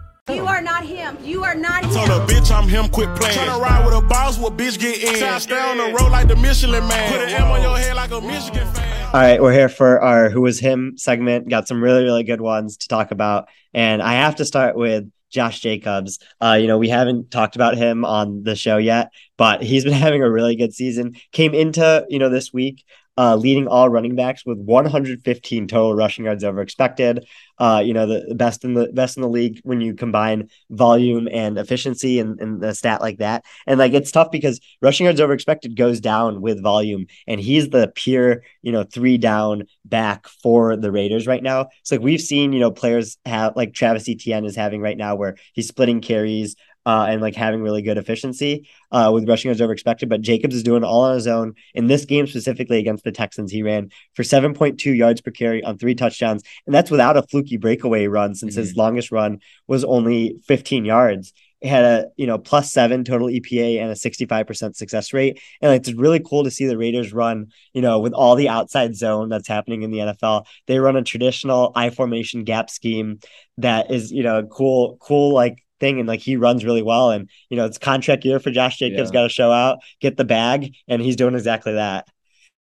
You 0.29 0.45
are 0.45 0.61
not 0.61 0.85
him. 0.85 1.17
You 1.23 1.43
are 1.43 1.55
not 1.55 1.83
him. 1.83 1.91
Told 1.91 2.09
a 2.09 2.25
bitch 2.31 2.51
I'm 2.55 2.67
him, 2.67 2.89
quit 2.89 3.13
playing. 3.15 3.35
Tryna 3.35 3.59
ride 3.59 3.83
with 3.83 3.95
a 3.95 4.01
boss, 4.01 4.37
what 4.37 4.55
bitch 4.55 4.79
get 4.79 5.01
in. 5.01 5.15
Try 5.15 5.39
stay 5.39 5.59
on 5.59 5.77
the 5.77 5.97
road 5.97 6.11
like 6.11 6.27
the 6.27 6.35
Michelin 6.35 6.87
man. 6.87 7.11
Put 7.11 7.21
an 7.21 7.29
M 7.29 7.47
on 7.47 7.61
your 7.63 7.75
head 7.75 7.95
like 7.95 8.11
a 8.11 8.21
Michigan 8.21 8.71
fan. 8.71 9.07
All 9.07 9.19
right, 9.19 9.41
we're 9.41 9.51
here 9.51 9.67
for 9.67 9.99
our 9.99 10.29
Who 10.29 10.41
Was 10.41 10.59
Him 10.59 10.93
segment. 10.95 11.49
Got 11.49 11.67
some 11.67 11.83
really, 11.83 12.03
really 12.03 12.23
good 12.23 12.39
ones 12.39 12.77
to 12.77 12.87
talk 12.87 13.09
about. 13.09 13.49
And 13.73 13.99
I 13.99 14.13
have 14.13 14.35
to 14.35 14.45
start 14.45 14.75
with 14.75 15.09
Josh 15.31 15.59
Jacobs. 15.59 16.19
Uh, 16.39 16.57
you 16.61 16.67
know, 16.67 16.77
we 16.77 16.89
haven't 16.89 17.31
talked 17.31 17.55
about 17.55 17.75
him 17.75 18.05
on 18.05 18.43
the 18.43 18.55
show 18.55 18.77
yet, 18.77 19.09
but 19.37 19.63
he's 19.63 19.83
been 19.83 19.93
having 20.07 20.21
a 20.21 20.29
really 20.29 20.55
good 20.55 20.75
season. 20.75 21.15
Came 21.31 21.55
into, 21.55 22.05
you 22.09 22.19
know, 22.19 22.29
this 22.29 22.53
week 22.53 22.85
uh, 23.17 23.35
leading 23.35 23.67
all 23.67 23.89
running 23.89 24.15
backs 24.15 24.45
with 24.45 24.57
115 24.57 25.67
total 25.67 25.95
rushing 25.95 26.25
yards 26.25 26.43
over 26.43 26.61
expected. 26.61 27.25
Uh, 27.57 27.81
you 27.83 27.93
know, 27.93 28.07
the, 28.07 28.25
the, 28.29 28.35
best 28.35 28.63
in 28.63 28.73
the 28.73 28.87
best 28.87 29.17
in 29.17 29.21
the 29.21 29.29
league 29.29 29.59
when 29.63 29.81
you 29.81 29.93
combine 29.93 30.49
volume 30.71 31.27
and 31.31 31.57
efficiency 31.57 32.19
and, 32.19 32.39
and 32.39 32.63
a 32.63 32.73
stat 32.73 33.01
like 33.01 33.19
that. 33.19 33.43
And 33.67 33.77
like 33.77 33.93
it's 33.93 34.11
tough 34.11 34.31
because 34.31 34.59
rushing 34.81 35.05
yards 35.05 35.21
over 35.21 35.33
expected 35.33 35.75
goes 35.75 35.99
down 35.99 36.41
with 36.41 36.63
volume, 36.63 37.05
and 37.27 37.39
he's 37.39 37.69
the 37.69 37.91
pure, 37.93 38.41
you 38.61 38.71
know, 38.71 38.83
three 38.83 39.17
down 39.17 39.63
back 39.85 40.27
for 40.27 40.75
the 40.75 40.91
Raiders 40.91 41.27
right 41.27 41.43
now. 41.43 41.67
So 41.83 41.95
like 41.95 42.03
we've 42.03 42.21
seen, 42.21 42.53
you 42.53 42.59
know, 42.59 42.71
players 42.71 43.17
have 43.25 43.55
like 43.55 43.73
Travis 43.73 44.09
Etienne 44.09 44.45
is 44.45 44.55
having 44.55 44.81
right 44.81 44.97
now 44.97 45.15
where 45.15 45.35
he's 45.53 45.67
splitting 45.67 46.01
carries 46.01 46.55
uh, 46.85 47.05
and 47.09 47.21
like 47.21 47.35
having 47.35 47.61
really 47.61 47.81
good 47.81 47.97
efficiency 47.97 48.67
uh, 48.91 49.11
with 49.13 49.27
rushing 49.27 49.49
yards 49.49 49.61
over 49.61 49.73
expected. 49.73 50.09
But 50.09 50.21
Jacobs 50.21 50.55
is 50.55 50.63
doing 50.63 50.83
all 50.83 51.01
on 51.01 51.15
his 51.15 51.27
own. 51.27 51.53
In 51.73 51.87
this 51.87 52.05
game 52.05 52.27
specifically 52.27 52.79
against 52.79 53.03
the 53.03 53.11
Texans, 53.11 53.51
he 53.51 53.63
ran 53.63 53.91
for 54.13 54.23
7.2 54.23 54.95
yards 54.95 55.21
per 55.21 55.31
carry 55.31 55.63
on 55.63 55.77
three 55.77 55.95
touchdowns. 55.95 56.43
And 56.65 56.73
that's 56.73 56.91
without 56.91 57.17
a 57.17 57.23
fluky 57.23 57.57
breakaway 57.57 58.07
run 58.07 58.35
since 58.35 58.53
mm-hmm. 58.53 58.61
his 58.61 58.75
longest 58.75 59.11
run 59.11 59.39
was 59.67 59.83
only 59.83 60.39
15 60.47 60.85
yards. 60.85 61.33
It 61.61 61.69
had 61.69 61.83
a 61.83 62.07
you 62.17 62.25
know 62.25 62.39
plus 62.39 62.71
seven 62.71 63.03
total 63.03 63.27
EPA 63.27 63.79
and 63.79 63.91
a 63.91 63.93
65% 63.93 64.75
success 64.75 65.13
rate. 65.13 65.39
And 65.61 65.71
it's 65.73 65.93
really 65.93 66.19
cool 66.19 66.43
to 66.43 66.49
see 66.49 66.65
the 66.65 66.77
Raiders 66.77 67.13
run, 67.13 67.51
you 67.73 67.83
know, 67.83 67.99
with 67.99 68.13
all 68.13 68.35
the 68.35 68.49
outside 68.49 68.95
zone 68.95 69.29
that's 69.29 69.47
happening 69.47 69.83
in 69.83 69.91
the 69.91 69.99
NFL. 69.99 70.45
They 70.65 70.79
run 70.79 70.95
a 70.95 71.03
traditional 71.03 71.71
I 71.75 71.91
formation 71.91 72.45
gap 72.45 72.71
scheme 72.71 73.19
that 73.59 73.91
is, 73.91 74.11
you 74.11 74.23
know, 74.23 74.43
cool, 74.47 74.97
cool 74.99 75.35
like 75.35 75.63
thing 75.81 75.99
and 75.99 76.07
like 76.07 76.21
he 76.21 76.37
runs 76.37 76.63
really 76.63 76.81
well 76.81 77.11
and 77.11 77.29
you 77.49 77.57
know 77.57 77.65
it's 77.65 77.77
contract 77.77 78.23
year 78.23 78.39
for 78.39 78.51
Josh 78.51 78.77
Jacobs 78.77 79.09
yeah. 79.09 79.13
got 79.13 79.23
to 79.23 79.29
show 79.29 79.51
out 79.51 79.79
get 79.99 80.15
the 80.15 80.23
bag 80.23 80.73
and 80.87 81.01
he's 81.01 81.17
doing 81.17 81.35
exactly 81.35 81.73
that. 81.73 82.07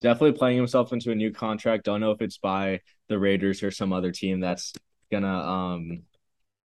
Definitely 0.02 0.32
playing 0.32 0.58
himself 0.58 0.92
into 0.92 1.10
a 1.10 1.14
new 1.14 1.32
contract. 1.32 1.84
Don't 1.84 2.00
know 2.00 2.10
if 2.10 2.20
it's 2.20 2.36
by 2.36 2.80
the 3.08 3.18
Raiders 3.18 3.62
or 3.62 3.70
some 3.70 3.94
other 3.94 4.12
team 4.12 4.40
that's 4.40 4.74
gonna 5.10 5.38
um 5.38 6.02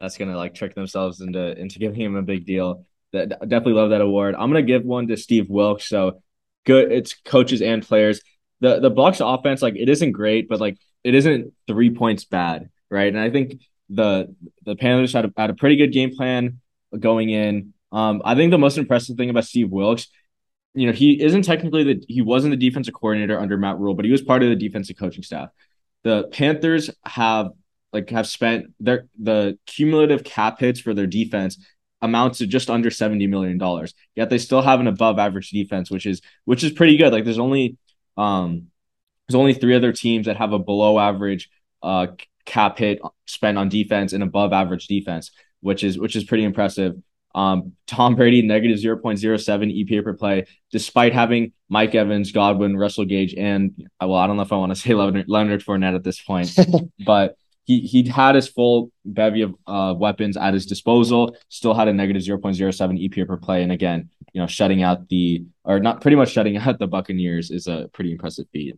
that's 0.01 0.17
gonna 0.17 0.35
like 0.35 0.53
trick 0.53 0.75
themselves 0.75 1.21
into 1.21 1.57
into 1.57 1.79
giving 1.79 2.01
him 2.01 2.17
a 2.17 2.21
big 2.21 2.45
deal. 2.45 2.85
That 3.13 3.29
definitely 3.29 3.73
love 3.73 3.91
that 3.91 4.01
award. 4.01 4.35
I'm 4.35 4.49
gonna 4.49 4.63
give 4.63 4.83
one 4.83 5.07
to 5.07 5.15
Steve 5.15 5.49
Wilks 5.49 5.87
so 5.87 6.21
good 6.65 6.91
it's 6.91 7.13
coaches 7.13 7.61
and 7.61 7.87
players. 7.87 8.19
The 8.59 8.81
the 8.81 8.91
Bucs 8.91 9.21
offense 9.21 9.61
like 9.61 9.75
it 9.77 9.87
isn't 9.87 10.11
great 10.11 10.49
but 10.49 10.59
like 10.59 10.77
it 11.03 11.15
isn't 11.15 11.53
three 11.67 11.91
points 11.91 12.25
bad 12.25 12.69
right? 12.91 13.07
And 13.07 13.19
I 13.19 13.31
think 13.31 13.61
the 13.93 14.33
the 14.65 14.75
Panthers 14.75 15.13
had 15.13 15.25
a, 15.25 15.33
had 15.37 15.49
a 15.49 15.53
pretty 15.55 15.75
good 15.75 15.91
game 15.91 16.15
plan 16.15 16.59
going 16.97 17.29
in. 17.29 17.73
Um, 17.91 18.21
I 18.23 18.35
think 18.35 18.51
the 18.51 18.57
most 18.57 18.77
impressive 18.77 19.17
thing 19.17 19.29
about 19.29 19.45
Steve 19.45 19.69
Wilks, 19.69 20.07
you 20.73 20.87
know, 20.87 20.93
he 20.93 21.21
isn't 21.21 21.43
technically 21.43 21.83
the 21.83 22.03
he 22.07 22.21
wasn't 22.21 22.51
the 22.51 22.69
defensive 22.69 22.93
coordinator 22.93 23.39
under 23.39 23.57
Matt 23.57 23.79
Rhule, 23.79 23.93
but 23.93 24.05
he 24.05 24.11
was 24.11 24.21
part 24.21 24.43
of 24.43 24.49
the 24.49 24.55
defensive 24.55 24.97
coaching 24.97 25.23
staff. 25.23 25.49
The 26.03 26.29
Panthers 26.31 26.89
have 27.05 27.51
like 27.91 28.09
have 28.09 28.27
spent 28.27 28.67
their 28.79 29.07
the 29.19 29.57
cumulative 29.65 30.23
cap 30.23 30.59
hits 30.59 30.79
for 30.79 30.93
their 30.93 31.07
defense 31.07 31.57
amounts 32.01 32.39
to 32.39 32.47
just 32.47 32.69
under 32.69 32.89
70 32.89 33.27
million 33.27 33.57
dollars. 33.57 33.93
Yet 34.15 34.29
they 34.29 34.37
still 34.37 34.61
have 34.61 34.79
an 34.79 34.87
above 34.87 35.19
average 35.19 35.49
defense, 35.49 35.91
which 35.91 36.05
is 36.05 36.21
which 36.45 36.63
is 36.63 36.71
pretty 36.71 36.97
good. 36.97 37.11
Like 37.11 37.25
there's 37.25 37.39
only 37.39 37.77
um 38.17 38.67
there's 39.27 39.39
only 39.39 39.53
three 39.53 39.75
other 39.75 39.91
teams 39.91 40.27
that 40.27 40.37
have 40.37 40.53
a 40.53 40.59
below 40.59 40.97
average 40.97 41.49
uh 41.83 42.07
cap 42.51 42.77
hit 42.77 42.99
spent 43.25 43.57
on 43.57 43.69
defense 43.69 44.11
and 44.11 44.21
above 44.21 44.51
average 44.51 44.87
defense, 44.87 45.31
which 45.61 45.85
is 45.85 45.97
which 45.97 46.17
is 46.17 46.25
pretty 46.25 46.43
impressive. 46.43 46.95
Um, 47.33 47.77
Tom 47.87 48.15
Brady 48.15 48.41
negative 48.41 48.77
0.07 48.77 49.39
EPA 49.39 50.03
per 50.03 50.13
play, 50.13 50.45
despite 50.69 51.13
having 51.13 51.53
Mike 51.69 51.95
Evans, 51.95 52.33
Godwin, 52.33 52.75
Russell 52.75 53.05
Gage, 53.05 53.33
and 53.35 53.87
well, 54.01 54.15
I 54.15 54.27
don't 54.27 54.35
know 54.35 54.43
if 54.43 54.51
I 54.51 54.57
want 54.57 54.73
to 54.73 54.75
say 54.81 54.93
Leonard, 54.93 55.29
Leonard 55.29 55.63
Fournette 55.63 55.95
at 55.95 56.03
this 56.03 56.21
point, 56.21 56.53
but 57.05 57.37
he 57.63 57.81
he 57.81 58.07
had 58.07 58.35
his 58.35 58.47
full 58.47 58.91
bevy 59.05 59.41
of 59.41 59.55
uh, 59.67 59.93
weapons 59.97 60.37
at 60.37 60.53
his 60.53 60.65
disposal. 60.65 61.35
Still 61.49 61.73
had 61.73 61.87
a 61.87 61.93
negative 61.93 62.23
zero 62.23 62.37
point 62.37 62.55
zero 62.55 62.71
seven 62.71 62.97
EPA 62.97 63.27
per 63.27 63.37
play, 63.37 63.63
and 63.63 63.71
again, 63.71 64.09
you 64.33 64.41
know, 64.41 64.47
shutting 64.47 64.83
out 64.83 65.07
the 65.09 65.43
or 65.63 65.79
not 65.79 66.01
pretty 66.01 66.15
much 66.15 66.31
shutting 66.31 66.57
out 66.57 66.79
the 66.79 66.87
Buccaneers 66.87 67.51
is 67.51 67.67
a 67.67 67.89
pretty 67.93 68.11
impressive 68.11 68.47
feat. 68.51 68.77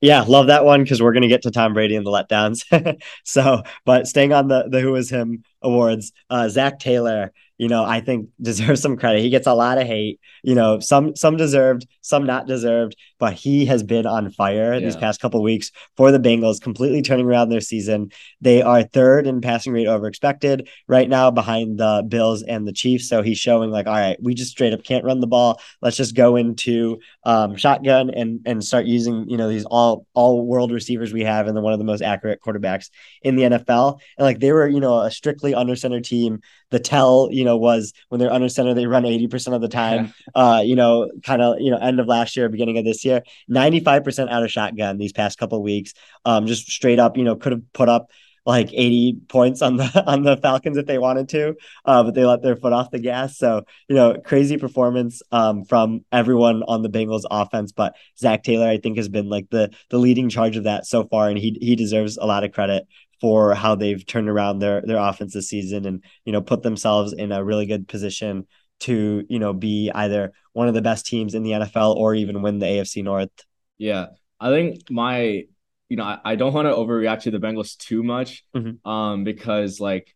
Yeah, 0.00 0.22
love 0.22 0.46
that 0.46 0.64
one 0.64 0.82
because 0.82 1.02
we're 1.02 1.12
gonna 1.12 1.28
get 1.28 1.42
to 1.42 1.50
Tom 1.50 1.74
Brady 1.74 1.96
and 1.96 2.06
the 2.06 2.10
letdowns. 2.10 2.64
so, 3.24 3.62
but 3.84 4.06
staying 4.06 4.32
on 4.32 4.48
the 4.48 4.68
the 4.68 4.80
Who 4.80 4.94
is 4.94 5.10
Him 5.10 5.42
awards, 5.62 6.12
uh, 6.30 6.48
Zac 6.48 6.78
Taylor 6.78 7.32
you 7.60 7.68
know, 7.68 7.84
I 7.84 8.00
think 8.00 8.30
deserves 8.40 8.80
some 8.80 8.96
credit. 8.96 9.20
He 9.20 9.28
gets 9.28 9.46
a 9.46 9.52
lot 9.52 9.76
of 9.76 9.86
hate, 9.86 10.18
you 10.42 10.54
know, 10.54 10.80
some 10.80 11.14
some 11.14 11.36
deserved, 11.36 11.86
some 12.00 12.24
not 12.24 12.46
deserved, 12.46 12.96
but 13.18 13.34
he 13.34 13.66
has 13.66 13.82
been 13.82 14.06
on 14.06 14.30
fire 14.30 14.72
yeah. 14.72 14.80
these 14.80 14.96
past 14.96 15.20
couple 15.20 15.42
weeks 15.42 15.70
for 15.94 16.10
the 16.10 16.18
Bengals, 16.18 16.60
completely 16.60 17.02
turning 17.02 17.26
around 17.26 17.50
their 17.50 17.60
season. 17.60 18.10
They 18.40 18.62
are 18.62 18.82
third 18.82 19.26
in 19.26 19.42
passing 19.42 19.74
rate 19.74 19.86
over 19.86 20.06
expected 20.06 20.68
right 20.88 21.08
now 21.08 21.30
behind 21.30 21.78
the 21.78 22.02
Bills 22.08 22.42
and 22.42 22.66
the 22.66 22.72
Chiefs. 22.72 23.10
So 23.10 23.20
he's 23.20 23.38
showing 23.38 23.70
like, 23.70 23.86
all 23.86 23.92
right, 23.92 24.16
we 24.22 24.32
just 24.32 24.52
straight 24.52 24.72
up 24.72 24.82
can't 24.82 25.04
run 25.04 25.20
the 25.20 25.26
ball. 25.26 25.60
Let's 25.82 25.98
just 25.98 26.16
go 26.16 26.36
into 26.36 26.98
um, 27.24 27.56
shotgun 27.56 28.08
and 28.08 28.40
and 28.46 28.64
start 28.64 28.86
using, 28.86 29.28
you 29.28 29.36
know, 29.36 29.50
these 29.50 29.66
all 29.66 30.06
all 30.14 30.46
world 30.46 30.72
receivers 30.72 31.12
we 31.12 31.24
have 31.24 31.46
and 31.46 31.54
then 31.54 31.62
one 31.62 31.74
of 31.74 31.78
the 31.78 31.84
most 31.84 32.00
accurate 32.00 32.40
quarterbacks 32.40 32.88
in 33.20 33.36
the 33.36 33.42
NFL. 33.42 34.00
And 34.16 34.24
like 34.24 34.40
they 34.40 34.50
were, 34.52 34.66
you 34.66 34.80
know, 34.80 35.00
a 35.00 35.10
strictly 35.10 35.54
under 35.54 35.76
center 35.76 36.00
team 36.00 36.40
the 36.70 36.78
tell, 36.78 37.28
you 37.30 37.44
know, 37.44 37.56
was 37.56 37.92
when 38.08 38.18
they're 38.18 38.32
under 38.32 38.48
center, 38.48 38.74
they 38.74 38.86
run 38.86 39.04
80% 39.04 39.54
of 39.54 39.60
the 39.60 39.68
time. 39.68 40.12
uh, 40.34 40.62
you 40.64 40.76
know, 40.76 41.10
kind 41.24 41.42
of, 41.42 41.60
you 41.60 41.70
know, 41.70 41.78
end 41.78 42.00
of 42.00 42.06
last 42.06 42.36
year, 42.36 42.48
beginning 42.48 42.78
of 42.78 42.84
this 42.84 43.04
year, 43.04 43.22
95% 43.50 44.30
out 44.30 44.42
of 44.42 44.50
shotgun 44.50 44.98
these 44.98 45.12
past 45.12 45.38
couple 45.38 45.62
weeks. 45.62 45.92
Um, 46.24 46.46
just 46.46 46.66
straight 46.68 46.98
up, 46.98 47.16
you 47.16 47.24
know, 47.24 47.36
could 47.36 47.52
have 47.52 47.72
put 47.72 47.88
up 47.88 48.10
like 48.46 48.70
80 48.72 49.18
points 49.28 49.62
on 49.62 49.76
the 49.76 50.04
on 50.06 50.22
the 50.22 50.36
Falcons 50.36 50.76
if 50.76 50.86
they 50.86 50.98
wanted 50.98 51.28
to, 51.30 51.54
uh, 51.84 52.02
but 52.02 52.14
they 52.14 52.24
let 52.24 52.42
their 52.42 52.56
foot 52.56 52.72
off 52.72 52.90
the 52.90 52.98
gas. 52.98 53.36
So 53.36 53.64
you 53.88 53.94
know, 53.94 54.16
crazy 54.24 54.56
performance 54.56 55.22
um, 55.30 55.64
from 55.64 56.04
everyone 56.10 56.62
on 56.66 56.82
the 56.82 56.88
Bengals 56.88 57.24
offense. 57.30 57.72
But 57.72 57.96
Zac 58.18 58.42
Taylor, 58.42 58.66
I 58.66 58.78
think, 58.78 58.96
has 58.96 59.08
been 59.08 59.28
like 59.28 59.50
the 59.50 59.70
the 59.90 59.98
leading 59.98 60.28
charge 60.28 60.56
of 60.56 60.64
that 60.64 60.86
so 60.86 61.04
far, 61.04 61.28
and 61.28 61.38
he 61.38 61.56
he 61.60 61.76
deserves 61.76 62.16
a 62.16 62.26
lot 62.26 62.44
of 62.44 62.52
credit 62.52 62.86
for 63.20 63.54
how 63.54 63.74
they've 63.74 64.06
turned 64.06 64.28
around 64.28 64.58
their 64.58 64.80
their 64.82 64.98
offense 64.98 65.34
this 65.34 65.48
season 65.48 65.86
and 65.86 66.04
you 66.24 66.32
know 66.32 66.40
put 66.40 66.62
themselves 66.62 67.12
in 67.12 67.32
a 67.32 67.44
really 67.44 67.66
good 67.66 67.86
position 67.86 68.46
to 68.80 69.24
you 69.28 69.38
know 69.38 69.52
be 69.52 69.90
either 69.94 70.32
one 70.52 70.68
of 70.68 70.74
the 70.74 70.82
best 70.82 71.06
teams 71.06 71.34
in 71.34 71.42
the 71.42 71.52
NFL 71.52 71.94
or 71.96 72.14
even 72.14 72.42
win 72.42 72.58
the 72.58 72.66
AFC 72.66 73.04
North. 73.04 73.30
Yeah, 73.78 74.06
I 74.38 74.50
think 74.50 74.90
my 74.90 75.44
you 75.88 75.96
know 75.96 76.04
I, 76.04 76.18
I 76.24 76.34
don't 76.36 76.52
want 76.52 76.66
to 76.66 76.74
overreact 76.74 77.22
to 77.22 77.30
the 77.30 77.38
Bengals 77.38 77.76
too 77.76 78.02
much, 78.02 78.44
mm-hmm. 78.54 78.88
um, 78.88 79.24
because 79.24 79.80
like 79.80 80.14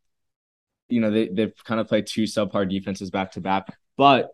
you 0.88 1.00
know 1.00 1.10
they 1.10 1.28
they've 1.28 1.64
kind 1.64 1.80
of 1.80 1.88
played 1.88 2.06
two 2.06 2.22
subpar 2.24 2.68
defenses 2.68 3.10
back 3.10 3.32
to 3.32 3.40
back, 3.40 3.76
but 3.96 4.30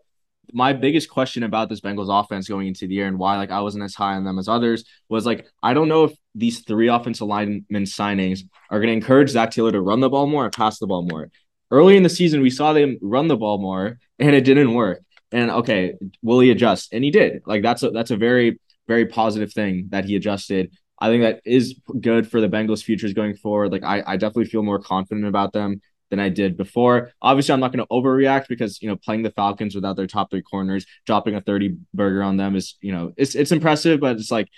my 0.53 0.73
biggest 0.73 1.09
question 1.09 1.43
about 1.43 1.69
this 1.69 1.81
Bengals 1.81 2.09
offense 2.09 2.47
going 2.47 2.67
into 2.67 2.87
the 2.87 2.93
year 2.93 3.07
and 3.07 3.17
why 3.17 3.37
like 3.37 3.51
I 3.51 3.61
wasn't 3.61 3.83
as 3.83 3.95
high 3.95 4.15
on 4.15 4.23
them 4.23 4.39
as 4.39 4.47
others 4.47 4.85
was 5.09 5.25
like 5.25 5.47
I 5.61 5.73
don't 5.73 5.87
know 5.87 6.05
if 6.05 6.13
these 6.35 6.59
three 6.61 6.87
offensive 6.87 7.27
lineman 7.27 7.83
signings 7.83 8.41
are 8.69 8.79
going 8.79 8.87
to 8.87 8.93
encourage 8.93 9.29
Zac 9.29 9.51
Taylor 9.51 9.71
to 9.71 9.81
run 9.81 9.99
the 9.99 10.09
ball 10.09 10.27
more 10.27 10.45
or 10.45 10.49
pass 10.49 10.79
the 10.79 10.87
ball 10.87 11.03
more. 11.03 11.29
Early 11.69 11.97
in 11.97 12.03
the 12.03 12.09
season, 12.09 12.41
we 12.41 12.49
saw 12.49 12.73
them 12.73 12.97
run 13.01 13.27
the 13.27 13.37
ball 13.37 13.57
more 13.57 13.97
and 14.19 14.35
it 14.35 14.43
didn't 14.43 14.73
work. 14.73 15.01
And 15.31 15.49
okay, 15.51 15.95
will 16.21 16.39
he 16.39 16.51
adjust? 16.51 16.93
And 16.93 17.03
he 17.03 17.11
did. 17.11 17.43
Like 17.45 17.61
that's 17.61 17.83
a 17.83 17.91
that's 17.91 18.11
a 18.11 18.17
very 18.17 18.59
very 18.87 19.05
positive 19.05 19.53
thing 19.53 19.87
that 19.89 20.05
he 20.05 20.15
adjusted. 20.15 20.71
I 20.99 21.07
think 21.07 21.23
that 21.23 21.41
is 21.45 21.79
good 21.99 22.29
for 22.29 22.41
the 22.41 22.49
Bengals' 22.49 22.83
futures 22.83 23.13
going 23.13 23.35
forward. 23.35 23.71
Like 23.71 23.83
I, 23.83 24.03
I 24.05 24.17
definitely 24.17 24.45
feel 24.45 24.63
more 24.63 24.79
confident 24.79 25.25
about 25.25 25.51
them 25.51 25.81
than 26.11 26.19
I 26.19 26.29
did 26.29 26.55
before. 26.55 27.11
Obviously, 27.21 27.53
I'm 27.53 27.59
not 27.59 27.73
going 27.73 27.83
to 27.83 27.91
overreact 27.91 28.47
because 28.47 28.79
you 28.81 28.89
know 28.89 28.95
playing 28.95 29.23
the 29.23 29.31
Falcons 29.31 29.73
without 29.73 29.95
their 29.95 30.05
top 30.05 30.29
three 30.29 30.43
corners, 30.43 30.85
dropping 31.07 31.33
a 31.33 31.41
30 31.41 31.77
burger 31.95 32.21
on 32.21 32.37
them 32.37 32.55
is 32.55 32.75
you 32.81 32.91
know 32.91 33.13
it's 33.17 33.33
it's 33.33 33.51
impressive, 33.51 33.99
but 33.99 34.17
it's 34.17 34.29
like 34.29 34.49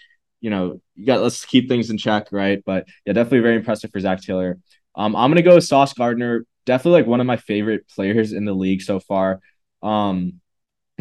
you 0.42 0.50
know 0.50 0.82
you 0.96 1.06
got 1.06 1.22
let's 1.22 1.46
keep 1.46 1.70
things 1.70 1.90
in 1.90 1.98
check, 1.98 2.28
right? 2.34 2.62
But 2.66 2.88
yeah, 3.06 3.14
definitely 3.14 3.40
very 3.40 3.56
impressive 3.56 3.92
for 3.92 4.02
Zac 4.02 4.22
Taylor. 4.22 4.58
Um, 4.96 5.16
I'm 5.16 5.32
gonna 5.32 5.42
go 5.42 5.56
with 5.56 5.64
Sauce 5.64 5.94
Gardner, 5.94 6.46
definitely 6.66 7.02
like 7.02 7.08
one 7.08 7.22
of 7.22 7.28
my 7.28 7.38
favorite 7.38 7.88
players 7.88 8.34
in 8.34 8.44
the 8.44 8.54
league 8.54 8.82
so 8.82 9.00
far. 9.00 9.40
Um, 9.82 10.42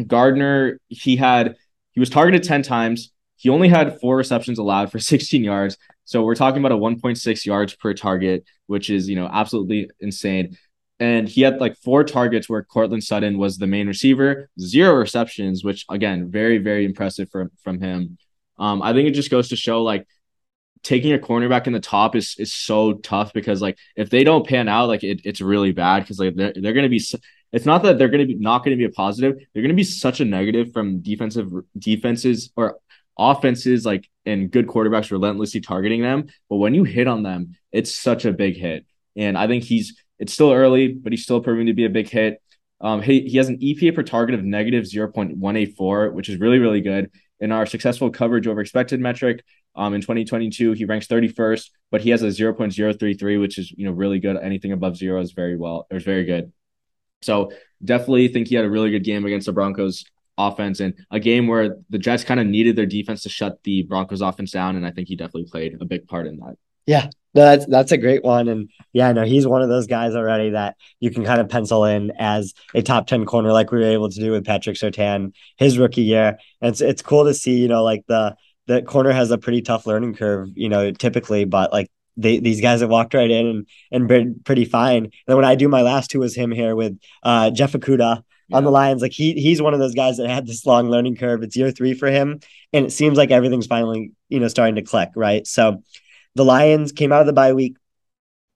Gardner, 0.05 0.79
he 0.87 1.15
had 1.15 1.55
he 1.91 1.99
was 1.99 2.09
targeted 2.09 2.43
10 2.43 2.63
times. 2.63 3.11
He 3.35 3.49
only 3.49 3.69
had 3.69 3.99
four 3.99 4.17
receptions 4.17 4.59
allowed 4.59 4.91
for 4.91 4.99
16 4.99 5.43
yards. 5.43 5.77
So 6.05 6.23
we're 6.23 6.35
talking 6.35 6.59
about 6.59 6.71
a 6.71 6.77
1.6 6.77 7.45
yards 7.45 7.75
per 7.75 7.93
target, 7.93 8.45
which 8.67 8.89
is, 8.89 9.07
you 9.07 9.15
know, 9.15 9.29
absolutely 9.31 9.89
insane. 9.99 10.57
And 10.99 11.27
he 11.27 11.41
had 11.41 11.59
like 11.59 11.75
four 11.77 12.03
targets 12.03 12.47
where 12.47 12.63
Courtland 12.63 13.03
Sutton 13.03 13.37
was 13.37 13.57
the 13.57 13.67
main 13.67 13.87
receiver, 13.87 14.49
zero 14.59 14.93
receptions, 14.95 15.63
which 15.63 15.85
again, 15.89 16.29
very, 16.29 16.59
very 16.59 16.85
impressive 16.85 17.29
from 17.29 17.51
from 17.63 17.81
him. 17.81 18.17
Um, 18.57 18.81
I 18.81 18.93
think 18.93 19.07
it 19.07 19.13
just 19.13 19.31
goes 19.31 19.49
to 19.49 19.55
show 19.55 19.81
like 19.81 20.07
taking 20.83 21.13
a 21.13 21.17
cornerback 21.17 21.65
in 21.65 21.73
the 21.73 21.79
top 21.79 22.15
is 22.15 22.35
is 22.37 22.53
so 22.53 22.93
tough 22.93 23.33
because 23.33 23.61
like 23.61 23.77
if 23.95 24.09
they 24.09 24.23
don't 24.23 24.47
pan 24.47 24.67
out, 24.67 24.87
like 24.87 25.03
it, 25.03 25.21
it's 25.23 25.41
really 25.41 25.71
bad 25.71 26.01
because 26.01 26.19
like 26.19 26.35
they're 26.35 26.53
they're 26.55 26.73
gonna 26.73 26.89
be 26.89 27.03
it's 27.51 27.65
not 27.65 27.83
that 27.83 27.97
they're 27.97 28.09
gonna 28.09 28.25
be 28.25 28.35
not 28.35 28.63
gonna 28.63 28.77
be 28.77 28.85
a 28.85 28.89
positive, 28.89 29.35
they're 29.53 29.63
gonna 29.63 29.73
be 29.73 29.83
such 29.83 30.19
a 30.19 30.25
negative 30.25 30.73
from 30.73 30.99
defensive 30.99 31.49
defenses 31.77 32.51
or 32.55 32.77
offenses 33.17 33.85
like 33.85 34.09
and 34.25 34.51
good 34.51 34.67
quarterbacks 34.67 35.11
relentlessly 35.11 35.61
targeting 35.61 36.01
them. 36.01 36.27
But 36.49 36.57
when 36.57 36.73
you 36.73 36.83
hit 36.83 37.07
on 37.07 37.23
them, 37.23 37.55
it's 37.71 37.93
such 37.93 38.25
a 38.25 38.31
big 38.33 38.55
hit. 38.55 38.85
And 39.15 39.37
I 39.37 39.47
think 39.47 39.63
he's 39.63 40.01
it's 40.19 40.33
still 40.33 40.51
early, 40.51 40.89
but 40.89 41.11
he's 41.11 41.23
still 41.23 41.41
proving 41.41 41.67
to 41.67 41.73
be 41.73 41.85
a 41.85 41.89
big 41.89 42.09
hit. 42.09 42.41
Um, 42.79 43.01
he, 43.01 43.21
he 43.21 43.37
has 43.37 43.49
an 43.49 43.59
EPA 43.59 43.95
per 43.95 44.03
target 44.03 44.35
of 44.35 44.43
negative 44.43 44.83
0.184, 44.83 46.13
which 46.13 46.29
is 46.29 46.39
really, 46.39 46.59
really 46.59 46.81
good. 46.81 47.11
In 47.39 47.51
our 47.51 47.65
successful 47.65 48.09
coverage 48.09 48.47
over 48.47 48.61
expected 48.61 48.99
metric, 48.99 49.43
um, 49.75 49.93
in 49.93 50.01
2022, 50.01 50.73
he 50.73 50.85
ranks 50.85 51.07
31st, 51.07 51.69
but 51.91 52.01
he 52.01 52.11
has 52.11 52.21
a 52.21 52.27
0.033, 52.27 53.39
which 53.39 53.57
is 53.57 53.71
you 53.71 53.85
know 53.85 53.91
really 53.91 54.19
good. 54.19 54.37
Anything 54.37 54.71
above 54.71 54.95
zero 54.95 55.19
is 55.19 55.31
very 55.31 55.57
well, 55.57 55.87
or 55.91 55.97
is 55.97 56.03
very 56.03 56.25
good. 56.25 56.51
So 57.21 57.51
definitely 57.83 58.27
think 58.27 58.47
he 58.47 58.55
had 58.55 58.65
a 58.65 58.69
really 58.69 58.91
good 58.91 59.03
game 59.03 59.25
against 59.25 59.47
the 59.47 59.53
Broncos 59.53 60.05
offense 60.37 60.79
and 60.79 60.93
a 61.11 61.19
game 61.19 61.47
where 61.47 61.77
the 61.89 61.97
Jets 61.97 62.23
kind 62.23 62.39
of 62.39 62.47
needed 62.47 62.75
their 62.75 62.85
defense 62.85 63.23
to 63.23 63.29
shut 63.29 63.61
the 63.63 63.83
Broncos 63.83 64.21
offense 64.21 64.51
down. 64.51 64.75
And 64.75 64.85
I 64.85 64.91
think 64.91 65.07
he 65.07 65.15
definitely 65.15 65.49
played 65.49 65.77
a 65.81 65.85
big 65.85 66.07
part 66.07 66.27
in 66.27 66.37
that. 66.37 66.55
Yeah, 66.85 67.09
no, 67.33 67.43
that's 67.45 67.65
that's 67.65 67.91
a 67.91 67.97
great 67.97 68.23
one. 68.23 68.47
And 68.47 68.69
yeah, 68.91 69.11
no, 69.11 69.23
he's 69.23 69.47
one 69.47 69.61
of 69.61 69.69
those 69.69 69.87
guys 69.87 70.15
already 70.15 70.51
that 70.51 70.75
you 70.99 71.11
can 71.11 71.23
kind 71.23 71.39
of 71.39 71.49
pencil 71.49 71.85
in 71.85 72.11
as 72.19 72.53
a 72.73 72.81
top 72.81 73.07
10 73.07 73.25
corner 73.25 73.53
like 73.53 73.71
we 73.71 73.79
were 73.79 73.85
able 73.85 74.09
to 74.09 74.19
do 74.19 74.31
with 74.31 74.45
Patrick 74.45 74.75
Surtain 74.75 75.33
his 75.57 75.77
rookie 75.77 76.03
year. 76.03 76.37
And 76.61 76.71
it's 76.71 76.81
it's 76.81 77.01
cool 77.01 77.25
to 77.25 77.33
see, 77.33 77.57
you 77.57 77.67
know, 77.67 77.83
like 77.83 78.03
the 78.07 78.35
the 78.67 78.81
corner 78.81 79.11
has 79.11 79.31
a 79.31 79.37
pretty 79.37 79.61
tough 79.61 79.85
learning 79.85 80.15
curve, 80.15 80.49
you 80.55 80.69
know, 80.69 80.91
typically, 80.91 81.45
but 81.45 81.71
like 81.71 81.89
they, 82.15 82.39
these 82.39 82.61
guys 82.61 82.81
have 82.81 82.89
walked 82.89 83.13
right 83.13 83.29
in 83.29 83.47
and, 83.47 83.67
and 83.91 84.07
been 84.07 84.39
pretty 84.43 84.65
fine. 84.65 85.05
And 85.05 85.13
then 85.27 85.35
when 85.35 85.45
I 85.45 85.55
do 85.55 85.67
my 85.67 85.81
last 85.81 86.11
two 86.11 86.19
was 86.19 86.35
him 86.35 86.51
here 86.51 86.75
with 86.75 86.97
uh, 87.23 87.49
Jeff 87.51 87.73
Okudah, 87.73 88.23
yeah. 88.53 88.57
on 88.57 88.63
the 88.63 88.71
Lions. 88.71 89.01
Like 89.01 89.11
he 89.11 89.33
he's 89.33 89.61
one 89.61 89.73
of 89.73 89.79
those 89.79 89.93
guys 89.93 90.17
that 90.17 90.29
had 90.29 90.47
this 90.47 90.65
long 90.65 90.89
learning 90.89 91.17
curve. 91.17 91.43
It's 91.43 91.55
year 91.55 91.71
three 91.71 91.93
for 91.93 92.07
him, 92.09 92.39
and 92.71 92.85
it 92.85 92.91
seems 92.91 93.17
like 93.17 93.31
everything's 93.31 93.67
finally 93.67 94.13
you 94.29 94.39
know 94.39 94.47
starting 94.47 94.75
to 94.75 94.81
click. 94.81 95.09
Right, 95.15 95.45
so 95.45 95.83
the 96.35 96.45
Lions 96.45 96.91
came 96.91 97.11
out 97.11 97.21
of 97.21 97.27
the 97.27 97.33
bye 97.33 97.53
week 97.53 97.77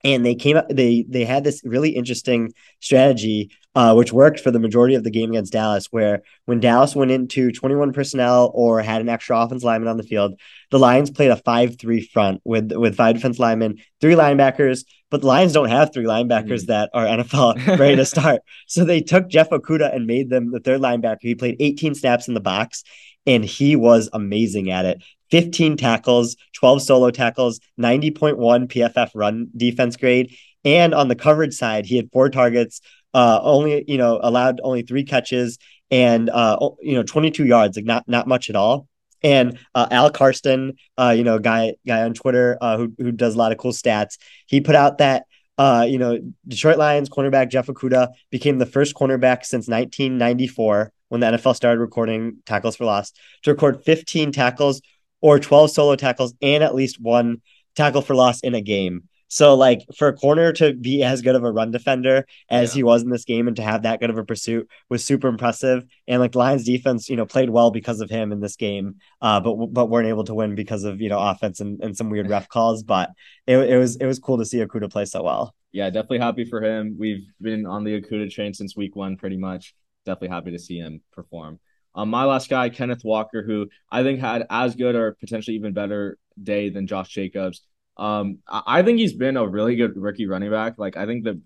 and 0.04 0.26
they 0.26 0.36
came 0.36 0.58
up 0.58 0.68
they 0.70 1.06
they 1.10 1.26
had 1.26 1.44
this 1.44 1.62
really 1.64 1.90
interesting 1.90 2.54
strategy 2.80 3.50
uh, 3.78 3.94
which 3.94 4.12
worked 4.12 4.40
for 4.40 4.50
the 4.50 4.58
majority 4.58 4.96
of 4.96 5.04
the 5.04 5.12
game 5.12 5.30
against 5.30 5.54
Dallas, 5.54 5.86
where 5.92 6.24
when 6.46 6.60
Dallas 6.60 6.96
went 6.96 7.12
into 7.12 7.52
21 7.52 7.94
personnel 7.94 8.50
or 8.56 8.82
had 8.82 9.02
an 9.02 9.08
extra 9.08 9.38
offense 9.40 9.64
lineman 9.64 9.88
on 9.88 9.98
the 9.98 10.04
field, 10.04 10.34
the 10.72 10.80
Lions 10.80 11.12
played 11.12 11.30
a 11.30 11.36
5-3 11.36 12.10
front 12.10 12.42
with 12.44 12.72
with 12.72 12.96
five 12.96 13.14
defense 13.14 13.38
linemen, 13.38 13.78
three 14.02 14.16
linebackers, 14.16 14.84
but 15.12 15.22
the 15.22 15.28
Lions 15.28 15.54
don't 15.54 15.70
have 15.70 15.94
three 15.94 16.06
linebackers 16.06 16.64
mm. 16.64 16.68
that 16.68 16.90
are 16.96 17.06
NFL 17.18 17.78
ready 17.78 17.98
to 17.98 18.06
start. 18.06 18.42
So 18.66 18.84
they 18.84 19.02
took 19.02 19.30
Jeff 19.30 19.52
Okudah 19.52 19.96
and 19.96 20.08
made 20.08 20.32
them 20.32 20.52
the 20.52 20.60
third 20.60 20.82
linebacker. 20.82 21.18
He 21.22 21.36
played 21.36 21.58
18 21.60 21.94
snaps 21.94 22.28
in 22.28 22.34
the 22.34 22.40
box, 22.40 22.84
and 23.28 23.46
he 23.46 23.76
was 23.76 24.10
amazing 24.12 24.72
at 24.72 24.86
it. 24.86 25.04
15 25.32 25.78
tackles, 25.78 26.36
12 26.54 26.82
solo 26.82 27.12
tackles, 27.12 27.60
90.1 27.80 28.38
PFF 28.68 29.12
run 29.14 29.50
defense 29.56 29.96
grade. 29.98 30.36
And 30.64 30.94
on 30.94 31.08
the 31.08 31.16
coverage 31.16 31.54
side, 31.54 31.86
he 31.86 31.96
had 31.96 32.10
four 32.12 32.30
targets, 32.30 32.82
uh, 33.14 33.40
only, 33.42 33.86
you 33.88 33.98
know, 33.98 34.20
allowed 34.22 34.60
only 34.64 34.82
three 34.82 35.04
catches 35.04 35.58
and, 35.90 36.30
uh, 36.30 36.58
you 36.82 36.96
know, 36.96 37.04
22 37.04 37.46
yards, 37.46 37.78
like 37.78 37.86
not, 37.86 38.08
not 38.08 38.28
much 38.28 38.50
at 38.50 38.56
all. 38.56 38.88
And 39.24 39.58
uh, 39.74 39.88
Al 39.90 40.12
Karsten, 40.12 40.74
uh, 40.98 41.14
you 41.18 41.24
know, 41.24 41.40
guy 41.40 41.74
guy 41.86 42.04
on 42.04 42.14
Twitter 42.14 42.58
uh, 42.62 42.78
who 42.78 42.94
who 43.00 43.12
does 43.12 43.34
a 43.34 43.38
lot 43.38 43.52
of 43.52 43.58
cool 43.58 43.72
stats. 43.72 44.18
He 44.46 44.62
put 44.62 44.76
out 44.76 45.00
that 45.00 45.26
uh, 45.58 45.86
you 45.88 45.98
know 45.98 46.20
Detroit 46.48 46.78
Lions 46.78 47.10
cornerback 47.10 47.50
Jeff 47.50 47.68
Okudah 47.68 48.10
became 48.30 48.60
the 48.60 48.66
first 48.66 48.96
cornerback 48.96 49.44
since 49.44 49.68
1994 49.68 50.92
when 51.10 51.22
the 51.22 51.28
NFL 51.28 51.56
started 51.56 51.80
recording 51.80 52.38
tackles 52.46 52.76
for 52.76 52.86
loss 52.86 53.12
to 53.44 53.52
record 53.52 53.84
15 53.84 54.32
tackles 54.32 54.82
or 55.22 55.40
12 55.40 55.72
solo 55.72 55.96
tackles 55.96 56.34
and 56.42 56.64
at 56.64 56.76
least 56.76 57.00
one 57.02 57.42
tackle 57.76 58.02
for 58.02 58.16
loss 58.16 58.40
in 58.42 58.56
a 58.56 58.62
game. 58.62 59.04
So 59.30 59.56
like 59.56 59.82
for 59.98 60.08
a 60.08 60.14
corner 60.14 60.54
to 60.54 60.74
be 60.74 61.04
as 61.04 61.22
good 61.22 61.36
of 61.36 61.44
a 61.44 61.52
run 61.52 61.70
defender 61.72 62.26
as 62.50 62.72
Yeah. 62.74 62.80
he 62.80 62.84
was 62.84 63.04
in 63.04 63.10
this 63.10 63.26
game 63.26 63.48
and 63.48 63.58
to 63.58 63.62
have 63.62 63.84
that 63.84 64.00
good 64.00 64.10
of 64.10 64.18
a 64.18 64.24
pursuit 64.24 64.70
was 64.90 65.04
super 65.04 65.28
impressive. 65.28 65.86
And 66.08 66.22
like 66.22 66.32
the 66.32 66.38
Lions 66.38 66.64
defense, 66.64 67.10
you 67.10 67.18
know, 67.18 67.26
played 67.26 67.50
well 67.50 67.70
because 67.70 68.00
of 68.00 68.10
him 68.10 68.32
in 68.32 68.40
this 68.40 68.56
game, 68.56 68.96
uh, 69.22 69.42
but 69.42 69.54
but 69.74 69.90
weren't 69.90 70.08
able 70.08 70.24
to 70.24 70.34
win 70.34 70.56
because 70.56 70.86
of 70.86 71.02
you 71.02 71.10
know 71.10 71.20
offense 71.20 71.60
and, 71.60 71.82
and 71.84 71.98
some 71.98 72.10
weird 72.10 72.30
ref 72.30 72.48
calls. 72.56 72.84
But 72.84 73.10
it, 73.46 73.58
it 73.58 73.78
was 73.78 73.98
it 73.98 74.06
was 74.06 74.18
cool 74.20 74.38
to 74.38 74.46
see 74.46 74.60
Okudah 74.60 74.90
play 74.90 75.04
so 75.04 75.24
well. 75.24 75.54
Yeah, 75.74 75.90
definitely 75.90 76.20
happy 76.20 76.46
for 76.46 76.64
him. 76.64 76.96
We've 76.98 77.26
been 77.42 77.66
on 77.66 77.84
the 77.84 78.00
Okudah 78.02 78.32
train 78.32 78.54
since 78.54 78.78
week 78.78 78.96
one, 78.96 79.18
pretty 79.18 79.38
much. 79.38 79.76
Definitely 80.06 80.30
happy 80.36 80.52
to 80.52 80.60
see 80.60 80.78
him 80.78 81.02
perform. 81.12 81.60
Um, 81.98 82.10
my 82.10 82.26
last 82.26 82.48
guy, 82.48 82.70
Kenneth 82.70 83.04
Walker, 83.04 83.42
who 83.42 83.70
I 83.92 84.04
think 84.04 84.20
had 84.20 84.46
as 84.52 84.76
good 84.76 84.96
or 84.96 85.14
potentially 85.20 85.56
even 85.56 85.74
better 85.74 86.20
day 86.42 86.70
than 86.70 86.86
Josh 86.86 87.10
Jacobs. 87.10 87.64
Um, 87.98 88.38
I, 88.48 88.62
I 88.68 88.84
think 88.84 89.00
he's 89.00 89.14
been 89.14 89.36
a 89.36 89.48
really 89.48 89.76
good 89.76 89.98
rookie 89.98 90.28
running 90.28 90.52
back. 90.52 90.76
Like 90.78 90.96
I 90.96 91.08
think 91.08 91.24
that 91.24 91.42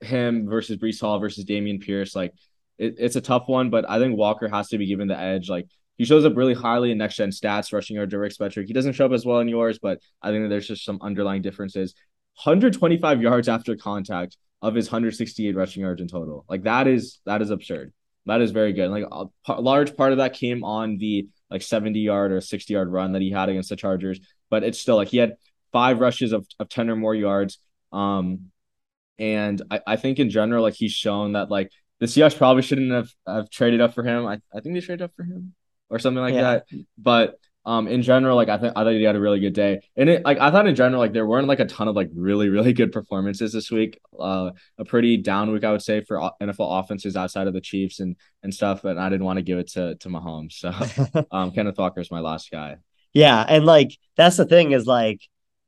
him 0.00 0.48
versus 0.48 0.76
Breece 0.76 1.00
Hall 1.00 1.20
versus 1.20 1.44
Dameon 1.44 1.80
Pierce, 1.80 2.16
like 2.16 2.34
it, 2.78 2.96
it's 2.98 3.14
a 3.14 3.20
tough 3.20 3.44
one, 3.46 3.70
but 3.70 3.88
I 3.88 4.00
think 4.00 4.18
Walker 4.18 4.48
has 4.48 4.68
to 4.70 4.78
be 4.78 4.86
given 4.86 5.06
the 5.06 5.18
edge. 5.18 5.48
Like 5.48 5.68
he 5.96 6.04
shows 6.04 6.24
up 6.24 6.36
really 6.36 6.54
highly 6.54 6.90
in 6.90 6.98
next 6.98 7.16
gen 7.16 7.30
stats, 7.30 7.72
rushing 7.72 7.94
yard 7.94 8.10
direct 8.10 8.40
metric. 8.40 8.66
He 8.66 8.72
doesn't 8.72 8.94
show 8.94 9.06
up 9.06 9.12
as 9.12 9.24
well 9.24 9.38
in 9.38 9.48
yours, 9.48 9.78
but 9.78 10.00
I 10.20 10.30
think 10.30 10.44
that 10.44 10.48
there's 10.48 10.66
just 10.66 10.84
some 10.84 10.98
underlying 11.00 11.42
differences. 11.42 11.94
125 12.42 13.22
yards 13.22 13.48
after 13.48 13.76
contact 13.76 14.36
of 14.60 14.74
his 14.74 14.88
168 14.88 15.54
rushing 15.54 15.82
yards 15.82 16.02
in 16.02 16.08
total. 16.08 16.44
Like 16.48 16.64
that 16.64 16.88
is 16.88 17.20
that 17.24 17.40
is 17.40 17.50
absurd. 17.50 17.92
That 18.26 18.40
is 18.40 18.50
very 18.50 18.72
good. 18.72 18.90
Like 18.90 19.04
a, 19.10 19.26
a 19.52 19.60
large 19.60 19.96
part 19.96 20.12
of 20.12 20.18
that 20.18 20.34
came 20.34 20.64
on 20.64 20.98
the 20.98 21.28
like 21.50 21.62
70 21.62 22.00
yard 22.00 22.32
or 22.32 22.40
60 22.40 22.72
yard 22.72 22.90
run 22.90 23.12
that 23.12 23.22
he 23.22 23.30
had 23.30 23.48
against 23.48 23.68
the 23.68 23.76
Chargers, 23.76 24.20
but 24.50 24.64
it's 24.64 24.78
still 24.80 24.96
like 24.96 25.08
he 25.08 25.18
had 25.18 25.36
five 25.72 26.00
rushes 26.00 26.32
of, 26.32 26.46
of 26.58 26.68
10 26.68 26.90
or 26.90 26.96
more 26.96 27.14
yards. 27.14 27.58
Um, 27.92 28.50
and 29.18 29.62
I, 29.70 29.80
I 29.86 29.96
think 29.96 30.18
in 30.18 30.28
general, 30.30 30.62
like 30.62 30.74
he's 30.74 30.92
shown 30.92 31.32
that 31.32 31.50
like 31.50 31.70
the 32.00 32.06
Seahawks 32.06 32.36
probably 32.36 32.62
shouldn't 32.62 32.92
have, 32.92 33.08
have 33.26 33.50
traded 33.50 33.80
up 33.80 33.94
for 33.94 34.02
him. 34.02 34.26
I, 34.26 34.40
I 34.54 34.60
think 34.60 34.74
they 34.74 34.80
traded 34.80 35.02
up 35.02 35.12
for 35.16 35.22
him 35.24 35.54
or 35.88 35.98
something 35.98 36.20
like 36.20 36.34
Yeah. 36.34 36.42
that. 36.42 36.66
But 36.98 37.38
um, 37.66 37.88
in 37.88 38.00
general, 38.00 38.36
like 38.36 38.48
I 38.48 38.58
think 38.58 38.74
I 38.76 38.84
thought 38.84 38.92
he 38.92 39.02
had 39.02 39.16
a 39.16 39.20
really 39.20 39.40
good 39.40 39.52
day, 39.52 39.80
and 39.96 40.08
it 40.08 40.24
like 40.24 40.38
I 40.38 40.52
thought 40.52 40.68
in 40.68 40.76
general, 40.76 41.00
like 41.00 41.12
there 41.12 41.26
weren't 41.26 41.48
like 41.48 41.58
a 41.58 41.64
ton 41.64 41.88
of 41.88 41.96
like 41.96 42.08
really 42.14 42.48
really 42.56 42.72
good 42.72 42.92
performances 42.92 43.52
this 43.52 43.72
week. 43.72 43.98
Uh, 44.18 44.52
a 44.78 44.84
pretty 44.84 45.16
down 45.16 45.50
week, 45.50 45.64
I 45.64 45.72
would 45.72 45.82
say, 45.82 46.00
for 46.00 46.30
NFL 46.40 46.84
offenses 46.84 47.16
outside 47.16 47.48
of 47.48 47.54
the 47.54 47.60
Chiefs 47.60 47.98
and 47.98 48.16
and 48.44 48.54
stuff. 48.54 48.82
But 48.82 48.98
I 48.98 49.08
didn't 49.08 49.24
want 49.24 49.38
to 49.38 49.42
give 49.42 49.58
it 49.58 49.68
to 49.72 49.96
to 49.96 50.08
Mahomes, 50.08 50.52
so 50.52 50.72
um, 51.32 51.50
Kenneth 51.50 51.76
Walker 51.76 52.00
is 52.00 52.10
my 52.10 52.20
last 52.20 52.52
guy. 52.52 52.76
Yeah, 53.12 53.44
and 53.46 53.66
like 53.66 53.98
that's 54.16 54.36
the 54.36 54.46
thing 54.46 54.70
is 54.70 54.86
like 54.86 55.20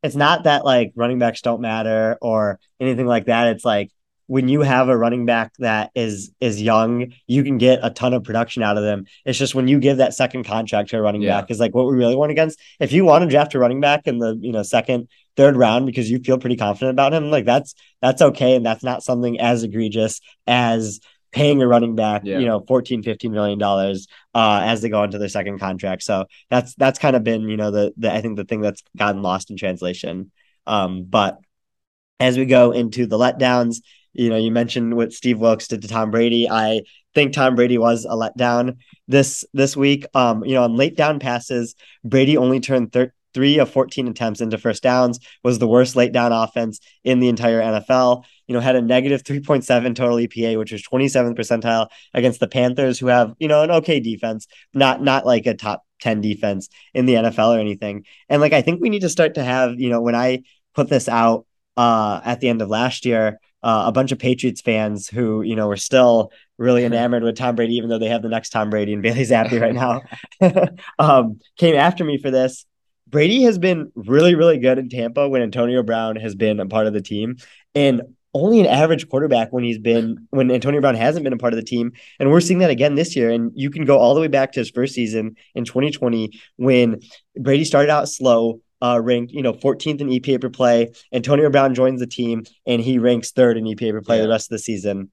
it's 0.05 0.14
not 0.14 0.44
that 0.44 0.64
like 0.64 0.92
running 0.94 1.18
backs 1.18 1.42
don't 1.42 1.61
matter 1.61 2.16
or 2.22 2.61
anything 2.78 3.07
like 3.07 3.26
that. 3.26 3.49
It's 3.49 3.64
like 3.64 3.90
when 4.28 4.46
you 4.46 4.60
have 4.60 4.88
a 4.90 4.96
running 4.96 5.24
back 5.26 5.52
that 5.58 5.90
is 5.94 6.30
is 6.40 6.62
young, 6.62 7.12
you 7.26 7.42
can 7.42 7.58
get 7.58 7.80
a 7.82 7.90
ton 7.90 8.12
of 8.14 8.22
production 8.22 8.62
out 8.62 8.76
of 8.76 8.84
them. 8.84 9.06
It's 9.24 9.38
just 9.38 9.54
when 9.54 9.66
you 9.68 9.80
give 9.80 9.96
that 9.96 10.14
second 10.14 10.44
contract 10.44 10.90
to 10.90 10.98
a 10.98 11.02
running 11.02 11.22
Yeah. 11.22 11.40
back 11.40 11.50
is 11.50 11.58
like 11.58 11.74
what 11.74 11.86
we 11.86 11.96
really 11.96 12.14
want 12.14 12.30
against. 12.30 12.60
If 12.78 12.92
you 12.92 13.04
want 13.04 13.24
to 13.24 13.28
draft 13.30 13.54
a 13.54 13.58
running 13.58 13.80
back 13.80 14.06
in 14.06 14.18
the 14.18 14.38
you 14.40 14.52
know 14.52 14.62
second, 14.62 15.08
third 15.36 15.56
round 15.56 15.86
because 15.86 16.10
you 16.10 16.18
feel 16.20 16.38
pretty 16.38 16.56
confident 16.56 16.90
about 16.94 17.14
him, 17.14 17.30
like 17.30 17.46
that's 17.46 17.74
that's 18.02 18.20
okay 18.22 18.54
and 18.54 18.64
that's 18.64 18.84
not 18.84 19.02
something 19.02 19.40
as 19.40 19.62
egregious 19.64 20.20
as 20.46 21.00
paying 21.32 21.60
a 21.62 21.66
running 21.66 21.94
back, 21.94 22.22
Yeah. 22.24 22.38
you 22.38 22.46
know, 22.46 22.60
14, 22.68 23.02
15 23.02 23.32
million 23.32 23.58
dollars 23.58 24.08
uh 24.34 24.60
as 24.62 24.82
they 24.82 24.90
go 24.90 25.02
into 25.04 25.18
their 25.18 25.28
second 25.30 25.58
contract. 25.58 26.02
So 26.02 26.26
that's 26.50 26.74
that's 26.74 26.98
kind 26.98 27.16
of 27.16 27.24
been, 27.24 27.48
you 27.48 27.56
know, 27.56 27.70
the 27.70 27.92
the 27.96 28.12
I 28.12 28.20
think 28.20 28.36
the 28.36 28.44
thing 28.44 28.60
that's 28.60 28.82
gotten 28.94 29.22
lost 29.22 29.50
in 29.50 29.56
translation. 29.56 30.32
Um, 30.66 31.04
but 31.04 31.38
as 32.20 32.36
we 32.36 32.46
go 32.46 32.72
into 32.72 33.06
the 33.06 33.16
letdowns, 33.16 33.76
you 34.18 34.28
know, 34.30 34.36
you 34.36 34.50
mentioned 34.50 34.96
what 34.96 35.12
Steve 35.12 35.38
Wilks 35.38 35.68
did 35.68 35.82
to 35.82 35.88
Tom 35.88 36.10
Brady. 36.10 36.48
I 36.50 36.82
think 37.14 37.32
Tom 37.32 37.54
Brady 37.54 37.78
was 37.78 38.04
a 38.04 38.08
letdown 38.08 38.78
this 39.06 39.44
this 39.54 39.76
week. 39.76 40.06
Um, 40.14 40.44
you 40.44 40.54
know, 40.54 40.64
on 40.64 40.76
late 40.76 40.96
down 40.96 41.20
passes, 41.20 41.76
Brady 42.04 42.36
only 42.36 42.58
turned 42.58 42.92
thir- 42.92 43.12
three 43.32 43.58
of 43.58 43.70
14 43.70 44.08
attempts 44.08 44.40
into 44.40 44.58
first 44.58 44.82
downs, 44.82 45.20
was 45.44 45.60
the 45.60 45.68
worst 45.68 45.94
late 45.94 46.12
down 46.12 46.32
offense 46.32 46.80
in 47.04 47.20
the 47.20 47.28
entire 47.28 47.60
NFL. 47.60 48.24
You 48.48 48.54
know, 48.54 48.60
had 48.60 48.74
a 48.74 48.82
negative 48.82 49.22
3.7 49.22 49.94
total 49.94 50.16
EPA, 50.16 50.58
which 50.58 50.72
was 50.72 50.82
27th 50.82 51.36
percentile 51.36 51.88
against 52.14 52.40
the 52.40 52.48
Panthers, 52.48 52.98
who 52.98 53.06
have, 53.06 53.34
you 53.38 53.46
know, 53.46 53.62
an 53.62 53.70
okay 53.70 54.00
defense, 54.00 54.48
not 54.74 55.00
not 55.00 55.24
like 55.24 55.46
a 55.46 55.54
top 55.54 55.84
10 56.00 56.20
defense 56.20 56.68
in 56.92 57.06
the 57.06 57.14
NFL 57.14 57.56
or 57.56 57.60
anything. 57.60 58.04
And 58.28 58.40
like 58.40 58.52
I 58.52 58.62
think 58.62 58.80
we 58.80 58.90
need 58.90 59.02
to 59.02 59.08
start 59.08 59.34
to 59.34 59.44
have, 59.44 59.78
you 59.78 59.90
know, 59.90 60.00
when 60.00 60.16
I 60.16 60.42
put 60.74 60.88
this 60.88 61.08
out 61.08 61.46
uh 61.76 62.20
at 62.24 62.40
the 62.40 62.48
end 62.48 62.62
of 62.62 62.68
last 62.68 63.04
year, 63.04 63.38
uh, 63.62 63.84
a 63.86 63.92
bunch 63.92 64.12
of 64.12 64.18
Patriots 64.18 64.61
fans 64.61 65.09
who, 65.09 65.42
you 65.42 65.56
know, 65.56 65.68
were 65.68 65.76
still 65.76 66.32
really 66.56 66.84
enamored 66.86 67.22
with 67.22 67.36
Tom 67.36 67.56
Brady, 67.56 67.74
even 67.74 67.90
though 67.90 67.98
they 67.98 68.09
have 68.09 68.22
the 68.22 68.28
next 68.28 68.50
Tom 68.50 68.70
Brady 68.70 68.92
and 68.92 69.02
Bailey 69.02 69.22
Zappe 69.22 69.61
right 69.61 69.74
now, 69.74 70.02
um, 70.98 71.40
came 71.56 71.74
after 71.74 72.04
me 72.04 72.18
for 72.18 72.30
this. 72.30 72.64
Brady 73.09 73.42
has 73.44 73.59
been 73.59 73.90
really, 73.94 74.34
really 74.34 74.59
good 74.59 74.78
in 74.78 74.90
Tampa 74.90 75.28
when 75.28 75.40
Antonio 75.40 75.82
Brown 75.82 76.16
has 76.16 76.34
been 76.34 76.61
a 76.61 76.66
part 76.66 76.86
of 76.86 76.92
the 76.92 77.00
team, 77.00 77.36
and 77.74 78.02
only 78.34 78.61
an 78.61 78.66
average 78.66 79.09
quarterback 79.09 79.52
when 79.52 79.64
he's 79.64 79.78
been 79.78 80.26
when 80.30 80.50
Antonio 80.50 80.80
Brown 80.80 80.94
hasn't 80.94 81.24
been 81.24 81.32
a 81.32 81.38
part 81.38 81.52
of 81.52 81.56
the 81.56 81.64
team. 81.64 81.92
And 82.18 82.30
we're 82.30 82.40
seeing 82.40 82.59
that 82.61 82.70
again 82.70 82.94
this 82.94 83.16
year. 83.16 83.30
And 83.30 83.50
you 83.54 83.70
can 83.70 83.84
go 83.84 83.98
all 83.98 84.14
the 84.14 84.20
way 84.20 84.28
back 84.28 84.52
to 84.52 84.61
his 84.61 84.70
first 84.70 84.94
season 84.94 85.36
in 85.54 85.64
2020 85.64 86.38
when 86.56 87.00
Brady 87.38 87.64
started 87.64 87.90
out 87.90 88.09
slow, 88.09 88.61
uh, 88.82 89.00
ranked 89.02 89.32
you 89.32 89.42
know 89.42 89.52
14th 89.52 90.00
in 90.00 90.08
EPA 90.08 90.40
per 90.40 90.50
play. 90.50 90.90
Antonio 91.12 91.50
Brown 91.50 91.74
joins 91.74 92.00
the 92.00 92.06
team 92.06 92.44
and 92.66 92.80
he 92.80 92.98
ranks 92.98 93.32
third 93.32 93.56
in 93.56 93.64
EPA 93.64 93.92
per 93.92 94.00
play 94.02 94.16
Yeah. 94.16 94.22
the 94.24 94.28
rest 94.28 94.46
of 94.46 94.50
the 94.56 94.58
season. 94.60 95.10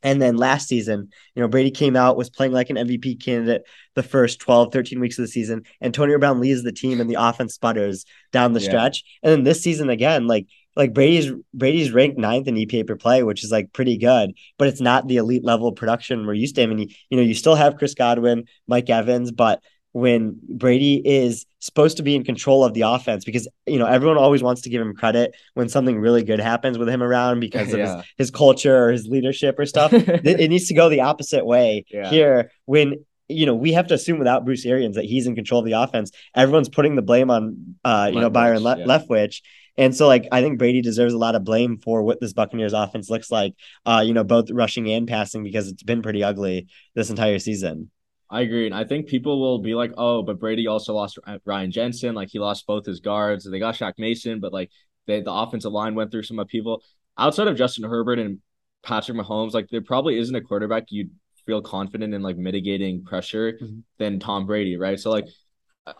And 0.00 0.22
then 0.22 0.36
last 0.36 0.68
season, 0.68 1.08
you 1.34 1.42
know, 1.42 1.48
Brady 1.48 1.72
came 1.72 1.96
out, 1.96 2.16
was 2.16 2.30
playing 2.30 2.52
like 2.52 2.70
an 2.70 2.76
MVP 2.76 3.16
candidate 3.16 3.62
the 3.96 4.02
first 4.04 4.38
12, 4.38 4.72
13 4.72 5.00
weeks 5.00 5.18
of 5.18 5.24
the 5.24 5.28
season. 5.28 5.64
Antonio 5.82 6.18
Brown 6.18 6.40
leads 6.40 6.62
the 6.62 6.70
team 6.70 7.00
and 7.00 7.10
the 7.10 7.16
offense 7.18 7.54
sputters 7.54 8.04
down 8.30 8.52
the 8.52 8.60
Yeah. 8.60 8.68
stretch. 8.68 9.02
And 9.24 9.32
then 9.32 9.42
this 9.42 9.60
season 9.60 9.90
again, 9.90 10.26
like 10.26 10.46
like 10.76 10.94
Brady's 10.94 11.32
Brady's 11.52 11.90
ranked 11.90 12.18
ninth 12.18 12.46
in 12.46 12.54
EPA 12.54 12.86
per 12.86 12.94
play, 12.94 13.24
which 13.24 13.42
is 13.42 13.50
like 13.50 13.72
pretty 13.72 13.98
good, 13.98 14.34
but 14.56 14.68
it's 14.68 14.80
not 14.80 15.08
the 15.08 15.16
elite 15.16 15.44
level 15.44 15.72
production 15.72 16.24
we're 16.24 16.34
used 16.34 16.54
to. 16.54 16.62
I 16.62 16.66
mean, 16.66 16.78
you, 16.78 16.88
you 17.10 17.16
know, 17.16 17.24
you 17.24 17.34
still 17.34 17.56
have 17.56 17.76
Chris 17.76 17.94
Godwin, 17.94 18.44
Mike 18.68 18.88
Evans, 18.88 19.32
but 19.32 19.60
when 19.98 20.38
Brady 20.48 21.02
is 21.04 21.44
supposed 21.60 21.96
to 21.96 22.02
be 22.02 22.14
in 22.14 22.24
control 22.24 22.64
of 22.64 22.72
the 22.74 22.82
offense, 22.82 23.24
because 23.24 23.48
you 23.66 23.78
know 23.78 23.86
everyone 23.86 24.16
always 24.18 24.42
wants 24.42 24.62
to 24.62 24.70
give 24.70 24.80
him 24.80 24.94
credit 24.94 25.34
when 25.54 25.68
something 25.68 25.98
really 25.98 26.22
good 26.22 26.40
happens 26.40 26.78
with 26.78 26.88
him 26.88 27.02
around 27.02 27.40
because 27.40 27.72
of 27.72 27.78
Yeah. 27.84 27.96
his, 27.96 28.04
his 28.18 28.30
culture 28.30 28.84
or 28.84 28.92
his 28.92 29.06
leadership 29.06 29.58
or 29.58 29.66
stuff. 29.66 29.92
it, 29.92 30.40
it 30.40 30.48
needs 30.48 30.68
to 30.68 30.74
go 30.74 30.88
the 30.88 31.00
opposite 31.02 31.44
way 31.44 31.84
Yeah. 31.90 32.08
here 32.08 32.50
when 32.66 33.04
you 33.28 33.44
know 33.46 33.54
we 33.54 33.72
have 33.72 33.86
to 33.88 33.94
assume 33.94 34.18
without 34.18 34.44
Bruce 34.44 34.64
Arians 34.64 34.96
that 34.96 35.04
he's 35.04 35.26
in 35.26 35.34
control 35.34 35.60
of 35.60 35.66
the 35.66 35.72
offense. 35.72 36.10
Everyone's 36.34 36.68
putting 36.68 36.94
the 36.96 37.02
blame 37.02 37.30
on 37.30 37.76
uh 37.84 38.10
you 38.12 38.20
know 38.20 38.30
Leftwich, 38.30 38.32
Byron 38.32 38.62
Le- 38.62 38.78
yeah. 38.78 38.84
Leftwich. 38.86 39.42
And 39.76 39.94
so 39.94 40.06
like 40.08 40.26
I 40.32 40.40
think 40.42 40.58
Brady 40.58 40.80
deserves 40.80 41.12
a 41.14 41.18
lot 41.18 41.34
of 41.36 41.44
blame 41.44 41.78
for 41.78 42.02
what 42.02 42.20
this 42.20 42.32
Buccaneers 42.32 42.72
offense 42.72 43.10
looks 43.10 43.30
like 43.30 43.54
uh 43.84 44.02
you 44.06 44.14
know 44.14 44.24
both 44.24 44.50
rushing 44.50 44.88
and 44.90 45.06
passing 45.06 45.42
because 45.44 45.68
it's 45.68 45.82
been 45.82 46.02
pretty 46.02 46.22
ugly 46.24 46.68
this 46.94 47.10
entire 47.10 47.38
season. 47.38 47.90
I 48.30 48.42
agree. 48.42 48.66
And 48.66 48.74
I 48.74 48.84
think 48.84 49.06
people 49.06 49.40
will 49.40 49.58
be 49.58 49.74
like, 49.74 49.92
oh, 49.96 50.22
but 50.22 50.38
Brady 50.38 50.66
also 50.66 50.92
lost 50.94 51.18
Ryan 51.46 51.70
Jensen. 51.70 52.14
Like 52.14 52.28
he 52.30 52.38
lost 52.38 52.66
both 52.66 52.84
his 52.84 53.00
guards. 53.00 53.48
They 53.50 53.58
got 53.58 53.74
Shaq 53.74 53.94
Mason, 53.98 54.38
but 54.40 54.52
like 54.52 54.70
they, 55.06 55.20
the 55.20 55.32
offensive 55.32 55.72
line 55.72 55.94
went 55.94 56.10
through 56.10 56.24
some 56.24 56.38
upheaval. 56.38 56.82
Outside 57.16 57.48
of 57.48 57.56
Justin 57.56 57.84
Herbert 57.88 58.18
and 58.18 58.38
Patrick 58.82 59.16
Mahomes, 59.16 59.54
like 59.54 59.68
there 59.70 59.80
probably 59.80 60.18
isn't 60.18 60.34
a 60.34 60.42
quarterback 60.42 60.84
you'd 60.90 61.10
feel 61.46 61.62
confident 61.62 62.12
in 62.12 62.20
like 62.22 62.36
mitigating 62.36 63.02
pressure 63.04 63.58
Mhm. 63.60 63.82
than 63.98 64.20
Tom 64.20 64.44
Brady, 64.46 64.76
right? 64.76 65.00
So 65.00 65.10
like 65.10 65.26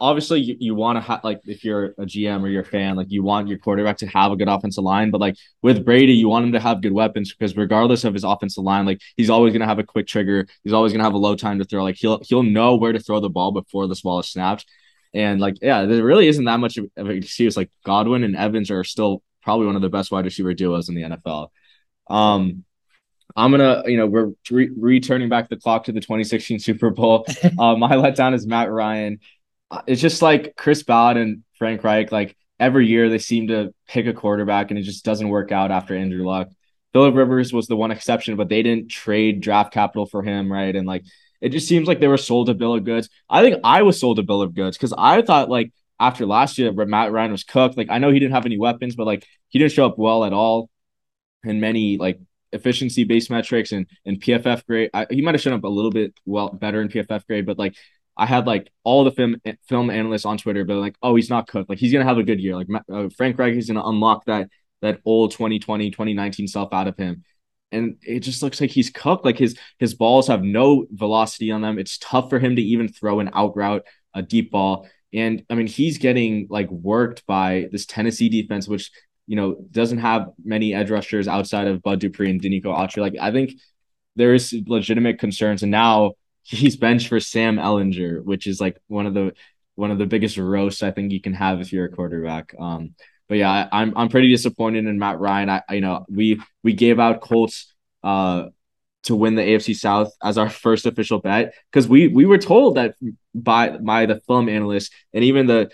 obviously 0.01 0.41
you, 0.41 0.57
you 0.59 0.75
want 0.75 0.97
to 0.97 1.01
have 1.01 1.23
like 1.25 1.41
if 1.45 1.65
you're 1.65 1.87
a 1.99 2.05
GM 2.05 2.43
or 2.43 2.49
you're 2.49 2.63
a 2.63 2.65
fan, 2.65 2.97
like 2.97 3.11
you 3.11 3.23
want 3.23 3.49
your 3.49 3.59
quarterback 3.59 3.99
to 3.99 4.07
have 4.07 4.33
a 4.33 4.37
good 4.37 4.49
offensive 4.49 4.85
line, 4.85 5.11
but 5.11 5.21
like 5.21 5.37
with 5.63 5.85
Brady, 5.85 6.13
you 6.13 6.29
want 6.29 6.45
him 6.47 6.53
to 6.53 6.61
have 6.61 6.83
good 6.83 6.93
weapons 6.93 7.35
because 7.35 7.57
regardless 7.57 8.05
of 8.05 8.15
his 8.15 8.25
offensive 8.25 8.65
line, 8.65 8.87
like 8.87 9.01
he's 9.17 9.31
always 9.31 9.53
gonna 9.53 9.67
have 9.67 9.79
a 9.79 9.85
quick 9.85 10.07
trigger. 10.07 10.47
He's 10.65 10.73
always 10.73 10.93
gonna 10.93 11.05
have 11.05 11.15
a 11.15 11.19
low 11.19 11.37
time 11.37 11.59
to 11.59 11.65
throw. 11.65 11.83
Like 11.83 11.97
he'll 11.97 12.21
he'll 12.25 12.43
know 12.43 12.77
where 12.77 12.93
to 12.93 13.01
throw 13.01 13.21
the 13.21 13.31
ball 13.31 13.53
before 13.53 13.87
the 13.87 14.01
ball 14.03 14.21
is 14.21 14.29
snapped. 14.29 14.67
And 15.15 15.41
like, 15.41 15.55
yeah, 15.63 15.87
there 15.87 16.05
really 16.05 16.29
isn't 16.29 16.45
that 16.45 16.61
much 16.61 16.77
of 16.77 16.91
an 16.97 17.11
excuse. 17.11 17.57
Like 17.57 17.71
Godwin 17.85 18.25
and 18.25 18.37
Evans 18.37 18.71
are 18.71 18.85
still 18.85 19.23
probably 19.43 19.67
one 19.67 19.77
of 19.77 19.83
the 19.83 19.89
best 19.89 20.11
wide 20.11 20.25
receiver 20.25 20.53
duos 20.55 20.89
in 20.89 20.95
the 20.95 21.03
NFL. 21.03 21.49
Um, 22.09 22.65
I'm 23.37 23.51
gonna, 23.51 23.83
you 23.87 23.97
know, 23.97 24.07
we're 24.07 24.33
re- 24.51 24.71
returning 24.77 25.29
back 25.29 25.49
the 25.49 25.57
clock 25.57 25.85
to 25.85 25.93
the 25.93 26.01
2016 26.01 26.59
Super 26.59 26.91
Bowl. 26.91 27.27
uh, 27.59 27.77
my 27.77 27.93
letdown 27.93 28.35
is 28.35 28.47
Matt 28.47 28.71
Ryan. 28.71 29.21
It's 29.87 30.01
just 30.01 30.23
like 30.23 30.55
Chris 30.57 30.83
Ballard 30.83 31.17
and 31.17 31.43
Frank 31.59 31.85
Reich. 31.85 32.11
Like 32.11 32.37
every 32.59 32.87
year, 32.87 33.09
they 33.09 33.19
seem 33.19 33.49
to 33.49 33.75
pick 33.87 34.07
a 34.07 34.15
quarterback, 34.15 34.71
and 34.71 34.79
it 34.79 34.83
just 34.83 35.05
doesn't 35.05 35.29
work 35.29 35.53
out 35.53 35.71
after 35.71 35.97
Andrew 35.97 36.27
Luck. 36.27 36.49
Philip 36.93 37.15
Rivers 37.15 37.53
was 37.53 37.67
the 37.67 37.77
one 37.77 37.91
exception, 37.91 38.37
but 38.37 38.49
they 38.49 38.63
didn't 38.63 38.91
trade 38.91 39.41
draft 39.41 39.73
capital 39.73 40.07
for 40.07 40.23
him, 40.23 40.51
right? 40.51 40.75
And 40.75 40.87
like 40.87 41.05
it 41.41 41.51
just 41.51 41.69
seems 41.69 41.87
like 41.87 42.01
they 42.01 42.09
were 42.09 42.17
sold 42.17 42.49
a 42.49 42.55
bill 42.55 42.75
of 42.75 42.85
goods. 42.85 43.09
I 43.29 43.43
think 43.43 43.61
I 43.63 43.83
was 43.83 44.01
sold 44.01 44.19
a 44.19 44.23
bill 44.23 44.43
of 44.43 44.55
goods 44.55 44.77
because 44.77 44.95
I 44.97 45.23
thought 45.23 45.51
like 45.51 45.73
after 46.01 46.27
last 46.27 46.59
year 46.59 46.73
Matt 46.73 47.13
Ryan 47.13 47.33
was 47.33 47.45
cooked. 47.45 47.77
Like 47.77 47.91
I 47.91 47.99
know 47.99 48.11
he 48.11 48.19
didn't 48.19 48.35
have 48.35 48.47
any 48.47 48.59
weapons, 48.59 48.97
but 48.97 49.07
like 49.07 49.27
he 49.49 49.59
didn't 49.59 49.73
show 49.73 49.87
up 49.87 49.99
well 49.99 50.25
at 50.25 50.33
all 50.33 50.71
in 51.45 51.61
many 51.61 51.99
like 51.99 52.19
efficiency 52.53 53.05
based 53.05 53.31
metrics 53.31 53.73
and 53.73 53.87
and 54.07 54.21
PFF 54.21 54.65
grade. 54.67 54.91
I, 54.95 55.07
he 55.11 55.23
might 55.23 55.35
have 55.35 55.43
shown 55.43 55.55
up 55.55 55.65
a 55.65 55.69
little 55.69 55.91
bit 55.91 56.15
well 56.25 56.49
better 56.51 56.81
in 56.81 56.89
PFF 56.89 57.27
grade, 57.27 57.47
but 57.47 57.59
like 57.59 57.77
I 58.19 58.27
had 58.27 58.47
like 58.47 58.71
all 58.85 59.05
the 59.05 59.13
film 59.13 59.37
film 59.69 59.91
analysts 59.91 60.25
on 60.25 60.39
Twitter, 60.39 60.65
but 60.65 60.77
like, 60.77 60.97
oh, 61.03 61.15
he's 61.15 61.31
not 61.31 61.47
cooked. 61.49 61.71
Like 61.71 61.79
he's 61.79 61.93
gonna 61.93 62.05
have 62.05 62.19
a 62.19 62.25
good 62.25 62.41
year. 62.41 62.57
Like 62.57 62.69
uh, 62.93 63.09
Frank 63.17 63.39
Reich 63.39 63.55
is 63.55 63.69
gonna 63.69 63.87
unlock 63.87 64.25
that 64.27 64.49
that 64.83 65.01
old 65.05 65.33
2020 65.33 65.91
2019 65.91 66.47
self 66.47 66.73
out 66.73 66.89
of 66.89 66.97
him 66.97 67.25
and 67.73 67.97
it 68.03 68.21
just 68.21 68.43
looks 68.43 68.61
like 68.61 68.71
he's 68.71 68.91
cooked 68.91 69.25
like 69.25 69.39
his 69.39 69.57
his 69.79 69.95
balls 69.95 70.29
have 70.29 70.43
no 70.43 70.87
velocity 70.91 71.51
on 71.51 71.61
them 71.61 71.79
it's 71.79 71.99
tough 71.99 72.31
for 72.31 72.39
him 72.39 72.57
to 72.57 72.63
even 72.63 72.89
throw 72.89 73.21
an 73.21 73.31
out 73.35 73.57
route 73.57 73.85
a 74.15 74.23
deep 74.23 74.51
ball 74.51 74.89
and 75.13 75.45
i 75.51 75.55
mean 75.55 75.67
he's 75.67 75.99
getting 75.99 76.47
like 76.51 76.71
worked 76.71 77.27
by 77.27 77.69
this 77.73 77.87
tennessee 77.87 78.29
defense 78.29 78.69
which 78.69 78.91
you 79.27 79.37
know 79.37 79.57
doesn't 79.71 79.99
have 79.99 80.29
many 80.45 80.75
edge 80.75 80.91
rushers 80.91 81.29
outside 81.29 81.67
of 81.67 81.83
bud 81.83 82.01
dupree 82.01 82.31
and 82.31 82.41
Denico 82.41 82.67
Autry. 82.67 82.99
like 82.99 83.15
i 83.21 83.31
think 83.31 83.53
there 84.17 84.35
is 84.35 84.55
legitimate 84.67 85.19
concerns 85.19 85.63
and 85.63 85.71
now 85.71 86.13
he's 86.57 86.77
benched 86.77 87.09
for 87.09 87.21
sam 87.21 87.57
Ehlinger, 87.57 88.25
which 88.25 88.47
is 88.47 88.61
like 88.61 88.79
one 88.89 89.07
of 89.07 89.15
the 89.15 89.33
one 89.75 89.91
of 89.91 89.99
the 89.99 90.07
biggest 90.07 90.37
roasts 90.37 90.83
i 90.83 90.91
think 90.91 91.13
you 91.13 91.21
can 91.21 91.35
have 91.35 91.61
if 91.61 91.73
you're 91.73 91.85
a 91.85 91.91
quarterback 91.91 92.55
um 92.59 92.95
but 93.29 93.37
yeah, 93.37 93.51
I, 93.51 93.61
am 93.61 93.69
I'm, 93.73 93.97
I'm 93.97 94.09
pretty 94.09 94.31
disappointed 94.31 94.87
in 94.87 94.99
Matt 94.99 95.21
Ryan. 95.21 95.51
I, 95.51 95.63
I 95.69 95.75
you 95.75 95.81
know 95.81 96.05
we 96.09 96.41
we 96.63 96.73
gave 96.73 96.99
out 96.99 97.21
Colts 97.21 97.73
uh 98.03 98.47
to 99.05 99.15
win 99.15 99.37
the 99.37 99.43
AFC 99.43 99.77
South 99.77 100.13
as 100.23 100.39
our 100.39 100.51
first 100.51 100.87
official 100.87 101.21
bet 101.21 101.55
because 101.71 101.87
we 101.87 102.09
we 102.09 102.27
were 102.27 102.39
told 102.39 102.77
that 102.77 102.95
by 103.35 103.71
by 103.71 104.07
the 104.07 104.21
film 104.21 104.49
analysts 104.49 104.91
and 105.13 105.25
even 105.25 105.47
the 105.47 105.71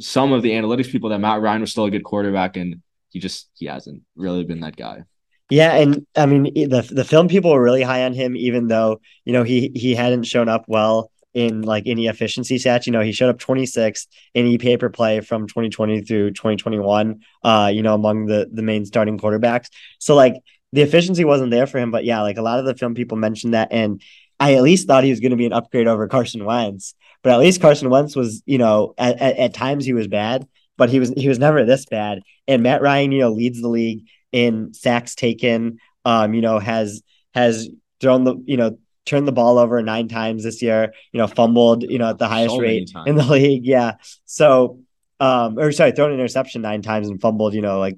some 0.00 0.32
of 0.32 0.42
the 0.42 0.50
analytics 0.50 0.90
people 0.90 1.10
that 1.10 1.18
Matt 1.18 1.40
Ryan 1.40 1.62
was 1.62 1.70
still 1.70 1.84
a 1.84 1.90
good 1.90 2.04
quarterback 2.04 2.56
and 2.56 2.82
he 3.10 3.20
just 3.20 3.48
he 3.54 3.66
hasn't 3.66 4.02
really 4.14 4.44
been 4.44 4.60
that 4.60 4.76
guy. 4.76 5.04
Yeah, 5.50 5.74
and 5.74 6.06
I 6.14 6.26
mean 6.26 6.44
the 6.44 6.86
the 6.90 7.04
film 7.04 7.28
people 7.28 7.52
were 7.52 7.62
really 7.62 7.82
high 7.82 8.04
on 8.04 8.12
him, 8.12 8.36
even 8.36 8.68
though 8.68 9.00
you 9.24 9.32
know 9.32 9.44
he 9.44 9.72
he 9.74 9.94
hadn't 9.94 10.24
shown 10.24 10.48
up 10.48 10.64
well 10.68 11.10
in 11.34 11.62
like 11.62 11.84
any 11.86 12.06
efficiency 12.06 12.56
stats. 12.58 12.86
You 12.86 12.92
know, 12.92 13.00
he 13.00 13.12
showed 13.12 13.30
up 13.30 13.38
26th 13.38 14.08
in 14.34 14.46
EPA 14.46 14.78
per 14.80 14.88
play 14.90 15.20
from 15.20 15.46
2020 15.46 16.02
through 16.02 16.32
2021. 16.32 17.20
Uh, 17.42 17.70
you 17.72 17.82
know, 17.82 17.94
among 17.94 18.26
the 18.26 18.48
the 18.52 18.62
main 18.62 18.84
starting 18.84 19.18
quarterbacks. 19.18 19.68
So 19.98 20.14
like 20.14 20.34
the 20.72 20.82
efficiency 20.82 21.24
wasn't 21.24 21.50
there 21.50 21.66
for 21.66 21.78
him, 21.78 21.90
but 21.90 22.04
yeah, 22.04 22.20
like 22.20 22.36
a 22.36 22.42
lot 22.42 22.58
of 22.58 22.66
the 22.66 22.74
film 22.74 22.94
people 22.94 23.16
mentioned 23.16 23.54
that, 23.54 23.68
and 23.70 24.02
I 24.38 24.54
at 24.54 24.62
least 24.62 24.86
thought 24.86 25.04
he 25.04 25.10
was 25.10 25.20
going 25.20 25.30
to 25.30 25.36
be 25.36 25.46
an 25.46 25.52
upgrade 25.52 25.88
over 25.88 26.08
Carson 26.08 26.44
Wentz. 26.44 26.94
But 27.22 27.32
at 27.32 27.40
least 27.40 27.60
Carson 27.60 27.90
Wentz 27.90 28.14
was, 28.14 28.42
you 28.46 28.58
know, 28.58 28.94
at, 28.98 29.18
at, 29.18 29.36
at 29.38 29.54
times 29.54 29.84
he 29.84 29.92
was 29.92 30.06
bad, 30.06 30.46
but 30.76 30.90
he 30.90 31.00
was 31.00 31.10
he 31.10 31.28
was 31.28 31.38
never 31.38 31.64
this 31.64 31.86
bad. 31.86 32.20
And 32.46 32.62
Matt 32.62 32.82
Ryan, 32.82 33.12
you 33.12 33.20
know, 33.20 33.30
leads 33.30 33.60
the 33.60 33.68
league 33.68 34.06
in 34.32 34.74
sacks 34.74 35.14
taken. 35.14 35.78
Um, 36.04 36.34
you 36.34 36.40
know, 36.40 36.58
has 36.58 37.02
has 37.34 37.68
thrown 38.00 38.24
the 38.24 38.36
you 38.46 38.56
know 38.56 38.78
turned 39.08 39.26
the 39.26 39.32
ball 39.32 39.58
over 39.58 39.82
nine 39.82 40.06
times 40.06 40.44
this 40.44 40.62
year, 40.62 40.92
you 41.12 41.18
know, 41.18 41.26
fumbled, 41.26 41.82
you 41.82 41.98
know, 41.98 42.10
at 42.10 42.18
the 42.18 42.28
highest 42.28 42.54
so 42.54 42.60
rate 42.60 42.92
in 43.06 43.16
the 43.16 43.24
league. 43.30 43.64
Yeah. 43.64 43.94
So, 44.26 44.80
um, 45.18 45.58
or 45.58 45.72
sorry, 45.72 45.92
thrown 45.92 46.12
an 46.12 46.18
interception 46.18 46.62
nine 46.62 46.82
times 46.82 47.08
and 47.08 47.20
fumbled, 47.20 47.54
you 47.54 47.62
know, 47.62 47.78
like 47.78 47.96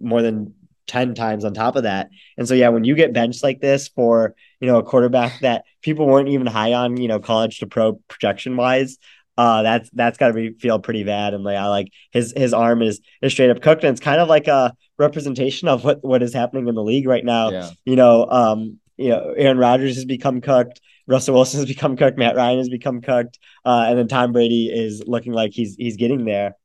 more 0.00 0.22
than 0.22 0.54
10 0.86 1.14
times 1.14 1.44
on 1.44 1.52
top 1.52 1.76
of 1.76 1.82
that. 1.82 2.10
And 2.38 2.46
so, 2.46 2.54
yeah, 2.54 2.68
when 2.68 2.84
you 2.84 2.94
get 2.94 3.12
benched 3.12 3.42
like 3.42 3.60
this 3.60 3.88
for, 3.88 4.34
you 4.60 4.68
know, 4.68 4.78
a 4.78 4.84
quarterback 4.84 5.40
that 5.40 5.64
people 5.82 6.06
weren't 6.06 6.28
even 6.28 6.46
high 6.46 6.72
on, 6.72 6.96
you 6.96 7.08
know, 7.08 7.18
college 7.18 7.58
to 7.58 7.66
pro 7.66 7.94
projection 8.08 8.56
wise, 8.56 8.98
uh, 9.36 9.62
that's, 9.62 9.90
that's 9.90 10.18
gotta 10.18 10.34
be 10.34 10.52
feel 10.52 10.78
pretty 10.78 11.04
bad. 11.04 11.34
And 11.34 11.44
like, 11.44 11.56
I 11.56 11.66
like 11.68 11.88
his, 12.10 12.32
his 12.36 12.52
arm 12.52 12.82
is, 12.82 13.00
is 13.22 13.32
straight 13.32 13.50
up 13.50 13.60
cooked. 13.60 13.84
And 13.84 13.92
it's 13.92 14.04
kind 14.04 14.20
of 14.20 14.28
like 14.28 14.48
a 14.48 14.72
representation 14.98 15.68
of 15.68 15.84
what, 15.84 16.02
what 16.02 16.22
is 16.22 16.34
happening 16.34 16.68
in 16.68 16.74
the 16.74 16.82
league 16.82 17.06
right 17.06 17.24
now. 17.24 17.50
Yeah. 17.50 17.70
You 17.84 17.96
know, 17.96 18.26
um, 18.30 18.78
you 18.96 19.10
know, 19.10 19.34
Aaron 19.36 19.58
Rodgers 19.58 19.96
has 19.96 20.04
become 20.04 20.40
cooked. 20.40 20.80
Russell 21.06 21.34
Wilson 21.34 21.60
has 21.60 21.68
become 21.74 21.96
cooked. 21.96 22.18
Matt 22.18 22.36
Ryan 22.36 22.58
has 22.58 22.68
become 22.68 23.00
cooked. 23.00 23.38
Uh, 23.64 23.86
and 23.88 23.98
then 23.98 24.08
Tom 24.08 24.32
Brady 24.32 24.70
is 24.72 25.02
looking 25.06 25.32
like 25.32 25.52
he's 25.52 25.76
he's 25.76 25.96
getting 25.96 26.24
there. 26.24 26.56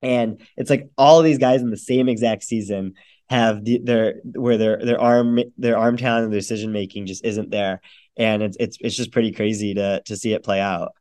And 0.00 0.40
it's 0.56 0.70
like 0.70 0.90
all 0.96 1.18
of 1.18 1.24
these 1.24 1.38
guys 1.38 1.60
in 1.60 1.70
the 1.70 1.76
same 1.76 2.08
exact 2.08 2.44
season 2.44 2.94
have 3.28 3.64
the, 3.64 3.80
their 3.82 4.20
where 4.24 4.56
their 4.56 4.78
their 4.78 5.00
arm 5.00 5.40
their 5.58 5.76
arm 5.76 5.96
talent 5.96 6.24
and 6.24 6.32
their 6.32 6.40
decision 6.40 6.72
making 6.72 7.06
just 7.06 7.24
isn't 7.24 7.50
there. 7.50 7.80
And 8.16 8.42
it's 8.42 8.56
it's 8.58 8.78
it's 8.80 8.96
just 8.96 9.12
pretty 9.12 9.32
crazy 9.32 9.74
to 9.74 10.02
to 10.06 10.16
see 10.16 10.32
it 10.32 10.44
play 10.44 10.60
out. 10.60 10.92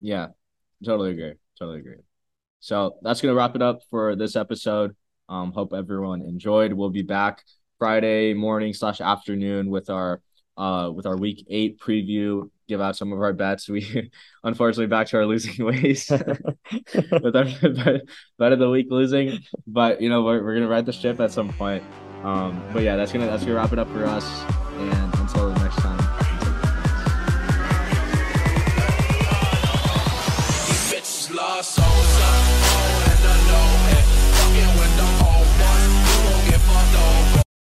Yeah, 0.00 0.28
totally 0.84 1.12
agree. 1.12 1.34
Totally 1.58 1.80
agree. 1.80 1.96
So 2.60 2.98
that's 3.02 3.20
gonna 3.20 3.34
wrap 3.34 3.56
it 3.56 3.62
up 3.62 3.80
for 3.90 4.16
this 4.16 4.36
episode. 4.36 4.96
Um, 5.28 5.52
hope 5.52 5.72
everyone 5.72 6.22
enjoyed. 6.22 6.72
We'll 6.72 6.90
be 6.90 7.02
back 7.02 7.44
Friday 7.78 8.34
morning 8.34 8.72
slash 8.72 9.00
afternoon 9.00 9.70
with 9.70 9.90
our 9.90 10.20
uh 10.56 10.90
with 10.94 11.06
our 11.06 11.16
week 11.16 11.46
eight 11.48 11.78
preview. 11.78 12.50
Give 12.68 12.80
out 12.80 12.96
some 12.96 13.12
of 13.12 13.20
our 13.20 13.32
bets. 13.32 13.68
We 13.68 14.10
unfortunately 14.44 14.86
back 14.86 15.06
to 15.08 15.18
our 15.18 15.26
losing 15.26 15.64
ways 15.64 16.10
with 16.10 17.36
our 17.36 18.00
bet 18.38 18.52
of 18.52 18.58
the 18.58 18.70
week 18.70 18.88
losing, 18.90 19.40
but 19.66 20.00
you 20.00 20.08
know 20.08 20.22
we're, 20.22 20.42
we're 20.42 20.54
gonna 20.54 20.68
ride 20.68 20.86
the 20.86 20.92
ship 20.92 21.20
at 21.20 21.30
some 21.32 21.52
point. 21.52 21.82
Um, 22.22 22.62
but 22.72 22.82
yeah, 22.82 22.96
that's 22.96 23.12
gonna 23.12 23.26
that's 23.26 23.44
gonna 23.44 23.56
wrap 23.56 23.72
it 23.72 23.78
up 23.78 23.88
for 23.90 24.04
us. 24.04 24.24
And 24.78 25.14
until. 25.14 25.55